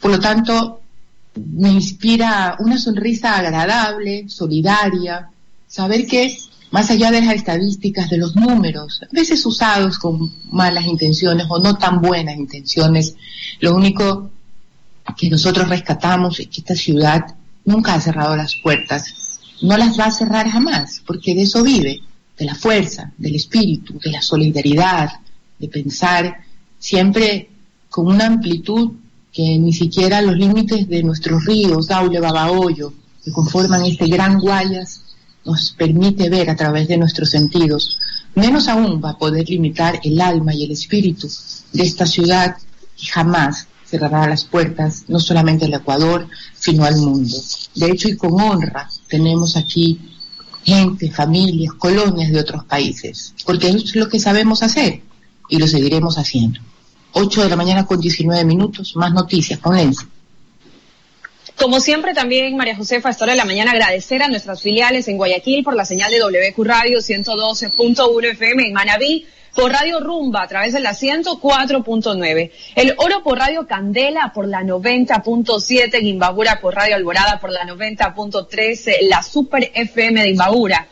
[0.00, 0.82] Por lo tanto,
[1.34, 5.30] me inspira una sonrisa agradable, solidaria,
[5.66, 6.32] saber que
[6.72, 11.58] más allá de las estadísticas, de los números, a veces usados con malas intenciones o
[11.58, 13.14] no tan buenas intenciones,
[13.60, 14.30] lo único
[15.16, 17.36] que nosotros rescatamos es que esta ciudad
[17.66, 22.00] nunca ha cerrado las puertas, no las va a cerrar jamás, porque de eso vive,
[22.38, 25.10] de la fuerza, del espíritu, de la solidaridad,
[25.58, 26.38] de pensar
[26.78, 27.50] siempre
[27.90, 28.92] con una amplitud
[29.30, 35.01] que ni siquiera los límites de nuestros ríos, Daule, Babahoyo, que conforman este gran Guayas,
[35.44, 37.98] nos permite ver a través de nuestros sentidos,
[38.34, 41.28] menos aún va a poder limitar el alma y el espíritu
[41.72, 42.56] de esta ciudad
[42.98, 47.36] y jamás cerrará las puertas, no solamente al Ecuador, sino al mundo.
[47.74, 49.98] De hecho, y con honra, tenemos aquí
[50.64, 55.02] gente, familias, colonias de otros países, porque eso es lo que sabemos hacer
[55.48, 56.60] y lo seguiremos haciendo.
[57.12, 60.06] 8 de la mañana con 19 minutos, más noticias con Lenzi.
[61.56, 65.06] Como siempre, también, María Josefa, a esta hora de la mañana, agradecer a nuestras filiales
[65.08, 70.42] en Guayaquil por la señal de WQ Radio 112.1 FM en Manabí, por Radio Rumba
[70.42, 76.58] a través de la 104.9, el Oro por Radio Candela por la 90.7, en Imbabura
[76.60, 80.88] por Radio Alborada por la 90.13, la Super FM de Imbabura.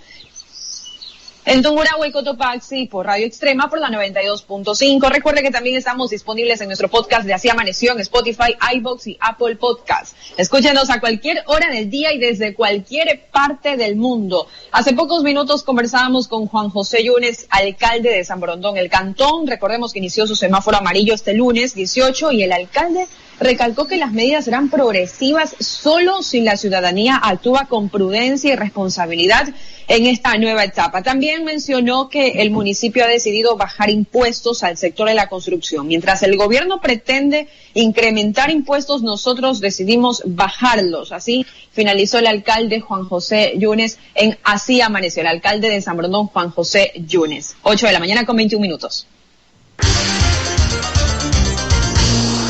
[1.46, 5.08] En Tungurahua y Cotopaxi por Radio Extrema por la 92.5.
[5.08, 9.56] Recuerde que también estamos disponibles en nuestro podcast de Así Amaneció Spotify, iBox y Apple
[9.56, 10.14] Podcast.
[10.36, 14.48] Escúchenos a cualquier hora del día y desde cualquier parte del mundo.
[14.70, 19.46] Hace pocos minutos conversábamos con Juan José Yunes, alcalde de San Borondón, el cantón.
[19.46, 23.06] Recordemos que inició su semáforo amarillo este lunes 18 y el alcalde
[23.40, 29.48] recalcó que las medidas serán progresivas solo si la ciudadanía actúa con prudencia y responsabilidad
[29.88, 31.02] en esta nueva etapa.
[31.02, 35.88] También mencionó que el municipio ha decidido bajar impuestos al sector de la construcción.
[35.88, 41.10] Mientras el gobierno pretende incrementar impuestos, nosotros decidimos bajarlos.
[41.10, 46.26] Así finalizó el alcalde Juan José Yunes en Así Amaneció, el alcalde de San Brondón,
[46.26, 47.56] Juan José Yunes.
[47.62, 49.06] 8 de la mañana con 21 minutos.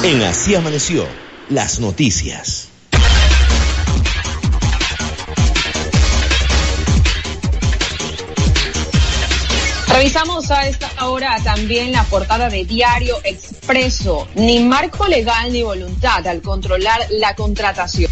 [0.02, 1.06] En Así Amaneció,
[1.50, 2.68] las noticias.
[9.88, 14.26] Revisamos a esta hora también la portada de Diario Expreso.
[14.36, 18.10] Ni marco legal ni voluntad al controlar la contratación.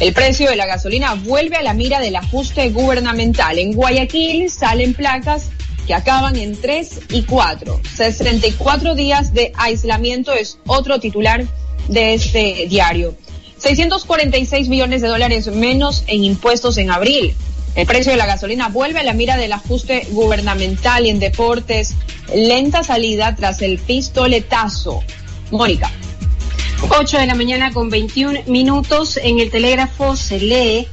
[0.00, 3.58] El precio de la gasolina vuelve a la mira del ajuste gubernamental.
[3.58, 5.50] En Guayaquil salen placas
[5.88, 7.80] que acaban en 3 y 4.
[7.96, 11.46] 64 días de aislamiento es otro titular
[11.88, 13.16] de este diario.
[13.56, 17.34] 646 millones de dólares menos en impuestos en abril.
[17.74, 21.94] El precio de la gasolina vuelve a la mira del ajuste gubernamental y en deportes.
[22.34, 25.02] Lenta salida tras el pistoletazo.
[25.50, 25.90] Mónica.
[26.90, 29.16] 8 de la mañana con 21 minutos.
[29.16, 30.86] En el telégrafo se lee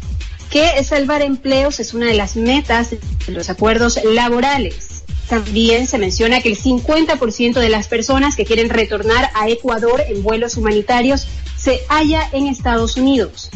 [0.49, 2.99] que salvar empleos es una de las metas de
[3.33, 4.84] los acuerdos laborales.
[5.29, 10.21] También se menciona que el 50% de las personas que quieren retornar a Ecuador en
[10.21, 11.27] vuelos humanitarios
[11.57, 13.49] se halla en Estados Unidos.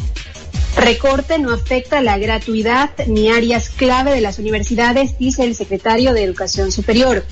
[0.76, 6.24] Recorte no afecta la gratuidad ni áreas clave de las universidades, dice el secretario de
[6.24, 7.24] Educación Superior.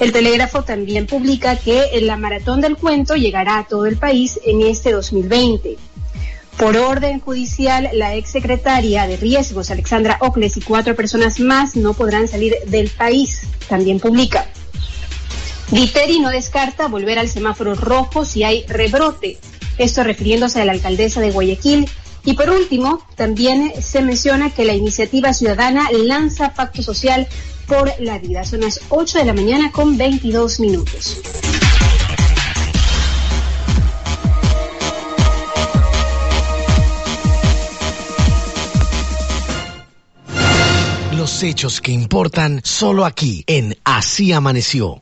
[0.00, 4.62] El telégrafo también publica que la maratón del cuento llegará a todo el país en
[4.62, 5.76] este 2020.
[6.58, 12.28] Por orden judicial, la exsecretaria de Riesgos, Alexandra Ocles, y cuatro personas más no podrán
[12.28, 14.46] salir del país, también publica.
[15.70, 19.38] Viteri no descarta volver al semáforo rojo si hay rebrote.
[19.78, 21.88] Esto refiriéndose a la alcaldesa de Guayaquil,
[22.24, 27.26] y por último, también se menciona que la iniciativa ciudadana lanza pacto social
[27.66, 28.44] por la vida.
[28.44, 31.20] Son las 8 de la mañana con 22 minutos.
[41.22, 45.00] Los hechos que importan solo aquí en Así Amaneció.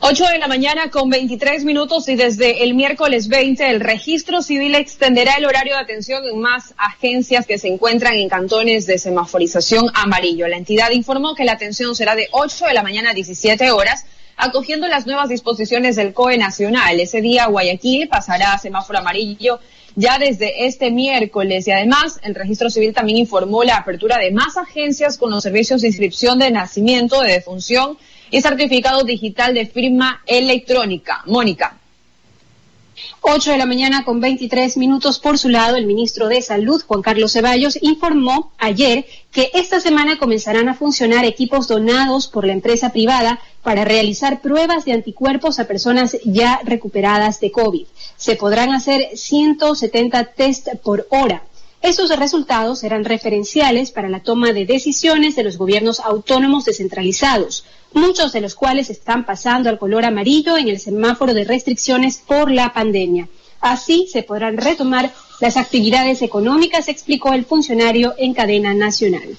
[0.00, 4.74] 8 de la mañana con 23 minutos y desde el miércoles 20 el registro civil
[4.74, 9.86] extenderá el horario de atención en más agencias que se encuentran en cantones de semaforización
[9.94, 10.46] amarillo.
[10.46, 14.04] La entidad informó que la atención será de 8 de la mañana a 17 horas
[14.36, 17.00] acogiendo las nuevas disposiciones del COE nacional.
[17.00, 19.58] Ese día Guayaquil pasará a semáforo amarillo
[19.96, 24.56] ya desde este miércoles y además el registro civil también informó la apertura de más
[24.56, 27.96] agencias con los servicios de inscripción de nacimiento, de defunción
[28.30, 31.22] y certificado digital de firma electrónica.
[31.26, 31.78] Mónica.
[33.20, 35.18] 8 de la mañana con 23 minutos.
[35.18, 40.18] Por su lado, el ministro de Salud, Juan Carlos Ceballos, informó ayer que esta semana
[40.18, 45.66] comenzarán a funcionar equipos donados por la empresa privada para realizar pruebas de anticuerpos a
[45.66, 47.86] personas ya recuperadas de COVID.
[48.24, 51.42] Se podrán hacer 170 test por hora.
[51.82, 58.32] Estos resultados serán referenciales para la toma de decisiones de los gobiernos autónomos descentralizados, muchos
[58.32, 62.72] de los cuales están pasando al color amarillo en el semáforo de restricciones por la
[62.72, 63.28] pandemia.
[63.60, 69.36] Así se podrán retomar las actividades económicas, explicó el funcionario en cadena nacional.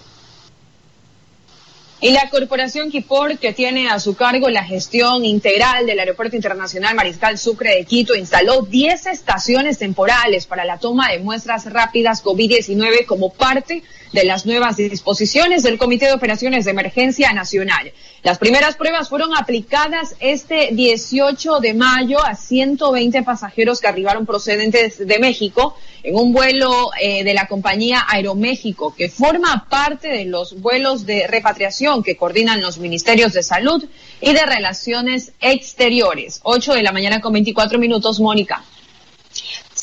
[2.06, 6.94] Y la corporación Kipor, que tiene a su cargo la gestión integral del Aeropuerto Internacional
[6.94, 13.08] Mariscal Sucre de Quito, instaló 10 estaciones temporales para la toma de muestras rápidas COVID-19
[13.08, 13.82] como parte
[14.24, 17.92] las nuevas disposiciones del Comité de Operaciones de Emergencia Nacional.
[18.24, 25.06] Las primeras pruebas fueron aplicadas este 18 de mayo a 120 pasajeros que arribaron procedentes
[25.06, 30.60] de México en un vuelo eh, de la compañía Aeroméxico, que forma parte de los
[30.62, 33.84] vuelos de repatriación que coordinan los ministerios de Salud
[34.22, 36.40] y de Relaciones Exteriores.
[36.44, 38.64] 8 de la mañana con 24 minutos, Mónica.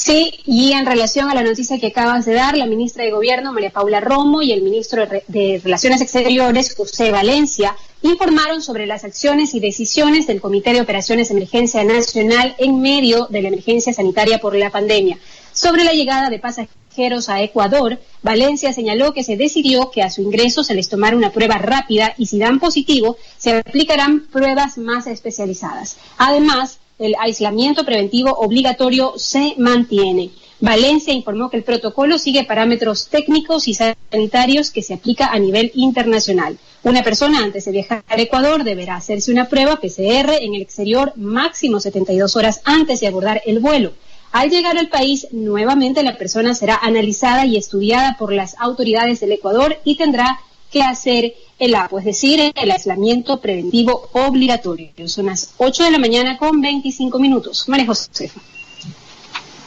[0.04, 3.52] Sí, y en relación a la noticia que acabas de dar, la ministra de Gobierno,
[3.52, 9.54] María Paula Romo, y el ministro de Relaciones Exteriores, José Valencia, informaron sobre las acciones
[9.54, 14.38] y decisiones del Comité de Operaciones de Emergencia Nacional en medio de la emergencia sanitaria
[14.38, 15.20] por la pandemia.
[15.52, 20.22] Sobre la llegada de pasajeros a Ecuador, Valencia señaló que se decidió que a su
[20.22, 25.06] ingreso se les tomara una prueba rápida y si dan positivo, se aplicarán pruebas más
[25.06, 25.96] especializadas.
[26.18, 30.30] Además, el aislamiento preventivo obligatorio se mantiene.
[30.60, 35.72] Valencia informó que el protocolo sigue parámetros técnicos y sanitarios que se aplica a nivel
[35.74, 36.56] internacional.
[36.84, 41.12] Una persona antes de viajar a Ecuador deberá hacerse una prueba PCR en el exterior
[41.16, 43.92] máximo 72 horas antes de abordar el vuelo.
[44.30, 49.32] Al llegar al país, nuevamente la persona será analizada y estudiada por las autoridades del
[49.32, 50.38] Ecuador y tendrá
[50.70, 54.90] que hacer el APO, es decir, el aislamiento preventivo obligatorio.
[55.06, 57.68] Son las 8 de la mañana con 25 minutos.
[57.68, 58.40] María Josefa.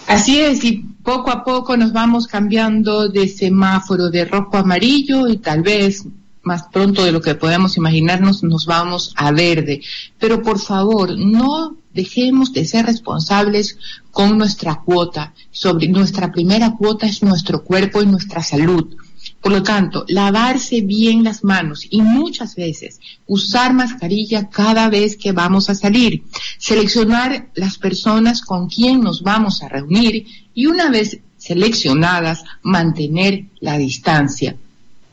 [0.06, 5.30] Así es, y poco a poco nos vamos cambiando de semáforo de rojo a amarillo
[5.30, 6.06] y tal vez
[6.44, 9.82] más pronto de lo que podemos imaginarnos nos vamos a verde.
[10.20, 13.78] Pero por favor, no dejemos de ser responsables
[14.12, 15.34] con nuestra cuota.
[15.50, 18.98] Sobre nuestra primera cuota es nuestro cuerpo y nuestra salud.
[19.46, 25.34] Por lo tanto, lavarse bien las manos y muchas veces usar mascarilla cada vez que
[25.34, 26.24] vamos a salir,
[26.58, 33.78] seleccionar las personas con quien nos vamos a reunir y una vez seleccionadas, mantener la
[33.78, 34.56] distancia.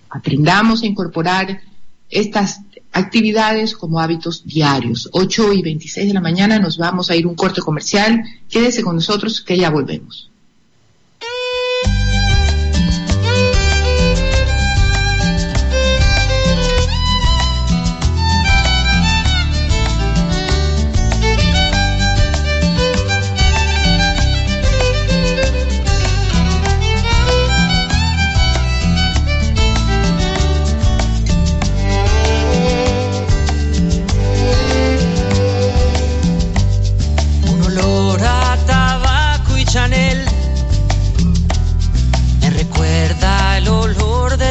[0.09, 1.61] Aprendamos a incorporar
[2.09, 5.11] estas actividades como hábitos diarios.
[5.13, 8.25] 8 y 26 de la mañana nos vamos a ir un corte comercial.
[8.49, 10.32] Quédese con nosotros que ya volvemos.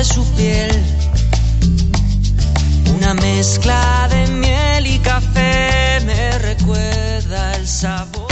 [0.03, 0.83] Su piel.
[2.95, 8.27] Una mezcla de miel y café me recuerda el sabor.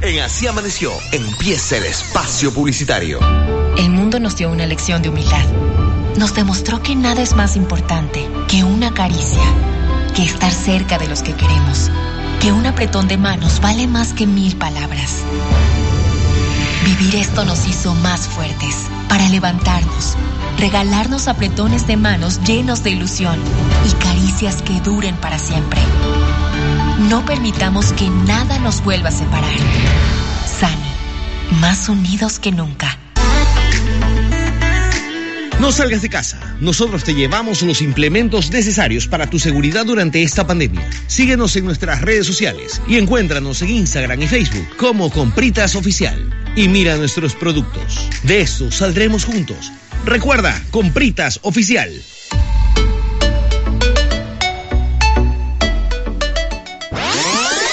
[0.00, 3.20] En Así Amaneció empieza el espacio publicitario.
[3.76, 5.44] El mundo nos dio una lección de humildad.
[6.16, 9.44] Nos demostró que nada es más importante que una caricia,
[10.14, 11.90] que estar cerca de los que queremos,
[12.40, 15.18] que un apretón de manos vale más que mil palabras.
[16.84, 20.16] Vivir esto nos hizo más fuertes para levantarnos,
[20.58, 23.38] regalarnos apretones de manos llenos de ilusión
[23.88, 25.80] y caricias que duren para siempre.
[27.08, 29.52] No permitamos que nada nos vuelva a separar.
[30.58, 32.98] Sani, más unidos que nunca.
[35.60, 36.38] No salgas de casa.
[36.60, 40.86] Nosotros te llevamos los implementos necesarios para tu seguridad durante esta pandemia.
[41.06, 46.30] Síguenos en nuestras redes sociales y encuéntranos en Instagram y Facebook como Compritas Oficial.
[46.56, 48.08] Y mira nuestros productos.
[48.22, 49.70] De esto saldremos juntos.
[50.04, 52.02] Recuerda, Compritas Oficial.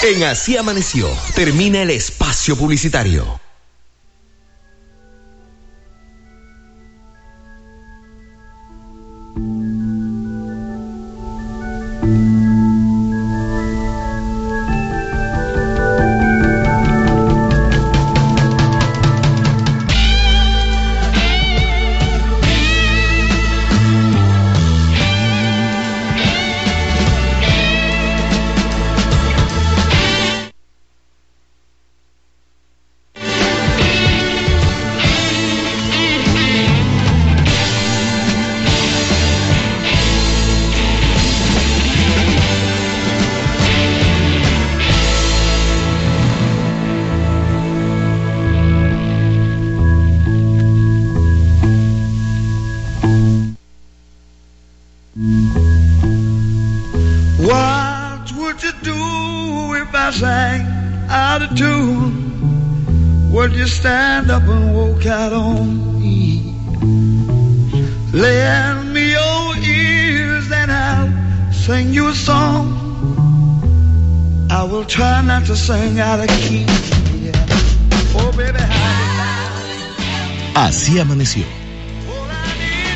[0.02, 3.43] En Así Amaneció, termina el espacio publicitario.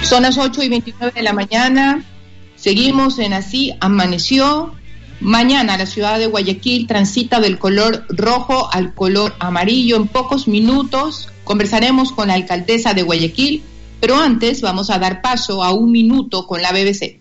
[0.02, 2.04] Son las 8 y 29 de la mañana.
[2.56, 4.74] Seguimos en Así Amaneció.
[5.20, 9.96] Mañana la ciudad de Guayaquil transita del color rojo al color amarillo.
[9.96, 13.62] En pocos minutos conversaremos con la alcaldesa de Guayaquil,
[14.00, 17.20] pero antes vamos a dar paso a un minuto con la BBC.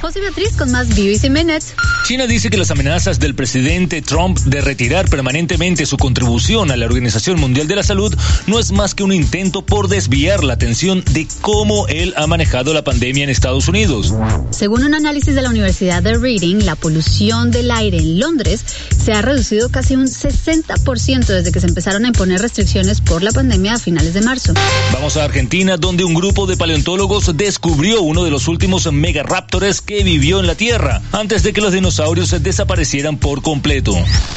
[0.00, 1.74] José Beatriz con más BBC Minutes.
[2.06, 6.86] China dice que las amenazas del presidente Trump de retirar permanentemente su contribución a la
[6.86, 8.14] Organización Mundial de la Salud
[8.46, 12.72] no es más que un intento por desviar la atención de cómo él ha manejado
[12.72, 14.14] la pandemia en Estados Unidos.
[14.50, 18.64] Según un análisis de la Universidad de Reading, la polución del aire en Londres
[19.04, 23.32] se ha reducido casi un 60% desde que se empezaron a imponer restricciones por la
[23.32, 24.54] pandemia a finales de marzo.
[24.92, 30.04] Vamos a Argentina, donde un grupo de paleontólogos descubrió uno de los últimos megaraptores que
[30.04, 33.92] vivió en la Tierra antes de que los dinosaurios desaparecieran por completo.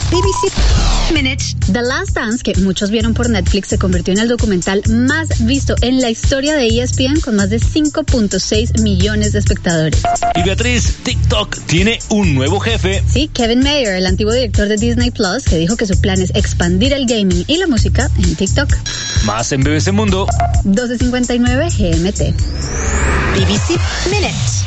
[0.09, 0.51] BBC
[1.13, 1.55] Minutes.
[1.71, 5.75] The Last Dance, que muchos vieron por Netflix, se convirtió en el documental más visto
[5.81, 10.01] en la historia de ESPN con más de 5.6 millones de espectadores.
[10.33, 13.03] Y Beatriz, TikTok tiene un nuevo jefe.
[13.07, 16.31] Sí, Kevin Mayer, el antiguo director de Disney Plus, que dijo que su plan es
[16.33, 18.75] expandir el gaming y la música en TikTok.
[19.25, 20.25] Más en BBC Mundo.
[20.63, 22.33] 1259 GMT.
[23.35, 24.63] BBC Minutes.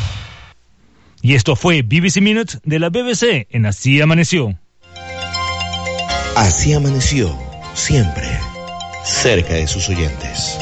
[1.27, 4.57] Y esto fue BBC Minutes de la BBC en Así Amaneció.
[6.37, 7.37] Así amaneció,
[7.75, 8.29] siempre,
[9.03, 10.57] cerca de sus oyentes.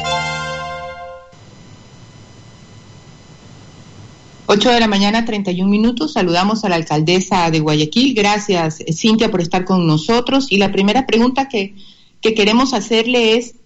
[4.47, 6.15] 8 de la mañana, 31 minutos.
[6.15, 8.15] Saludamos a la alcaldesa de Guayaquil.
[8.15, 10.51] Gracias, Cintia, por estar con nosotros.
[10.51, 11.75] Y la primera pregunta que,
[12.23, 13.57] que queremos hacerle es,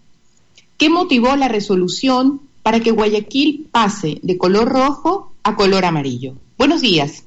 [0.76, 6.34] ¿qué motivó la resolución para que Guayaquil pase de color rojo a color amarillo?
[6.58, 7.22] Buenos días.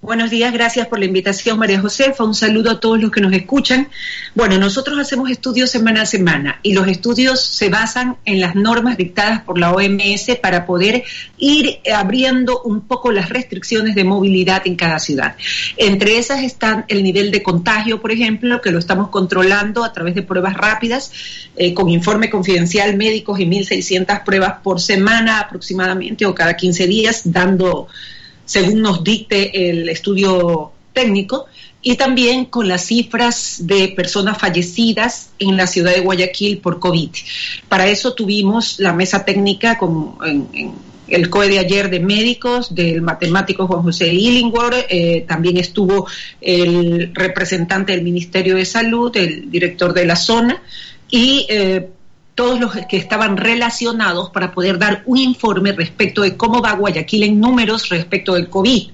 [0.00, 2.22] Buenos días, gracias por la invitación, María Josefa.
[2.22, 3.88] Un saludo a todos los que nos escuchan.
[4.36, 8.96] Bueno, nosotros hacemos estudios semana a semana y los estudios se basan en las normas
[8.96, 11.02] dictadas por la OMS para poder
[11.36, 15.34] ir abriendo un poco las restricciones de movilidad en cada ciudad.
[15.76, 20.14] Entre esas están el nivel de contagio, por ejemplo, que lo estamos controlando a través
[20.14, 21.10] de pruebas rápidas,
[21.56, 27.22] eh, con informe confidencial médicos y 1.600 pruebas por semana aproximadamente o cada 15 días,
[27.24, 27.88] dando
[28.46, 31.46] según nos dicte el estudio técnico,
[31.82, 37.10] y también con las cifras de personas fallecidas en la ciudad de Guayaquil por COVID.
[37.68, 40.16] Para eso tuvimos la mesa técnica con,
[41.06, 46.08] el COE de ayer de médicos, del matemático Juan José Illingworth, eh, también estuvo
[46.40, 50.62] el representante del Ministerio de Salud, el director de la zona,
[51.08, 51.88] y eh,
[52.36, 57.22] todos los que estaban relacionados para poder dar un informe respecto de cómo va Guayaquil
[57.22, 58.90] en números respecto del COVID.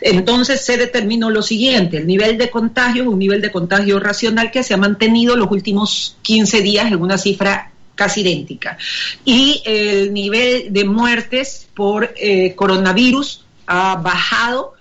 [0.00, 4.62] Entonces se determinó lo siguiente, el nivel de contagio, un nivel de contagio racional que
[4.62, 8.78] se ha mantenido los últimos 15 días en una cifra casi idéntica.
[9.24, 14.73] Y el nivel de muertes por eh, coronavirus ha bajado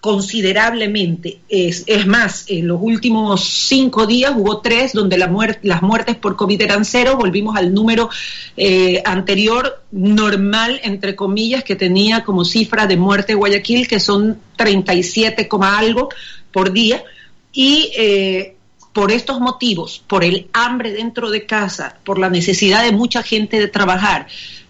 [0.00, 1.40] considerablemente.
[1.48, 6.16] Es, es, más, en los últimos cinco días hubo tres donde la muerte, las muertes
[6.16, 8.08] por COVID eran cero, volvimos al número
[8.56, 15.48] eh, anterior, normal, entre comillas, que tenía como cifra de muerte Guayaquil, que son 37,
[15.60, 16.08] algo
[16.50, 17.04] por día.
[17.52, 18.56] Y eh,
[18.92, 23.60] por estos motivos, por el hambre dentro de casa, por la necesidad de mucha gente
[23.60, 24.28] de trabajar,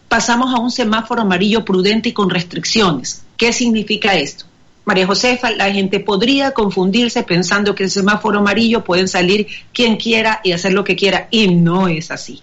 [0.08, 3.22] pasamos a un semáforo amarillo prudente y con restricciones.
[3.36, 4.49] ¿Qué significa esto?
[4.84, 10.40] María Josefa, la gente podría confundirse pensando que el semáforo amarillo pueden salir quien quiera
[10.42, 12.42] y hacer lo que quiera y no es así.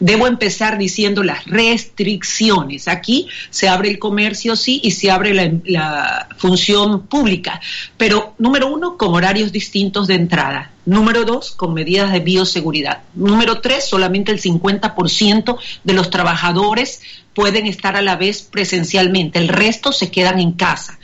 [0.00, 2.88] Debo empezar diciendo las restricciones.
[2.88, 7.60] Aquí se abre el comercio, sí, y se abre la, la función pública,
[7.98, 10.70] pero número uno, con horarios distintos de entrada.
[10.86, 13.02] Número dos, con medidas de bioseguridad.
[13.14, 17.00] Número tres, solamente el 50% de los trabajadores
[17.34, 19.38] pueden estar a la vez presencialmente.
[19.38, 20.98] El resto se quedan en casa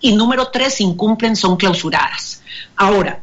[0.00, 2.42] y número tres, incumplen, son clausuradas.
[2.76, 3.22] Ahora,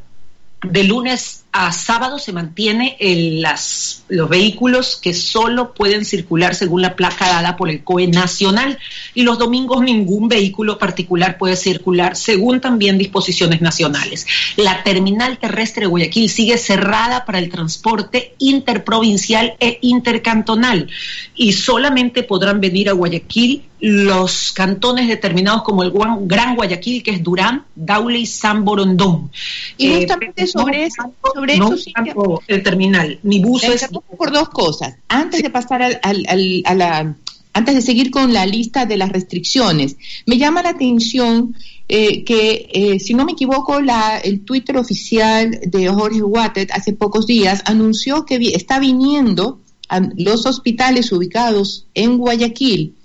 [0.62, 6.82] de lunes a sábado se mantiene el, las, los vehículos que solo pueden circular según
[6.82, 8.80] la placa dada por el COE nacional
[9.14, 14.26] y los domingos ningún vehículo particular puede circular según también disposiciones nacionales.
[14.58, 20.90] La terminal terrestre de Guayaquil sigue cerrada para el transporte interprovincial e intercantonal
[21.36, 27.22] y solamente podrán venir a Guayaquil los cantones determinados como el Gran Guayaquil, que es
[27.22, 29.30] Durán, Daule y San Borondón.
[29.78, 33.90] Y justamente eh, sobre eso, sobre no eso sí tanto el terminal, ni buses.
[34.18, 34.96] por dos cosas.
[35.08, 35.44] Antes sí.
[35.44, 37.16] de pasar al, al, al, a la,
[37.54, 41.56] antes de seguir con la lista de las restricciones, me llama la atención
[41.88, 46.94] eh, que, eh, si no me equivoco, la, el Twitter oficial de Jorge Wattet hace
[46.94, 49.60] pocos días anunció que vi, está viniendo
[49.90, 52.96] a los hospitales ubicados en Guayaquil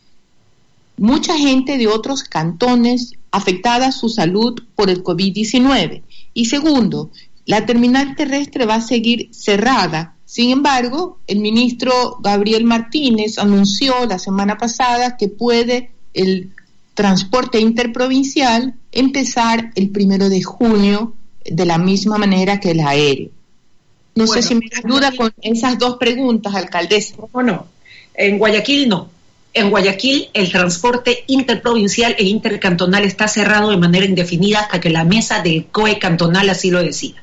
[0.98, 6.02] mucha gente de otros cantones afectada su salud por el COVID-19.
[6.34, 7.10] Y segundo,
[7.48, 10.14] la terminal terrestre va a seguir cerrada.
[10.26, 16.52] Sin embargo, el ministro Gabriel Martínez anunció la semana pasada que puede el
[16.92, 23.30] transporte interprovincial empezar el primero de junio de la misma manera que el aéreo.
[24.14, 27.16] No sé si me ayuda con esas dos preguntas, alcaldesa.
[27.32, 27.66] No, no.
[28.12, 29.08] En Guayaquil no.
[29.58, 35.04] En Guayaquil el transporte interprovincial e intercantonal está cerrado de manera indefinida hasta que la
[35.04, 37.20] mesa del COE cantonal así lo decida.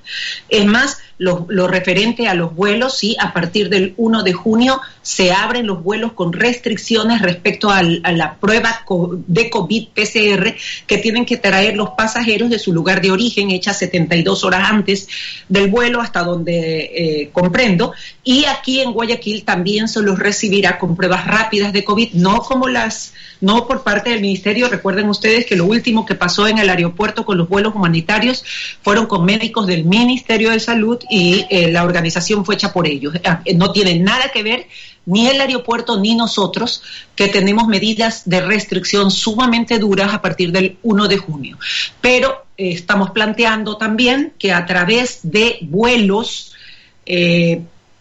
[0.49, 4.82] Es más, lo, lo, referente a los vuelos, sí, a partir del 1 de junio
[5.02, 8.84] se abren los vuelos con restricciones respecto al, a la prueba
[9.28, 10.56] de COVID-PCR
[10.88, 15.08] que tienen que traer los pasajeros de su lugar de origen, hecha 72 horas antes
[15.48, 17.94] del vuelo, hasta donde eh, comprendo.
[18.24, 22.68] Y aquí en Guayaquil también se los recibirá con pruebas rápidas de COVID, no como
[22.68, 24.70] las no por parte del ministerio.
[24.70, 28.44] Recuerden ustedes que lo último que pasó en el aeropuerto con los vuelos humanitarios
[28.82, 33.15] fueron con médicos del Ministerio de Salud y eh, la organización fue hecha por ellos.
[33.15, 34.68] Eh, no tiene nada que ver
[35.06, 36.82] ni el aeropuerto ni nosotros,
[37.15, 41.57] que tenemos medidas de restricción sumamente duras a partir del 1 de junio.
[42.02, 46.52] Pero eh, estamos planteando también que a través de vuelos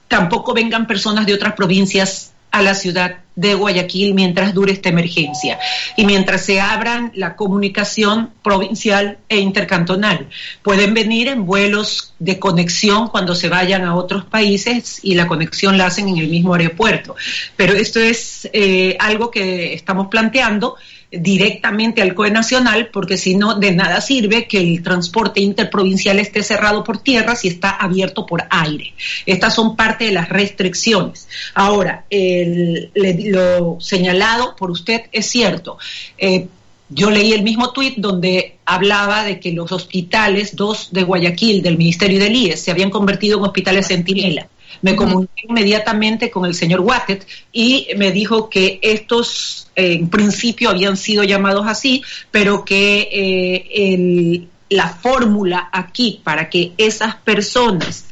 [0.08, 5.58] tampoco vengan personas de otras provincias a la ciudad de Guayaquil mientras dure esta emergencia
[5.96, 10.28] y mientras se abran la comunicación provincial e intercantonal.
[10.62, 15.76] Pueden venir en vuelos de conexión cuando se vayan a otros países y la conexión
[15.76, 17.16] la hacen en el mismo aeropuerto.
[17.56, 20.76] Pero esto es eh, algo que estamos planteando
[21.18, 26.42] directamente al COE nacional, porque si no, de nada sirve que el transporte interprovincial esté
[26.42, 28.94] cerrado por tierra si está abierto por aire.
[29.26, 31.28] Estas son parte de las restricciones.
[31.54, 35.78] Ahora, lo señalado por usted es cierto.
[36.18, 36.46] Eh,
[36.88, 41.78] yo leí el mismo tuit donde hablaba de que los hospitales, dos de Guayaquil, del
[41.78, 44.48] Ministerio del IES, se habían convertido en hospitales centinela.
[44.82, 50.70] Me comuniqué inmediatamente con el señor Wattet y me dijo que estos eh, en principio
[50.70, 58.06] habían sido llamados así, pero que eh, la fórmula aquí para que esas personas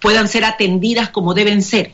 [0.00, 1.92] puedan ser atendidas como deben ser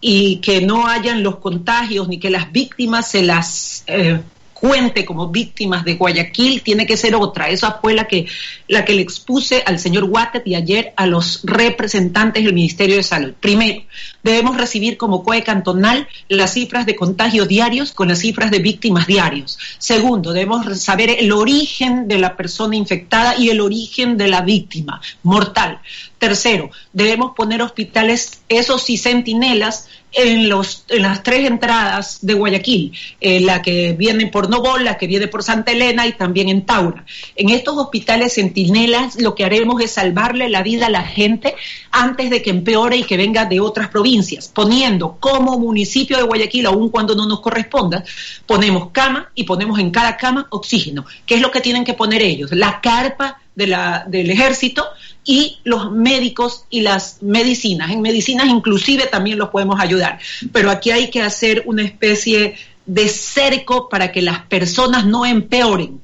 [0.00, 4.20] y que no hayan los contagios ni que las víctimas se las eh,
[4.60, 7.48] cuente como víctimas de Guayaquil tiene que ser otra.
[7.48, 8.26] Esa fue la que,
[8.66, 13.02] la que le expuse al señor Wattet y ayer a los representantes del Ministerio de
[13.02, 13.32] Salud.
[13.38, 13.82] Primero,
[14.22, 19.06] debemos recibir como COE cantonal las cifras de contagios diarios con las cifras de víctimas
[19.06, 19.58] diarios.
[19.78, 25.00] Segundo, debemos saber el origen de la persona infectada y el origen de la víctima
[25.22, 25.80] mortal.
[26.18, 32.92] Tercero, debemos poner hospitales, esos sí, centinelas, en, los, en las tres entradas de Guayaquil,
[33.20, 36.64] eh, la que viene por Nobol, la que viene por Santa Elena y también en
[36.64, 37.04] Taura.
[37.36, 41.54] En estos hospitales centinelas lo que haremos es salvarle la vida a la gente
[41.90, 46.66] antes de que empeore y que venga de otras provincias, poniendo como municipio de Guayaquil,
[46.66, 48.04] aun cuando no nos corresponda,
[48.46, 51.04] ponemos cama y ponemos en cada cama oxígeno.
[51.26, 52.50] ¿Qué es lo que tienen que poner ellos?
[52.52, 54.86] La carpa de la, del ejército
[55.28, 57.90] y los médicos y las medicinas.
[57.90, 60.18] En medicinas inclusive también los podemos ayudar,
[60.52, 62.54] pero aquí hay que hacer una especie
[62.86, 66.00] de cerco para que las personas no empeoren.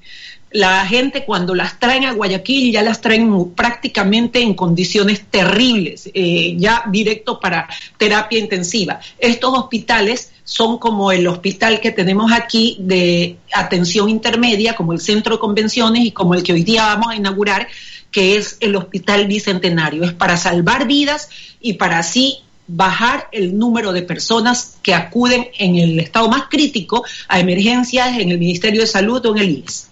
[0.50, 6.54] La gente cuando las traen a Guayaquil ya las traen prácticamente en condiciones terribles, eh,
[6.58, 9.00] ya directo para terapia intensiva.
[9.18, 15.36] Estos hospitales son como el hospital que tenemos aquí de atención intermedia, como el centro
[15.36, 17.66] de convenciones y como el que hoy día vamos a inaugurar,
[18.14, 20.04] que es el Hospital Bicentenario.
[20.04, 21.28] Es para salvar vidas
[21.60, 22.38] y para así
[22.68, 28.30] bajar el número de personas que acuden en el estado más crítico a emergencias en
[28.30, 29.88] el Ministerio de Salud o en el IES.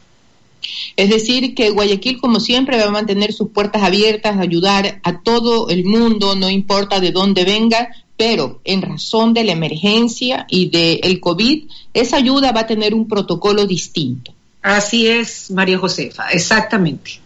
[0.95, 5.69] Es decir, que Guayaquil, como siempre, va a mantener sus puertas abiertas, ayudar a todo
[5.69, 11.19] el mundo, no importa de dónde venga, pero en razón de la emergencia y del
[11.19, 14.33] COVID, esa ayuda va a tener un protocolo distinto.
[14.63, 17.22] Así es, María Josefa, exactamente.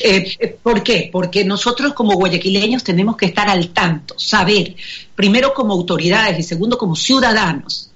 [0.00, 1.08] Eh, eh, ¿Por qué?
[1.12, 4.74] Porque nosotros como guayaquileños tenemos que estar al tanto, saber,
[5.14, 7.90] primero como autoridades y segundo como ciudadanos,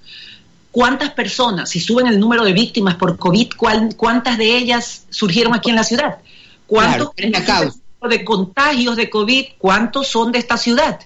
[0.71, 3.53] cuántas personas, si suben el número de víctimas por COVID,
[3.97, 6.17] cuántas de ellas surgieron aquí en la ciudad,
[6.67, 7.11] cuántos
[8.09, 10.99] de contagios de COVID, cuántos son de esta ciudad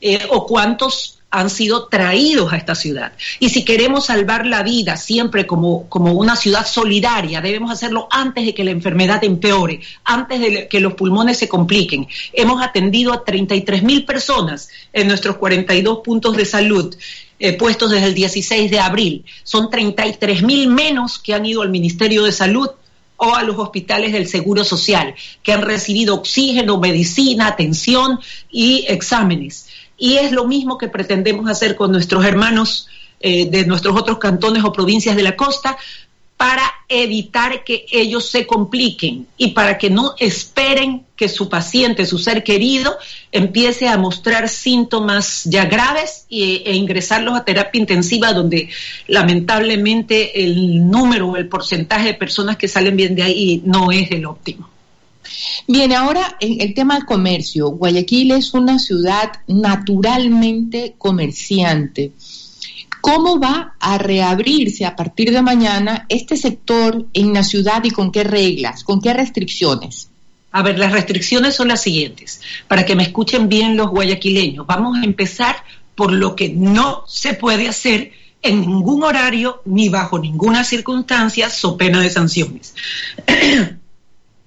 [0.00, 3.12] eh, o cuántos han sido traídos a esta ciudad.
[3.40, 8.44] Y si queremos salvar la vida siempre como, como una ciudad solidaria, debemos hacerlo antes
[8.44, 12.06] de que la enfermedad empeore, antes de que los pulmones se compliquen.
[12.34, 16.94] Hemos atendido a 33 mil personas en nuestros 42 puntos de salud.
[17.38, 19.24] Eh, puestos desde el 16 de abril.
[19.42, 22.68] Son 33 mil menos que han ido al Ministerio de Salud
[23.16, 29.66] o a los hospitales del Seguro Social, que han recibido oxígeno, medicina, atención y exámenes.
[30.02, 32.88] Y es lo mismo que pretendemos hacer con nuestros hermanos
[33.20, 35.78] eh, de nuestros otros cantones o provincias de la costa
[36.36, 42.18] para evitar que ellos se compliquen y para que no esperen que su paciente, su
[42.18, 42.96] ser querido,
[43.30, 48.70] empiece a mostrar síntomas ya graves e, e ingresarlos a terapia intensiva, donde
[49.06, 54.10] lamentablemente el número o el porcentaje de personas que salen bien de ahí no es
[54.10, 54.71] el óptimo.
[55.66, 57.68] Bien, ahora en el tema del comercio.
[57.70, 62.12] Guayaquil es una ciudad naturalmente comerciante.
[63.00, 68.12] ¿Cómo va a reabrirse a partir de mañana este sector en la ciudad y con
[68.12, 70.08] qué reglas, con qué restricciones?
[70.52, 74.66] A ver, las restricciones son las siguientes, para que me escuchen bien los guayaquileños.
[74.66, 75.56] Vamos a empezar
[75.96, 81.76] por lo que no se puede hacer en ningún horario ni bajo ninguna circunstancia, so
[81.76, 82.74] pena de sanciones.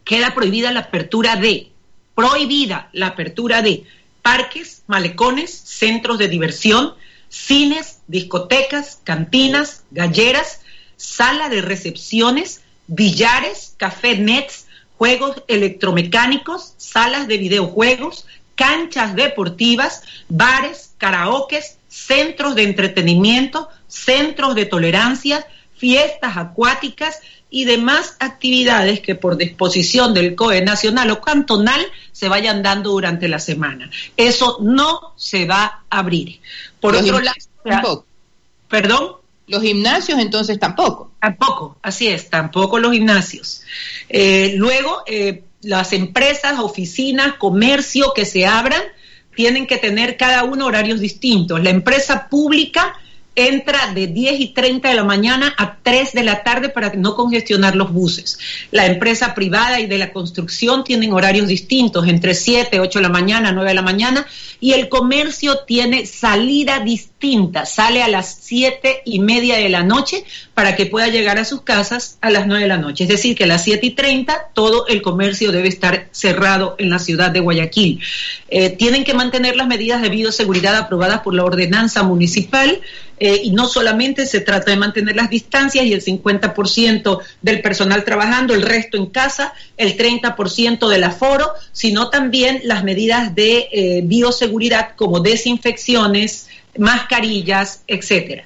[0.05, 1.71] Queda prohibida la apertura de,
[2.15, 3.83] prohibida la apertura de
[4.21, 6.93] parques, malecones, centros de diversión,
[7.27, 10.61] cines, discotecas, cantinas, galleras,
[10.95, 14.67] sala de recepciones, billares, café nets,
[14.97, 18.25] juegos electromecánicos, salas de videojuegos,
[18.55, 25.45] canchas deportivas, bares, karaokes, centros de entretenimiento, centros de tolerancia,
[25.77, 27.19] fiestas acuáticas
[27.49, 31.81] y demás actividades que por disposición del COE nacional o cantonal
[32.11, 33.89] se vayan dando durante la semana.
[34.17, 36.41] Eso no se va a abrir.
[36.79, 38.05] Por otro lado, tampoco.
[38.67, 39.11] ¿Perdón?
[39.47, 41.11] Los gimnasios entonces tampoco.
[41.21, 43.61] Tampoco, así es, tampoco los gimnasios.
[44.09, 48.81] Eh, luego, eh, las empresas, oficinas, comercio que se abran,
[49.35, 51.61] tienen que tener cada uno horarios distintos.
[51.61, 52.95] La empresa pública
[53.35, 57.15] entra de 10 y 30 de la mañana a 3 de la tarde para no
[57.15, 58.39] congestionar los buses.
[58.71, 63.09] La empresa privada y de la construcción tienen horarios distintos, entre 7, 8 de la
[63.09, 64.25] mañana, 9 de la mañana,
[64.59, 67.14] y el comercio tiene salida distinta,
[67.65, 70.23] sale a las 7 y media de la noche
[70.53, 73.03] para que pueda llegar a sus casas a las 9 de la noche.
[73.03, 76.89] Es decir, que a las 7 y 30 todo el comercio debe estar cerrado en
[76.89, 78.01] la ciudad de Guayaquil.
[78.49, 82.81] Eh, tienen que mantener las medidas de bioseguridad aprobadas por la ordenanza municipal.
[83.17, 88.03] Eh, y no solamente se trata de mantener las distancias y el 50% del personal
[88.03, 94.01] trabajando, el resto en casa, el 30% del aforo, sino también las medidas de eh,
[94.03, 96.47] bioseguridad como desinfecciones,
[96.77, 98.45] mascarillas, etcétera.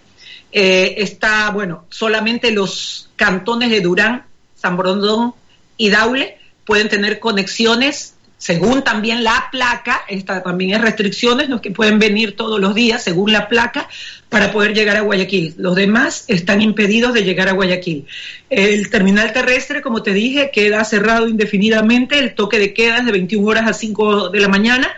[0.51, 4.25] Eh, está, bueno, solamente los cantones de Durán,
[4.55, 5.33] San Borondón
[5.77, 11.71] y Daule pueden tener conexiones según también la placa, esta también es restricciones, los que
[11.71, 13.89] pueden venir todos los días según la placa
[14.29, 15.55] para poder llegar a Guayaquil.
[15.57, 18.07] Los demás están impedidos de llegar a Guayaquil.
[18.49, 23.11] El terminal terrestre, como te dije, queda cerrado indefinidamente, el toque de queda es de
[23.11, 24.89] 21 horas a 5 de la mañana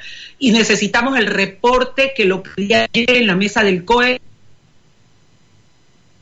[0.42, 4.20] y necesitamos el reporte que lo pedí ayer en la mesa del COE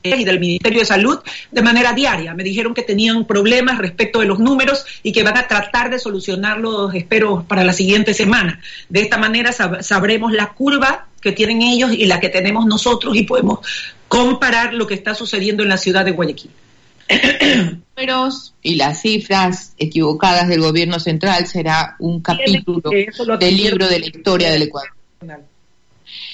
[0.03, 1.19] y del Ministerio de Salud
[1.49, 2.33] de manera diaria.
[2.33, 5.99] Me dijeron que tenían problemas respecto de los números y que van a tratar de
[5.99, 8.59] solucionarlos, espero, para la siguiente semana.
[8.89, 13.23] De esta manera sabremos la curva que tienen ellos y la que tenemos nosotros y
[13.23, 13.59] podemos
[14.09, 16.51] comparar lo que está sucediendo en la ciudad de Guayaquil.
[17.97, 22.89] números y las cifras equivocadas del gobierno central será un capítulo
[23.39, 24.91] del libro de la historia del Ecuador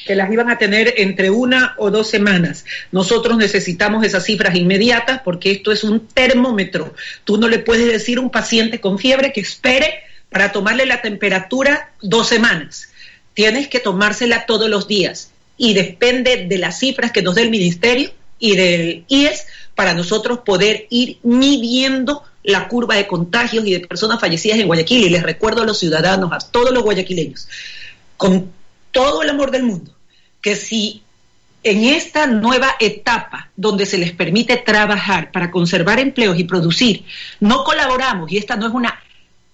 [0.05, 2.65] que las iban a tener entre una o dos semanas.
[2.91, 6.93] Nosotros necesitamos esas cifras inmediatas porque esto es un termómetro.
[7.23, 11.01] Tú no le puedes decir a un paciente con fiebre que espere para tomarle la
[11.01, 12.89] temperatura dos semanas.
[13.33, 17.49] Tienes que tomársela todos los días y depende de las cifras que nos dé el
[17.49, 23.87] Ministerio y del IES para nosotros poder ir midiendo la curva de contagios y de
[23.87, 25.03] personas fallecidas en Guayaquil.
[25.03, 27.47] Y les recuerdo a los ciudadanos, a todos los guayaquileños,
[28.17, 28.51] con
[28.91, 29.91] todo el amor del mundo,
[30.41, 31.03] que si
[31.63, 37.03] en esta nueva etapa donde se les permite trabajar para conservar empleos y producir,
[37.39, 39.01] no colaboramos y esta no es una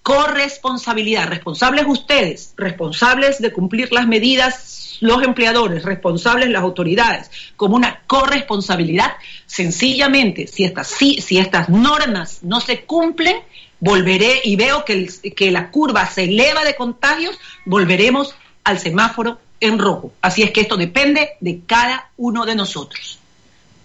[0.03, 8.01] corresponsabilidad, responsables ustedes, responsables de cumplir las medidas los empleadores, responsables las autoridades, como una
[8.07, 9.11] corresponsabilidad,
[9.45, 13.35] sencillamente, si estas, si, si estas normas no se cumplen,
[13.79, 19.79] volveré y veo que, que la curva se eleva de contagios, volveremos al semáforo en
[19.79, 20.13] rojo.
[20.21, 23.17] Así es que esto depende de cada uno de nosotros.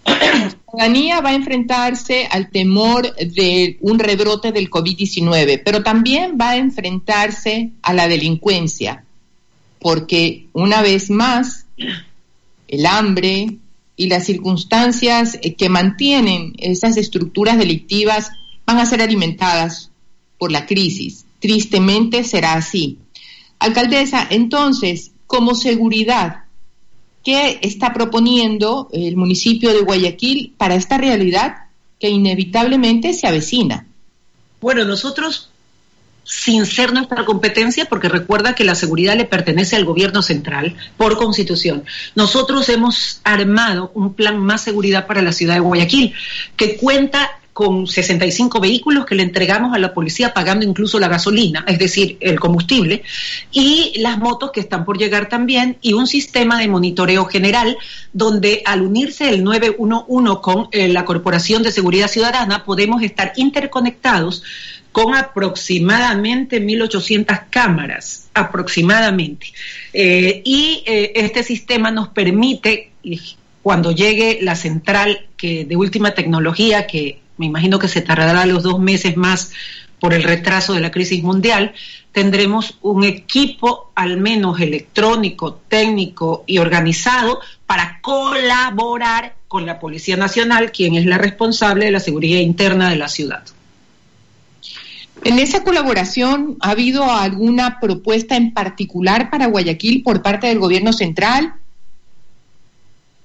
[0.05, 6.51] La ciudadanía va a enfrentarse al temor de un rebrote del COVID-19, pero también va
[6.51, 9.06] a enfrentarse a la delincuencia,
[9.81, 11.67] porque una vez más
[12.69, 13.59] el hambre
[13.97, 18.31] y las circunstancias que mantienen esas estructuras delictivas
[18.67, 19.91] van a ser alimentadas
[20.39, 21.25] por la crisis.
[21.41, 22.99] Tristemente será así.
[23.59, 26.45] Alcaldesa, entonces, como seguridad,
[27.25, 31.67] ¿qué está proponiendo el municipio de Guayaquil para esta realidad
[31.99, 33.87] que inevitablemente se avecina.
[34.61, 35.51] Bueno, nosotros
[36.27, 41.17] sin ser nuestra competencia, porque recuerda que la seguridad le pertenece al gobierno central por
[41.17, 41.85] constitución.
[42.15, 46.13] Nosotros hemos armado un plan más seguridad para la ciudad de Guayaquil,
[46.57, 51.65] que cuenta con 65 vehículos que le entregamos a la policía pagando incluso la gasolina,
[51.67, 53.03] es decir, el combustible,
[53.51, 57.79] y las motos que están por llegar también, y un sistema de monitoreo general
[58.13, 64.43] donde al unirse el 911 con eh, la Corporación de Seguridad Ciudadana podemos estar interconectados
[64.97, 69.53] con aproximadamente 1.800 cámaras, aproximadamente.
[69.93, 72.93] Eh, y eh, este sistema nos permite,
[73.63, 78.63] cuando llegue la central que de última tecnología, que me imagino que se tardará los
[78.63, 79.53] dos meses más
[80.01, 81.75] por el retraso de la crisis mundial,
[82.13, 90.73] tendremos un equipo al menos electrónico, técnico y organizado para colaborar con la Policía Nacional,
[90.73, 93.45] quien es la responsable de la seguridad interna de la ciudad.
[95.25, 100.93] En esa colaboración, ¿ha habido alguna propuesta en particular para Guayaquil por parte del gobierno
[100.93, 101.55] central?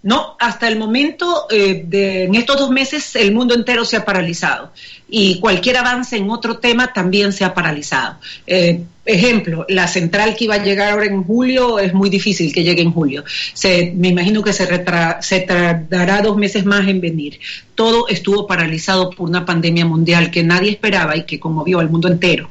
[0.03, 4.03] No, hasta el momento, eh, de, en estos dos meses, el mundo entero se ha
[4.03, 4.71] paralizado
[5.07, 8.17] y cualquier avance en otro tema también se ha paralizado.
[8.47, 12.63] Eh, ejemplo, la central que iba a llegar ahora en julio es muy difícil que
[12.63, 13.23] llegue en julio.
[13.53, 14.67] Se, me imagino que se,
[15.21, 17.39] se tardará dos meses más en venir.
[17.75, 22.07] Todo estuvo paralizado por una pandemia mundial que nadie esperaba y que conmovió al mundo
[22.07, 22.49] entero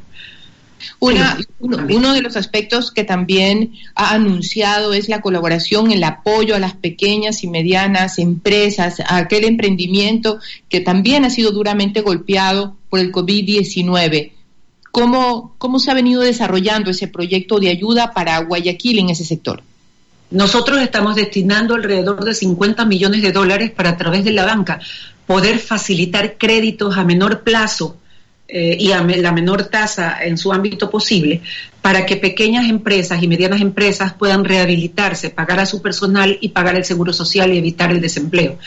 [0.98, 6.74] uno, de los aspectos que también ha anunciado es la colaboración, el apoyo a las
[6.74, 10.38] pequeñas y medianas empresas, a aquel emprendimiento
[10.68, 14.32] que también ha sido duramente golpeado por el COVID-19.
[14.90, 19.62] ¿Cómo, ¿Cómo se ha venido desarrollando ese proyecto de ayuda para Guayaquil en ese sector?
[20.30, 24.80] Nosotros estamos destinando alrededor de 50 millones de dólares para a través de la banca
[25.26, 27.96] poder facilitar créditos a menor plazo
[28.52, 31.40] eh, y a la menor tasa en su ámbito posible
[31.82, 36.76] para que pequeñas empresas y medianas empresas puedan rehabilitarse, pagar a su personal y pagar
[36.76, 38.58] el seguro social y evitar el desempleo.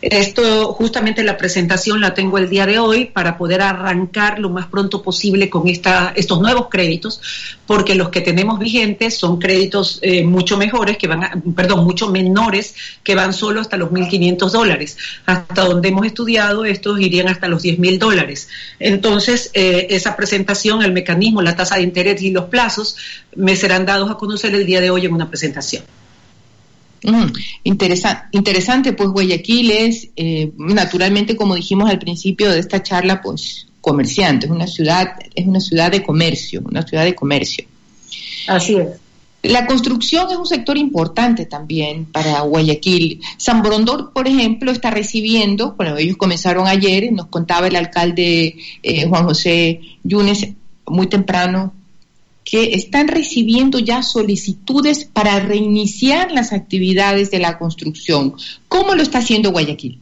[0.00, 4.66] Esto, justamente la presentación la tengo el día de hoy para poder arrancar lo más
[4.66, 7.20] pronto posible con esta, estos nuevos créditos,
[7.66, 12.74] porque los que tenemos vigentes son créditos eh, mucho mejores, que van perdón, mucho menores,
[13.02, 14.96] que van solo hasta los 1.500 dólares.
[15.26, 18.48] Hasta donde hemos estudiado, estos irían hasta los 10.000 dólares.
[18.78, 22.96] Entonces, eh, esa presentación, el mecanismo, la tasa de interés y los plazos
[23.36, 25.84] me serán dados a conocer el día de hoy en una presentación.
[27.04, 27.26] Mm,
[28.32, 34.46] interesante, pues Guayaquil es, eh, naturalmente, como dijimos al principio de esta charla, pues comerciante,
[34.46, 37.64] es una ciudad, es una ciudad de comercio, una ciudad de comercio.
[38.48, 38.88] Así es.
[39.44, 43.20] La construcción es un sector importante también para Guayaquil.
[43.36, 49.06] San Borondor, por ejemplo, está recibiendo, bueno, ellos comenzaron ayer, nos contaba el alcalde eh,
[49.06, 50.48] Juan José Yunes
[50.90, 51.72] muy temprano,
[52.50, 58.36] que están recibiendo ya solicitudes para reiniciar las actividades de la construcción.
[58.68, 60.00] ¿Cómo lo está haciendo Guayaquil?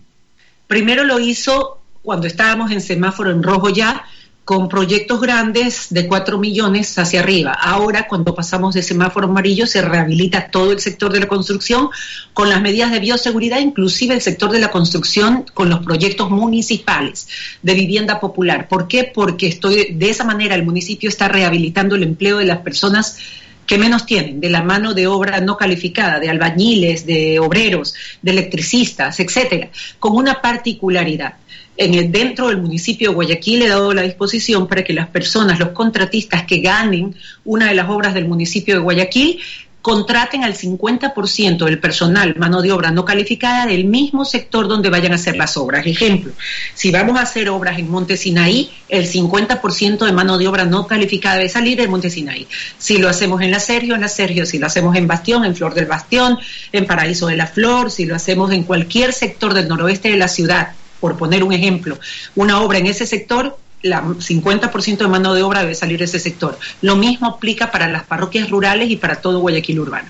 [0.69, 4.05] Primero lo hizo cuando estábamos en semáforo en rojo ya,
[4.47, 7.51] con proyectos grandes de 4 millones hacia arriba.
[7.51, 11.91] Ahora, cuando pasamos de semáforo amarillo, se rehabilita todo el sector de la construcción
[12.33, 17.27] con las medidas de bioseguridad, inclusive el sector de la construcción con los proyectos municipales
[17.61, 18.69] de vivienda popular.
[18.69, 19.11] ¿Por qué?
[19.13, 23.19] Porque estoy de esa manera el municipio está rehabilitando el empleo de las personas
[23.67, 28.31] que menos tienen, de la mano de obra no calificada, de albañiles, de obreros, de
[28.31, 31.35] electricistas, etcétera, con una particularidad
[31.77, 35.59] en el, dentro del municipio de Guayaquil he dado la disposición para que las personas,
[35.59, 39.41] los contratistas que ganen una de las obras del municipio de Guayaquil,
[39.87, 45.13] contraten al 50% del personal, mano de obra no calificada, del mismo sector donde vayan
[45.13, 45.87] a hacer las obras.
[45.87, 46.33] Ejemplo,
[46.75, 50.89] si vamos a hacer obras en Monte Sinaí, el 50% de mano de obra no
[50.89, 52.49] calificada debe salir del Monte Sinaí.
[52.79, 54.45] Si lo hacemos en La Sergio, en La Sergio.
[54.45, 56.37] Si lo hacemos en Bastión, en Flor del Bastión,
[56.73, 57.93] en Paraíso de la Flor.
[57.93, 61.99] Si lo hacemos en cualquier sector del noroeste de la ciudad, por poner un ejemplo,
[62.35, 66.19] una obra en ese sector, la 50% de mano de obra debe salir de ese
[66.19, 66.59] sector.
[66.83, 70.09] Lo mismo aplica para las parroquias rurales y para todo Guayaquil urbano.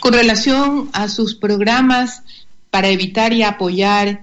[0.00, 2.22] Con relación a sus programas
[2.70, 4.22] para evitar y apoyar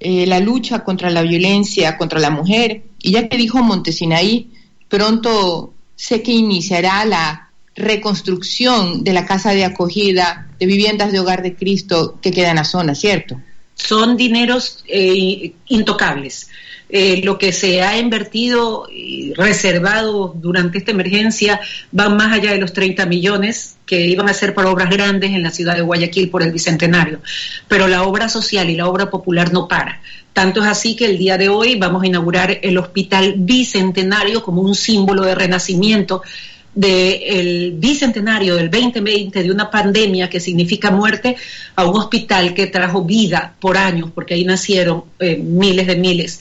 [0.00, 4.50] eh, la lucha contra la violencia contra la mujer, y ya que dijo Montesinaí,
[4.88, 11.42] pronto sé que iniciará la reconstrucción de la casa de acogida de viviendas de hogar
[11.42, 13.40] de Cristo que queda en la zona, ¿cierto?
[13.74, 16.48] Son dineros eh, intocables.
[16.94, 21.58] Eh, lo que se ha invertido y reservado durante esta emergencia
[21.98, 25.42] va más allá de los 30 millones que iban a ser para obras grandes en
[25.42, 27.20] la ciudad de Guayaquil por el Bicentenario.
[27.66, 30.02] Pero la obra social y la obra popular no para.
[30.34, 34.60] Tanto es así que el día de hoy vamos a inaugurar el Hospital Bicentenario como
[34.60, 36.22] un símbolo de renacimiento
[36.74, 41.36] del bicentenario del 2020 de una pandemia que significa muerte
[41.76, 46.40] a un hospital que trajo vida por años, porque ahí nacieron eh, miles de miles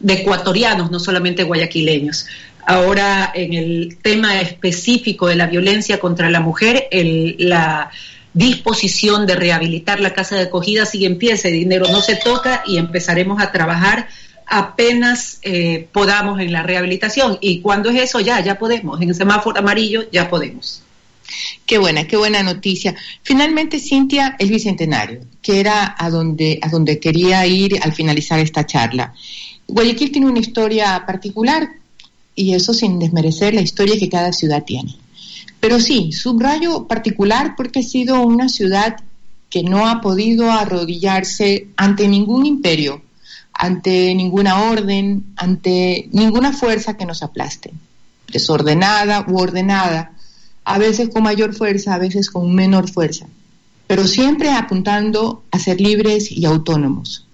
[0.00, 2.26] de ecuatorianos, no solamente guayaquileños.
[2.66, 7.90] Ahora, en el tema específico de la violencia contra la mujer, la
[8.34, 12.62] disposición de rehabilitar la casa de acogida sigue en pie, ese dinero no se toca
[12.66, 14.08] y empezaremos a trabajar
[14.48, 17.38] apenas eh, podamos en la rehabilitación.
[17.40, 19.00] Y cuando es eso, ya, ya podemos.
[19.00, 20.82] En el semáforo amarillo, ya podemos.
[21.66, 22.96] Qué buena, qué buena noticia.
[23.22, 28.64] Finalmente, Cintia, el bicentenario, que era a donde, a donde quería ir al finalizar esta
[28.64, 29.12] charla.
[29.66, 31.68] Guayaquil tiene una historia particular
[32.34, 34.96] y eso sin desmerecer la historia que cada ciudad tiene.
[35.60, 38.96] Pero sí, subrayo particular porque ha sido una ciudad
[39.50, 43.02] que no ha podido arrodillarse ante ningún imperio,
[43.58, 47.72] ante ninguna orden, ante ninguna fuerza que nos aplaste,
[48.32, 50.12] desordenada u ordenada,
[50.64, 53.26] a veces con mayor fuerza, a veces con menor fuerza,
[53.88, 57.26] pero siempre apuntando a ser libres y autónomos.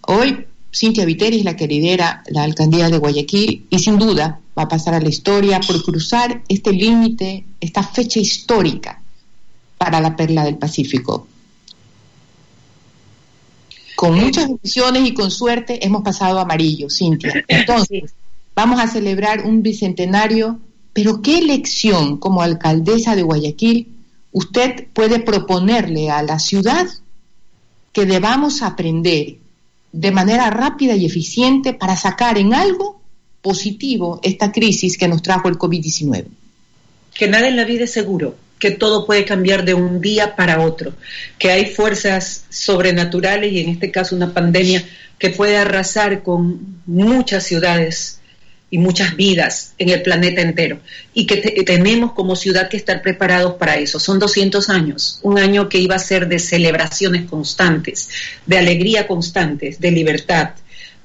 [0.00, 4.62] Hoy Cintia Viteri es la que lidera la alcaldía de Guayaquil y sin duda va
[4.62, 9.02] a pasar a la historia por cruzar este límite, esta fecha histórica
[9.76, 11.28] para la perla del Pacífico.
[13.96, 17.44] Con muchas decisiones y con suerte hemos pasado a amarillo, Cintia.
[17.48, 18.14] Entonces,
[18.54, 20.60] vamos a celebrar un bicentenario,
[20.92, 23.88] pero ¿qué lección como alcaldesa de Guayaquil
[24.32, 26.86] usted puede proponerle a la ciudad
[27.92, 29.36] que debamos aprender
[29.92, 33.00] de manera rápida y eficiente para sacar en algo
[33.40, 36.26] positivo esta crisis que nos trajo el COVID-19.
[37.14, 40.60] Que nada en la vida es seguro, que todo puede cambiar de un día para
[40.60, 40.94] otro,
[41.38, 44.82] que hay fuerzas sobrenaturales y en este caso una pandemia
[45.18, 48.20] que puede arrasar con muchas ciudades
[48.70, 50.80] y muchas vidas en el planeta entero
[51.14, 54.00] y que tenemos como ciudad que estar preparados para eso.
[54.00, 58.08] Son 200 años, un año que iba a ser de celebraciones constantes,
[58.44, 60.50] de alegría constantes, de libertad,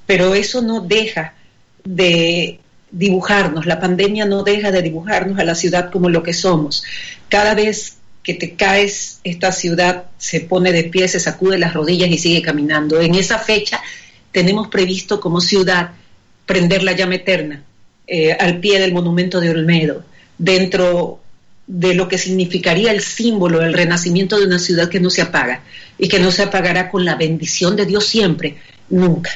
[0.06, 1.36] pero eso no deja
[1.84, 2.60] de
[2.92, 6.84] dibujarnos, la pandemia no deja de dibujarnos a la ciudad como lo que somos.
[7.30, 12.10] Cada vez que te caes, esta ciudad se pone de pie, se sacude las rodillas
[12.10, 13.00] y sigue caminando.
[13.00, 13.82] En esa fecha
[14.32, 15.92] tenemos previsto como ciudad
[16.46, 17.64] prender la llama eterna
[18.08, 20.04] eh, al pie del monumento de Olmedo,
[20.38, 21.22] dentro
[21.68, 25.64] de lo que significaría el símbolo del renacimiento de una ciudad que no se apaga
[25.98, 28.58] y que no se apagará con la bendición de Dios siempre,
[28.90, 29.32] nunca.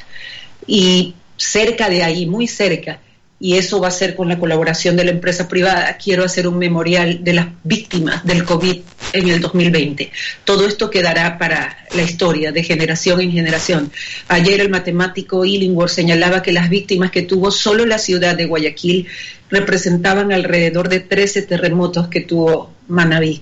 [0.68, 3.00] Y cerca de ahí, muy cerca,
[3.40, 5.98] y eso va a ser con la colaboración de la empresa privada.
[5.98, 8.80] Quiero hacer un memorial de las víctimas del COVID
[9.14, 10.12] en el 2020.
[10.46, 13.92] Todo esto quedará para la historia de generación en generación.
[14.30, 19.08] Ayer el matemático Illingworth señalaba que las víctimas que tuvo solo la ciudad de Guayaquil
[19.50, 23.42] representaban alrededor de 13 terremotos que tuvo Manabí.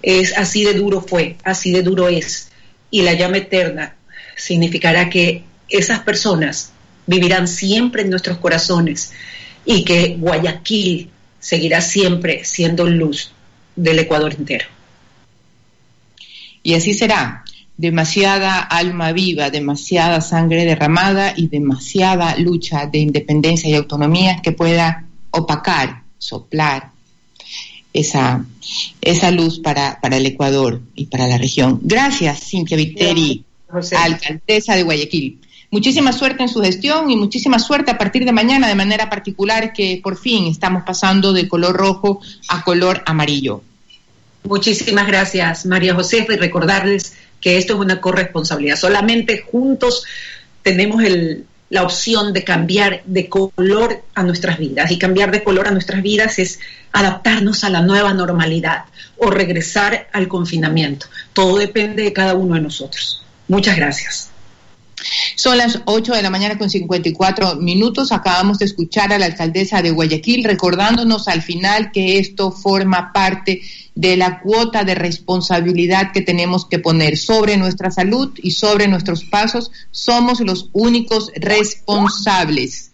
[0.00, 2.48] Es así de duro fue, así de duro es.
[2.90, 3.96] Y la llama eterna
[4.36, 6.73] significará que esas personas
[7.06, 9.12] vivirán siempre en nuestros corazones
[9.64, 13.32] y que Guayaquil seguirá siempre siendo luz
[13.76, 14.66] del Ecuador entero.
[16.62, 17.44] Y así será.
[17.76, 25.06] Demasiada alma viva, demasiada sangre derramada y demasiada lucha de independencia y autonomía que pueda
[25.30, 26.92] opacar, soplar
[27.92, 28.44] esa,
[29.00, 31.80] esa luz para, para el Ecuador y para la región.
[31.82, 33.44] Gracias, Cintia Viteri,
[33.96, 35.40] alcaldesa de Guayaquil.
[35.74, 39.72] Muchísima suerte en su gestión y muchísima suerte a partir de mañana, de manera particular,
[39.72, 43.60] que por fin estamos pasando de color rojo a color amarillo.
[44.44, 48.76] Muchísimas gracias, María José, y recordarles que esto es una corresponsabilidad.
[48.76, 50.04] Solamente juntos
[50.62, 51.02] tenemos
[51.70, 54.92] la opción de cambiar de color a nuestras vidas.
[54.92, 56.60] Y cambiar de color a nuestras vidas es
[56.92, 58.84] adaptarnos a la nueva normalidad
[59.16, 61.06] o regresar al confinamiento.
[61.32, 63.24] Todo depende de cada uno de nosotros.
[63.48, 64.30] Muchas gracias.
[65.36, 68.12] Son las 8 de la mañana con 54 minutos.
[68.12, 73.62] Acabamos de escuchar a la alcaldesa de Guayaquil recordándonos al final que esto forma parte
[73.94, 79.24] de la cuota de responsabilidad que tenemos que poner sobre nuestra salud y sobre nuestros
[79.24, 79.70] pasos.
[79.90, 82.92] Somos los únicos responsables.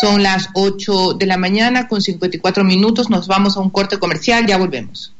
[0.00, 3.10] Son las 8 de la mañana con 54 minutos.
[3.10, 4.46] Nos vamos a un corte comercial.
[4.46, 5.12] Ya volvemos.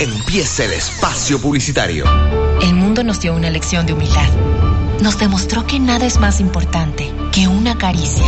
[0.00, 2.04] Empieza el espacio publicitario.
[2.60, 4.28] El mundo nos dio una lección de humildad.
[5.00, 8.26] Nos demostró que nada es más importante que una caricia,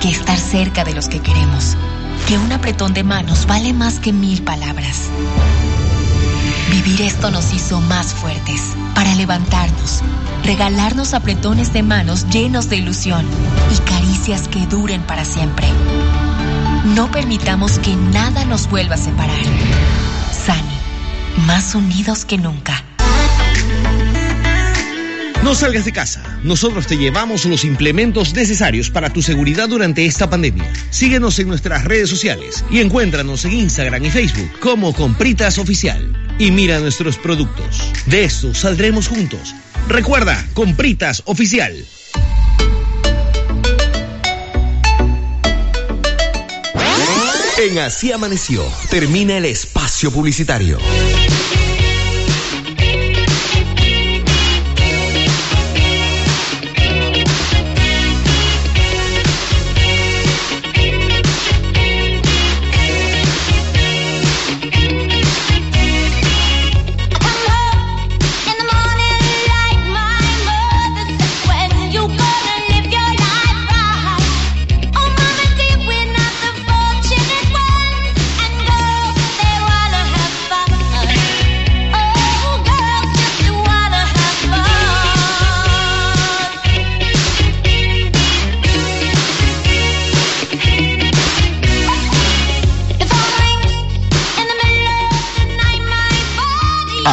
[0.00, 1.76] que estar cerca de los que queremos,
[2.26, 5.10] que un apretón de manos vale más que mil palabras.
[6.70, 8.62] Vivir esto nos hizo más fuertes
[8.94, 10.00] para levantarnos,
[10.42, 13.26] regalarnos apretones de manos llenos de ilusión
[13.74, 15.66] y caricias que duren para siempre.
[16.94, 19.36] No permitamos que nada nos vuelva a separar.
[20.46, 20.78] Sani,
[21.44, 22.84] más unidos que nunca.
[25.42, 26.22] No salgas de casa.
[26.44, 30.70] Nosotros te llevamos los implementos necesarios para tu seguridad durante esta pandemia.
[30.90, 36.16] Síguenos en nuestras redes sociales y encuéntranos en Instagram y Facebook como Compritas Oficial.
[36.38, 37.82] Y mira nuestros productos.
[38.06, 39.52] De esto saldremos juntos.
[39.88, 41.84] Recuerda, Compritas Oficial.
[47.58, 50.78] En Así Amaneció, termina el espacio publicitario.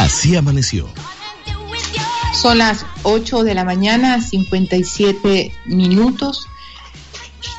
[0.03, 0.89] Así amaneció.
[2.33, 6.49] Son las 8 de la mañana, 57 minutos.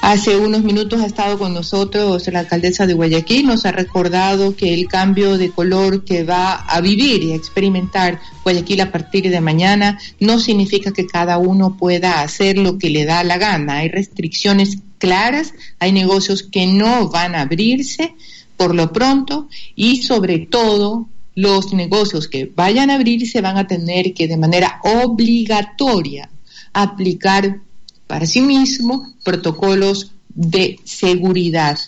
[0.02, 4.74] Hace unos minutos ha estado con nosotros la alcaldesa de Guayaquil, nos ha recordado que
[4.74, 9.40] el cambio de color que va a vivir y a experimentar Guayaquil a partir de
[9.40, 13.78] mañana no significa que cada uno pueda hacer lo que le da la gana.
[13.78, 18.14] Hay restricciones claras, hay negocios que no van a abrirse
[18.58, 24.14] por lo pronto y sobre todo los negocios que vayan a abrirse van a tener
[24.14, 26.30] que de manera obligatoria
[26.72, 27.60] aplicar
[28.06, 31.78] para sí mismo protocolos de seguridad.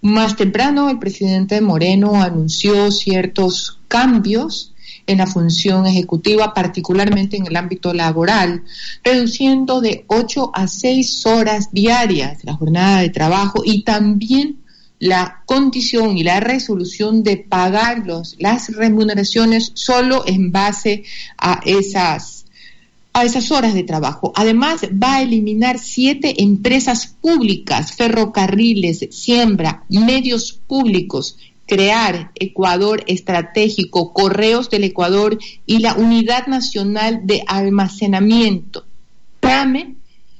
[0.00, 4.74] Más temprano el presidente Moreno anunció ciertos cambios
[5.06, 8.64] en la función ejecutiva, particularmente en el ámbito laboral,
[9.02, 14.63] reduciendo de 8 a 6 horas diarias la jornada de trabajo y también
[14.98, 18.04] la condición y la resolución de pagar
[18.38, 21.04] las remuneraciones solo en base
[21.36, 22.46] a esas,
[23.12, 24.32] a esas horas de trabajo.
[24.34, 34.70] Además, va a eliminar siete empresas públicas, ferrocarriles, siembra, medios públicos, crear Ecuador Estratégico, Correos
[34.70, 38.84] del Ecuador y la Unidad Nacional de Almacenamiento.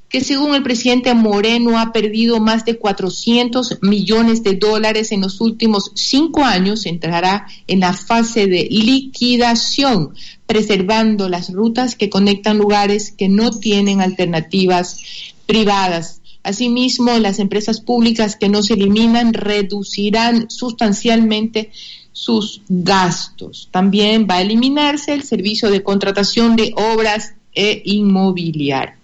[0.09, 5.41] Que según el presidente Moreno ha perdido más de 400 millones de dólares en los
[5.41, 10.15] últimos cinco años, entrará en la fase de liquidación,
[10.47, 14.99] preservando las rutas que conectan lugares que no tienen alternativas
[15.47, 16.21] privadas.
[16.45, 21.71] Asimismo, las empresas públicas que no se eliminan reducirán sustancialmente
[22.13, 23.69] sus gastos.
[23.73, 29.04] También va a eliminarse el servicio de contratación de obras e inmobiliario.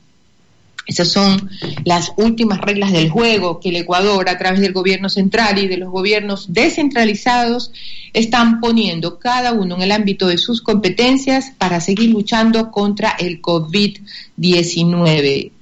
[0.86, 1.51] Esas son
[1.85, 5.77] las últimas reglas del juego que el Ecuador, a través del gobierno central y de
[5.77, 7.73] los gobiernos descentralizados,
[8.12, 13.40] están poniendo cada uno en el ámbito de sus competencias para seguir luchando contra el
[13.40, 15.52] COVID-19.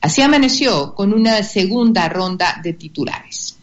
[0.00, 3.59] Así amaneció con una segunda ronda de titulares.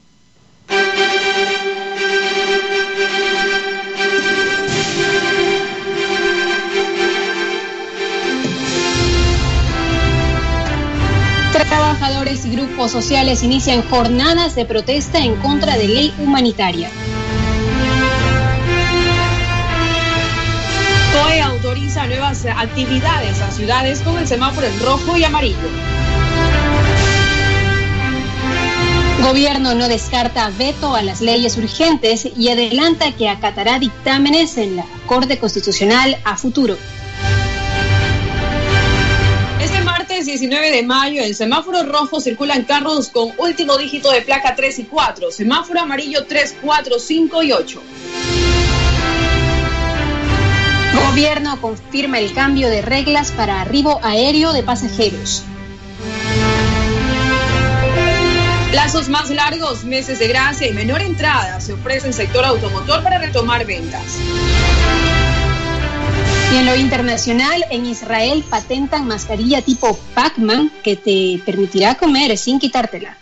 [11.97, 16.91] Trabajadores y grupos sociales inician jornadas de protesta en contra de ley humanitaria.
[21.11, 25.57] COE autoriza nuevas actividades a ciudades con el semáforo en rojo y amarillo.
[29.23, 34.85] Gobierno no descarta veto a las leyes urgentes y adelanta que acatará dictámenes en la
[35.07, 36.77] Corte Constitucional a futuro.
[40.17, 44.55] Este martes 19 de mayo, en semáforo rojo circulan carros con último dígito de placa
[44.55, 47.81] 3 y 4, semáforo amarillo 3, 4, 5 y 8.
[51.05, 55.43] Gobierno confirma el cambio de reglas para arribo aéreo de pasajeros.
[58.71, 63.67] Plazos más largos, meses de gracia y menor entrada se ofrece sector automotor para retomar
[63.67, 64.17] ventas.
[66.51, 72.57] Y en lo internacional, en Israel patentan mascarilla tipo Pac-Man que te permitirá comer sin
[72.57, 73.17] quitártela.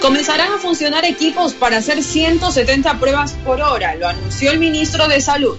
[0.00, 5.20] Comenzarán a funcionar equipos para hacer 170 pruebas por hora, lo anunció el ministro de
[5.20, 5.56] Salud.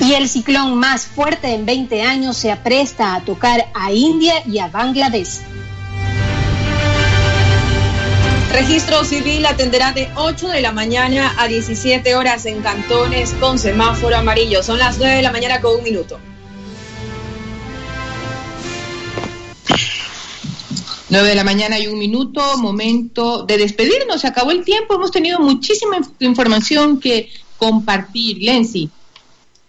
[0.00, 4.58] Y el ciclón más fuerte en 20 años se apresta a tocar a India y
[4.58, 5.51] a Bangladesh.
[8.52, 14.14] Registro civil atenderá de 8 de la mañana a 17 horas en cantones con semáforo
[14.14, 14.62] amarillo.
[14.62, 16.20] Son las 9 de la mañana con un minuto.
[21.08, 24.20] 9 de la mañana y un minuto, momento de despedirnos.
[24.20, 28.36] Se acabó el tiempo, hemos tenido muchísima información que compartir.
[28.42, 28.90] Lenzi.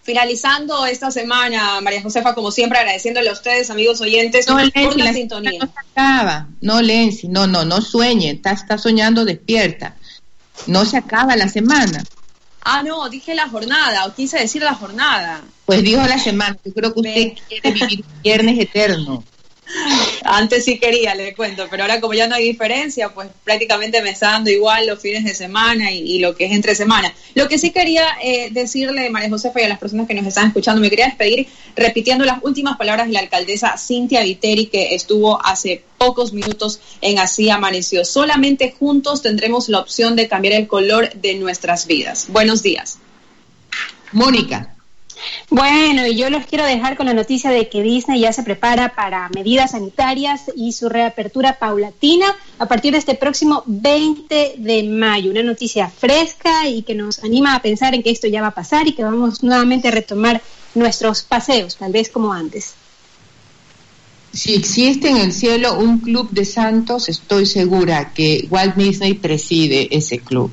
[0.04, 5.14] Finalizando esta semana, María Josefa, como siempre, agradeciéndole a ustedes, amigos oyentes, no, por la,
[5.14, 5.60] sintonía.
[5.62, 9.96] No se acaba, no, Lenzi, no, no, no sueñe, está, está soñando despierta.
[10.68, 12.04] No se acaba la semana.
[12.66, 15.42] Ah, no, dije la jornada, o quise decir la jornada.
[15.66, 19.24] Pues dijo la semana, yo creo que usted quiere vivir viernes eterno.
[20.26, 24.12] Antes sí quería, le cuento, pero ahora como ya no hay diferencia, pues prácticamente me
[24.12, 27.14] está dando igual los fines de semana y, lo que es entre semana.
[27.36, 30.48] Lo que sí quería eh, decirle, María Josefa, y a las personas que nos están
[30.48, 35.44] escuchando, me quería despedir repitiendo las últimas palabras de la alcaldesa Cintia Viteri, que estuvo
[35.44, 38.06] hace pocos minutos en Así Amaneció.
[38.06, 42.28] Solamente juntos tendremos la opción de cambiar el color de nuestras vidas.
[42.30, 43.00] Buenos días.
[44.12, 44.76] Mónica.
[45.50, 48.96] Bueno, y yo los quiero dejar con la noticia de que Disney ya se prepara
[48.96, 52.26] para medidas sanitarias y su reapertura paulatina
[52.58, 55.32] a partir de este próximo 20 de mayo.
[55.32, 58.56] Una noticia fresca y que nos anima a pensar en que esto ya va a
[58.56, 60.42] pasar y que vamos nuevamente a retomar
[60.76, 62.74] nuestros paseos, tal vez como antes.
[64.34, 69.96] Si existe en el cielo un club de santos, estoy segura que Walt Disney preside
[69.96, 70.52] ese club.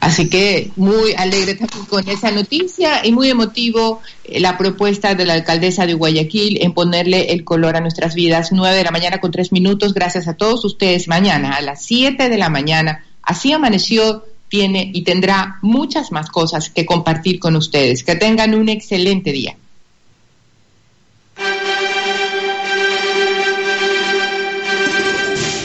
[0.00, 5.24] Así que muy alegre también con esa noticia y muy emotivo eh, la propuesta de
[5.24, 8.50] la alcaldesa de Guayaquil en ponerle el color a nuestras vidas.
[8.52, 9.94] Nueve de la mañana con tres minutos.
[9.94, 11.08] Gracias a todos ustedes.
[11.08, 13.04] Mañana a las siete de la mañana.
[13.22, 14.24] Así amaneció.
[14.46, 18.04] Tiene y tendrá muchas más cosas que compartir con ustedes.
[18.04, 19.56] Que tengan un excelente día.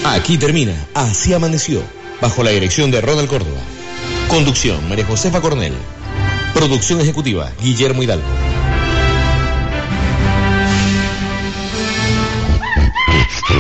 [0.06, 0.74] Aquí termina.
[0.96, 1.99] Así amaneció.
[2.22, 3.62] Bajo la dirección de Ronald Córdoba.
[4.28, 5.74] Conducción, María Josefa Cornell.
[6.54, 8.28] Producción ejecutiva, Guillermo Hidalgo.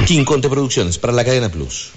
[0.05, 1.91] Quinconte Producciones para la cadena Plus.